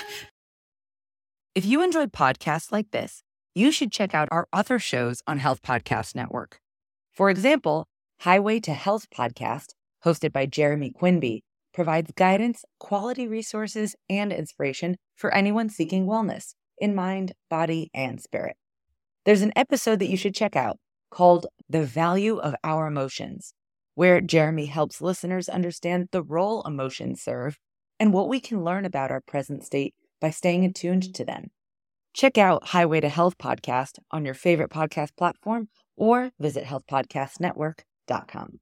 If 1.55 1.65
you 1.65 1.81
enjoyed 1.81 2.11
podcasts 2.11 2.73
like 2.73 2.91
this, 2.91 3.23
you 3.55 3.71
should 3.71 3.91
check 3.91 4.13
out 4.13 4.27
our 4.29 4.47
other 4.51 4.77
shows 4.77 5.23
on 5.25 5.39
Health 5.39 5.61
Podcast 5.63 6.13
Network. 6.13 6.59
For 7.17 7.31
example, 7.31 7.87
Highway 8.19 8.59
to 8.59 8.73
Health 8.73 9.09
podcast, 9.09 9.69
hosted 10.05 10.31
by 10.31 10.45
Jeremy 10.45 10.91
Quinby, 10.91 11.43
provides 11.73 12.11
guidance, 12.11 12.63
quality 12.79 13.27
resources, 13.27 13.95
and 14.07 14.31
inspiration 14.31 14.97
for 15.15 15.33
anyone 15.33 15.69
seeking 15.69 16.05
wellness 16.05 16.53
in 16.77 16.93
mind, 16.93 17.33
body, 17.49 17.89
and 17.91 18.21
spirit. 18.21 18.55
There's 19.25 19.41
an 19.41 19.51
episode 19.55 19.97
that 19.97 20.09
you 20.09 20.15
should 20.15 20.35
check 20.35 20.55
out 20.55 20.77
called 21.09 21.47
The 21.67 21.83
Value 21.83 22.37
of 22.37 22.53
Our 22.63 22.85
Emotions, 22.85 23.55
where 23.95 24.21
Jeremy 24.21 24.67
helps 24.67 25.01
listeners 25.01 25.49
understand 25.49 26.09
the 26.11 26.21
role 26.21 26.61
emotions 26.67 27.23
serve 27.23 27.57
and 27.99 28.13
what 28.13 28.29
we 28.29 28.39
can 28.39 28.63
learn 28.63 28.85
about 28.85 29.09
our 29.09 29.21
present 29.21 29.63
state 29.63 29.95
by 30.21 30.29
staying 30.29 30.63
attuned 30.65 31.15
to 31.15 31.25
them. 31.25 31.49
Check 32.13 32.37
out 32.37 32.67
Highway 32.67 32.99
to 32.99 33.09
Health 33.09 33.39
podcast 33.39 33.97
on 34.11 34.23
your 34.23 34.35
favorite 34.35 34.69
podcast 34.69 35.17
platform 35.17 35.69
or 35.97 36.31
visit 36.39 36.63
healthpodcastnetwork.com. 36.63 38.59